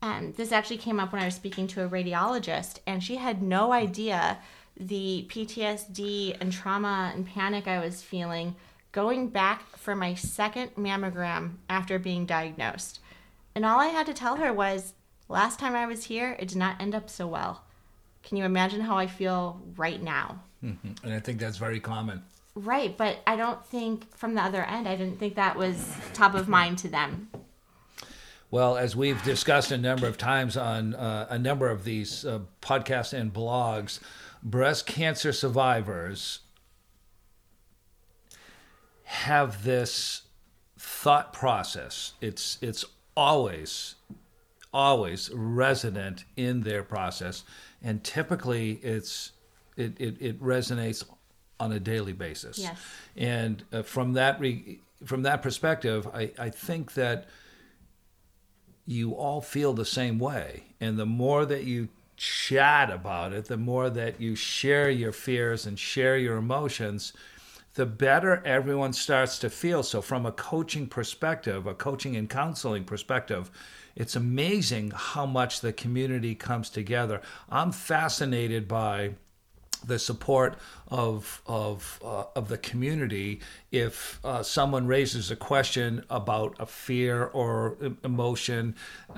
Um, 0.02 0.34
this 0.38 0.52
actually 0.52 0.78
came 0.78 1.00
up 1.00 1.12
when 1.12 1.22
I 1.22 1.26
was 1.26 1.36
speaking 1.36 1.68
to 1.68 1.84
a 1.84 1.90
radiologist, 1.90 2.80
and 2.86 3.04
she 3.04 3.16
had 3.16 3.42
no 3.42 3.72
idea 3.72 4.38
the 4.78 5.26
PTSD 5.30 6.38
and 6.40 6.52
trauma 6.52 7.12
and 7.16 7.26
panic 7.26 7.68
I 7.68 7.80
was 7.80 8.02
feeling 8.02 8.56
going 8.92 9.30
back 9.30 9.78
for 9.78 9.96
my 9.96 10.14
second 10.14 10.76
mammogram 10.76 11.56
after 11.70 11.98
being 11.98 12.26
diagnosed. 12.26 13.00
And 13.54 13.66
all 13.66 13.80
I 13.80 13.88
had 13.88 14.06
to 14.06 14.14
tell 14.14 14.36
her 14.36 14.54
was, 14.54 14.94
last 15.28 15.60
time 15.60 15.76
I 15.76 15.86
was 15.86 16.06
here, 16.06 16.36
it 16.40 16.50
did 16.50 16.58
not 16.58 16.82
end 16.82 16.94
up 16.94 17.10
so 17.10 17.26
well. 17.26 17.64
Can 18.24 18.38
you 18.38 18.44
imagine 18.44 18.82
how 18.82 18.98
I 18.98 19.08
feel 19.08 19.62
right 19.78 20.02
now? 20.02 20.42
Mm-hmm. 20.64 21.06
And 21.06 21.14
I 21.14 21.20
think 21.20 21.40
that's 21.40 21.58
very 21.58 21.80
common. 21.80 22.24
Right, 22.56 22.96
but 22.96 23.18
I 23.28 23.36
don't 23.36 23.66
think 23.66 24.16
from 24.16 24.34
the 24.36 24.42
other 24.42 24.64
end, 24.64 24.88
I 24.88 24.96
didn't 24.96 25.20
think 25.20 25.36
that 25.36 25.58
was 25.58 25.94
top 26.14 26.36
of 26.36 26.48
mind 26.48 26.78
to 26.80 26.88
them. 26.88 27.30
Well, 28.50 28.78
as 28.78 28.96
we've 28.96 29.22
discussed 29.24 29.72
a 29.72 29.78
number 29.78 30.08
of 30.08 30.18
times 30.18 30.56
on 30.56 30.96
uh, 30.96 31.28
a 31.30 31.38
number 31.38 31.70
of 31.70 31.84
these 31.84 32.24
uh, 32.24 32.40
podcasts 32.62 33.12
and 33.12 33.34
blogs, 33.34 34.00
breast 34.42 34.86
cancer 34.86 35.34
survivors 35.34 36.40
have 39.04 39.64
this 39.64 40.22
thought 40.78 41.34
process. 41.34 42.14
It's 42.22 42.58
it's 42.62 42.86
always 43.18 43.96
always 44.74 45.30
resonant 45.34 46.24
in 46.38 46.62
their 46.62 46.84
process, 46.84 47.44
and 47.84 48.04
typically 48.04 48.80
it's 48.84 49.32
it, 49.76 50.00
it, 50.00 50.16
it 50.22 50.42
resonates 50.42 51.04
on 51.60 51.72
a 51.72 51.80
daily 51.80 52.14
basis. 52.14 52.60
Yes. 52.60 52.78
And 53.16 53.64
uh, 53.72 53.82
from 53.84 54.14
that 54.14 54.40
re- 54.40 54.80
from 55.06 55.24
that 55.24 55.42
perspective, 55.42 56.08
I, 56.14 56.32
I 56.38 56.50
think 56.50 56.94
that 56.94 57.28
you 58.86 59.14
all 59.14 59.42
feel 59.42 59.74
the 59.74 59.86
same 59.86 60.20
way. 60.20 60.64
And 60.80 60.98
the 60.98 61.06
more 61.06 61.46
that 61.46 61.64
you 61.64 61.90
chat 62.18 62.90
about 62.90 63.34
it, 63.34 63.46
the 63.46 63.58
more 63.58 63.90
that 63.90 64.22
you 64.22 64.36
share 64.36 64.90
your 64.90 65.12
fears 65.12 65.66
and 65.66 65.78
share 65.78 66.18
your 66.18 66.38
emotions, 66.38 67.14
the 67.74 67.86
better 67.86 68.42
everyone 68.46 68.94
starts 68.94 69.38
to 69.40 69.50
feel. 69.50 69.84
So, 69.84 70.02
from 70.02 70.26
a 70.26 70.32
coaching 70.32 70.88
perspective, 70.88 71.68
a 71.68 71.74
coaching 71.74 72.16
and 72.16 72.30
counseling 72.30 72.86
perspective, 72.86 73.52
it's 73.96 74.16
amazing 74.16 74.92
how 74.96 75.26
much 75.26 75.62
the 75.62 75.74
community 75.74 76.36
comes 76.36 76.70
together. 76.70 77.22
I'm 77.50 77.72
fascinated 77.72 78.68
by 78.68 79.16
the 79.86 80.00
support 80.00 80.58
of 80.90 81.42
of 81.46 82.00
uh, 82.04 82.26
of 82.36 82.50
the 82.50 82.58
community 82.58 83.40
if 83.76 84.20
uh, 84.24 84.42
someone 84.42 84.88
raises 84.88 85.30
a 85.32 85.36
question 85.36 86.04
about 86.10 86.56
a 86.60 86.66
fear 86.66 87.26
or 87.26 87.78
emotion, 88.06 88.74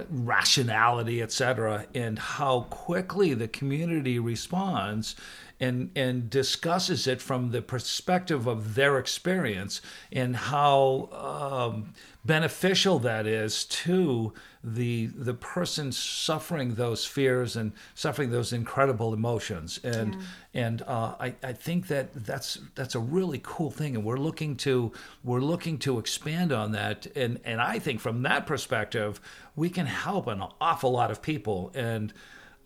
rationality, 0.10 1.22
etc., 1.22 1.86
and 1.94 2.18
how 2.18 2.62
quickly 2.72 3.36
the 3.36 3.48
community 3.48 4.18
responds 4.18 5.16
and 5.60 5.90
and 5.96 6.30
discusses 6.30 7.08
it 7.08 7.22
from 7.22 7.52
the 7.52 7.62
perspective 7.62 8.48
of 8.48 8.76
their 8.76 8.98
experience 9.00 9.82
and 10.12 10.36
how 10.36 11.10
um, 11.12 11.94
beneficial 12.26 13.00
that 13.00 13.26
is 13.26 13.66
to 13.66 14.34
the 14.64 15.08
the 15.08 15.34
person 15.34 15.92
suffering 15.92 16.76
those 16.76 17.06
fears 17.06 17.56
and 17.56 17.72
suffering 17.96 18.32
those 18.32 18.52
incredible 18.52 19.14
emotions 19.14 19.80
and 19.84 20.16
yeah. 20.16 20.22
and 20.66 20.82
uh, 20.84 21.16
I, 21.20 21.36
I 21.42 21.54
think 21.54 21.88
that 21.88 22.14
that's 22.14 22.60
that's 22.76 22.94
a 22.94 23.00
really 23.00 23.40
cool 23.42 23.72
thing 23.72 23.96
and 23.96 24.04
we're 24.04 24.18
looking 24.18 24.47
to 24.56 24.92
we're 25.24 25.42
looking 25.42 25.78
to 25.80 26.00
expand 26.00 26.52
on 26.52 26.72
that 26.72 27.06
and 27.16 27.40
and 27.44 27.62
I 27.62 27.80
think 27.80 28.00
from 28.00 28.24
that 28.24 28.48
perspective 28.48 29.20
we 29.56 29.70
can 29.70 29.86
help 29.86 30.28
an 30.28 30.42
awful 30.62 30.92
lot 30.92 31.12
of 31.12 31.22
people 31.22 31.72
and 31.76 32.14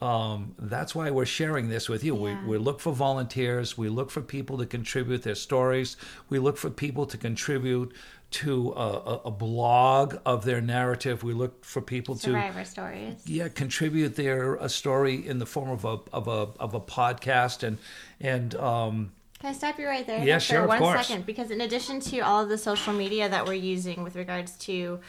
um, 0.02 0.56
that's 0.58 0.96
why 0.96 1.12
we're 1.12 1.26
sharing 1.26 1.70
this 1.70 1.88
with 1.88 2.04
you. 2.04 2.16
Yeah. 2.16 2.42
We, 2.42 2.50
we 2.54 2.58
look 2.58 2.80
for 2.80 2.92
volunteers. 2.92 3.78
We 3.78 3.88
look 3.88 4.10
for 4.10 4.22
people 4.22 4.58
to 4.58 4.66
contribute 4.66 5.22
their 5.22 5.36
stories. 5.36 5.96
We 6.28 6.40
look 6.40 6.58
for 6.58 6.72
people 6.72 7.06
to 7.06 7.18
contribute 7.18 7.94
to 8.32 8.72
a, 8.72 9.22
a, 9.26 9.32
blog 9.32 10.16
of 10.26 10.46
their 10.46 10.62
narrative. 10.62 11.22
We 11.22 11.34
look 11.34 11.66
for 11.66 11.82
people 11.82 12.16
survivor 12.16 12.64
to 12.64 12.66
survivor 12.66 12.66
stories. 12.66 13.28
Yeah, 13.28 13.50
contribute 13.50 14.16
their 14.16 14.56
a 14.56 14.70
story 14.70 15.28
in 15.28 15.38
the 15.38 15.46
form 15.46 15.70
of 15.70 15.84
a 15.86 16.00
of 16.14 16.28
a 16.28 16.48
of 16.60 16.74
a 16.74 16.80
podcast 16.80 17.64
and 17.64 17.78
and. 18.20 18.56
Um, 18.56 19.12
can 19.42 19.50
I 19.50 19.54
stop 19.54 19.80
you 19.80 19.88
right 19.88 20.06
there? 20.06 20.24
Yeah, 20.24 20.38
sure, 20.38 20.62
for 20.62 20.68
one 20.68 20.80
course. 20.80 21.08
second? 21.08 21.26
Because 21.26 21.50
in 21.50 21.62
addition 21.62 22.00
to 22.00 22.20
all 22.20 22.44
of 22.44 22.50
the 22.50 22.60
social 22.60 22.94
media 22.94 23.28
that 23.28 23.48
we're 23.48 23.54
using 23.56 24.04
with 24.04 24.16
regards 24.16 24.56
to 24.60 25.00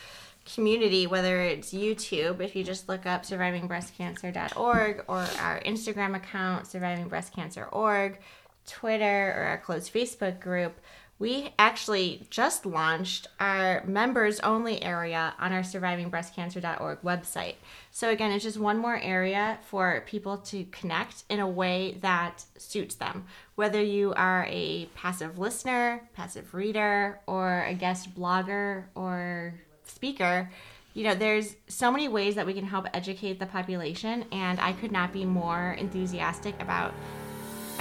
community, 0.54 1.06
whether 1.06 1.42
it's 1.42 1.74
YouTube, 1.74 2.40
if 2.40 2.56
you 2.56 2.64
just 2.64 2.88
look 2.88 3.04
up 3.04 3.24
survivingbreastcancer.org, 3.24 5.04
or 5.06 5.26
our 5.38 5.60
Instagram 5.66 6.16
account, 6.16 6.64
survivingbreastcancer.org, 6.64 8.18
Twitter, 8.66 9.34
or 9.36 9.42
our 9.42 9.58
closed 9.58 9.92
Facebook 9.92 10.40
group, 10.40 10.80
we 11.22 11.54
actually 11.56 12.26
just 12.30 12.66
launched 12.66 13.28
our 13.38 13.84
members 13.86 14.40
only 14.40 14.82
area 14.82 15.32
on 15.38 15.52
our 15.52 15.60
survivingbreastcancer.org 15.60 17.00
website. 17.02 17.54
So, 17.92 18.10
again, 18.10 18.32
it's 18.32 18.42
just 18.42 18.58
one 18.58 18.76
more 18.76 18.96
area 18.96 19.60
for 19.62 20.02
people 20.04 20.38
to 20.38 20.64
connect 20.72 21.22
in 21.28 21.38
a 21.38 21.46
way 21.46 21.96
that 22.00 22.44
suits 22.58 22.96
them. 22.96 23.26
Whether 23.54 23.80
you 23.80 24.12
are 24.14 24.48
a 24.48 24.86
passive 24.96 25.38
listener, 25.38 26.02
passive 26.12 26.54
reader, 26.54 27.20
or 27.28 27.66
a 27.68 27.74
guest 27.74 28.16
blogger 28.16 28.86
or 28.96 29.54
speaker, 29.84 30.50
you 30.92 31.04
know, 31.04 31.14
there's 31.14 31.54
so 31.68 31.92
many 31.92 32.08
ways 32.08 32.34
that 32.34 32.46
we 32.46 32.52
can 32.52 32.66
help 32.66 32.88
educate 32.92 33.38
the 33.38 33.46
population, 33.46 34.24
and 34.32 34.58
I 34.58 34.72
could 34.72 34.90
not 34.90 35.12
be 35.12 35.24
more 35.24 35.76
enthusiastic 35.78 36.60
about. 36.60 36.92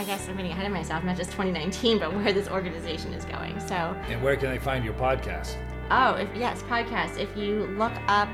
I 0.01 0.03
guess 0.03 0.27
I'm 0.27 0.35
getting 0.35 0.51
ahead 0.51 0.65
of 0.65 0.71
myself, 0.71 1.03
not 1.03 1.15
just 1.15 1.29
2019, 1.29 1.99
but 1.99 2.11
where 2.15 2.33
this 2.33 2.47
organization 2.49 3.13
is 3.13 3.23
going. 3.23 3.59
So, 3.59 3.75
And 4.07 4.19
where 4.23 4.35
can 4.35 4.49
they 4.49 4.57
find 4.57 4.83
your 4.83 4.95
podcast? 4.95 5.57
Oh, 5.91 6.15
if, 6.15 6.27
yes, 6.35 6.63
podcast. 6.63 7.19
If 7.19 7.37
you 7.37 7.67
look 7.77 7.91
up 8.07 8.27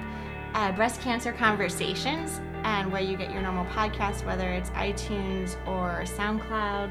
uh, 0.54 0.72
breast 0.72 1.02
cancer 1.02 1.34
conversations 1.34 2.40
and 2.64 2.90
where 2.90 3.02
you 3.02 3.18
get 3.18 3.34
your 3.34 3.42
normal 3.42 3.66
podcast, 3.66 4.26
whether 4.26 4.50
it's 4.50 4.70
iTunes 4.70 5.58
or 5.68 6.04
SoundCloud, 6.06 6.90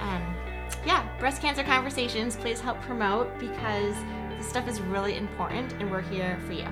um, 0.00 0.36
yeah, 0.84 1.08
breast 1.18 1.40
cancer 1.40 1.62
conversations. 1.62 2.36
Please 2.36 2.60
help 2.60 2.78
promote 2.82 3.38
because 3.38 3.94
this 4.36 4.46
stuff 4.46 4.68
is 4.68 4.82
really 4.82 5.16
important, 5.16 5.72
and 5.80 5.90
we're 5.90 6.02
here 6.02 6.38
for 6.46 6.52
you. 6.52 6.68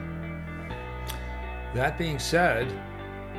That 1.72 1.96
being 1.96 2.18
said, 2.18 2.70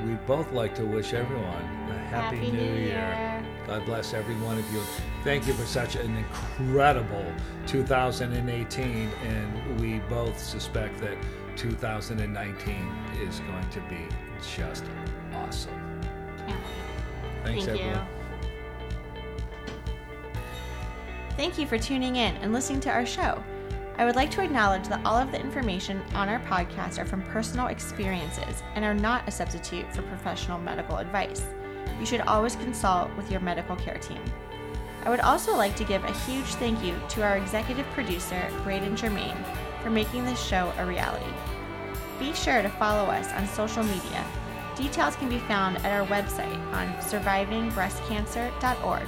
we'd 0.03 0.26
both 0.26 0.51
like 0.51 0.74
to 0.76 0.86
wish 0.86 1.14
everyone 1.14 1.64
a 1.91 1.93
happy, 2.10 2.38
Happy 2.38 2.51
new, 2.51 2.57
New 2.57 2.76
year. 2.76 2.88
Year. 2.88 3.45
God 3.70 3.86
bless 3.86 4.16
every 4.16 4.34
one 4.38 4.58
of 4.58 4.74
you. 4.74 4.82
Thank 5.24 5.46
you 5.46 5.54
for 5.54 5.64
such 5.64 5.96
an 5.96 6.18
incredible 6.18 7.24
2018, 7.68 8.88
and 8.88 9.80
we 9.80 10.00
both 10.10 10.40
suspect 10.40 11.00
that 11.02 11.16
2019 11.56 12.76
is 13.22 13.40
going 13.42 13.70
to 13.70 13.80
be 13.82 14.08
just 14.56 14.86
awesome. 15.34 16.02
Thanks, 17.44 17.66
Thank 17.66 17.80
everyone. 17.80 17.96
you. 17.96 18.48
Thank 21.38 21.60
you 21.60 21.68
for 21.68 21.78
tuning 21.78 22.16
in 22.16 22.38
and 22.38 22.52
listening 22.52 22.80
to 22.82 22.90
our 22.90 23.06
show. 23.06 23.44
I 24.00 24.06
would 24.06 24.16
like 24.16 24.32
to 24.32 24.42
acknowledge 24.42 24.88
that 24.88 25.06
all 25.06 25.16
of 25.16 25.32
the 25.32 25.40
information 25.40 26.02
on 26.16 26.28
our 26.28 26.40
podcast 26.40 26.98
are 26.98 27.06
from 27.06 27.22
personal 27.22 27.68
experiences 27.68 28.64
and 28.74 28.84
are 28.84 28.96
not 28.96 29.28
a 29.28 29.32
substitute 29.32 29.94
for 29.94 30.02
professional 30.02 30.58
medical 30.58 30.98
advice. 30.98 31.46
You 32.00 32.06
should 32.06 32.22
always 32.22 32.56
consult 32.56 33.10
with 33.16 33.32
your 33.32 33.40
medical 33.40 33.76
care 33.76 33.98
team. 33.98 34.22
I 35.04 35.10
would 35.10 35.22
also 35.22 35.56
like 35.56 35.76
to 35.78 35.84
give 35.84 36.04
a 36.04 36.18
huge 36.20 36.54
thank 36.56 36.84
you 36.84 37.00
to 37.10 37.24
our 37.24 37.38
executive 37.38 37.86
producer, 37.88 38.48
Braden 38.64 38.96
Germain, 38.96 39.36
for 39.82 39.90
making 39.90 40.26
this 40.26 40.44
show 40.44 40.72
a 40.78 40.86
reality. 40.86 41.32
Be 42.20 42.34
sure 42.34 42.62
to 42.62 42.70
follow 42.70 43.10
us 43.10 43.32
on 43.34 43.48
social 43.48 43.84
media. 43.84 44.26
Details 44.76 45.16
can 45.16 45.30
be 45.30 45.40
found 45.40 45.78
at 45.78 45.86
our 45.86 46.06
website 46.08 46.60
on 46.74 46.88
survivingbreastcancer.org. 46.98 49.08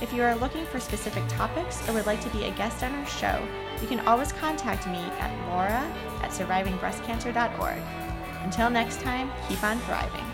If 0.00 0.12
you 0.12 0.22
are 0.22 0.36
looking 0.36 0.64
for 0.66 0.80
specific 0.80 1.26
topics 1.28 1.86
or 1.88 1.92
would 1.92 2.06
like 2.06 2.20
to 2.22 2.30
be 2.30 2.44
a 2.44 2.50
guest 2.52 2.82
on 2.82 2.94
our 2.94 3.06
show, 3.06 3.46
you 3.80 3.88
can 3.88 4.00
always 4.00 4.32
contact 4.32 4.86
me 4.86 4.98
at 5.18 5.48
laura 5.48 5.92
at 6.22 6.30
survivingbreastcancer.org. 6.30 7.78
Until 8.42 8.70
next 8.70 9.00
time, 9.00 9.30
keep 9.48 9.62
on 9.62 9.78
thriving. 9.80 10.29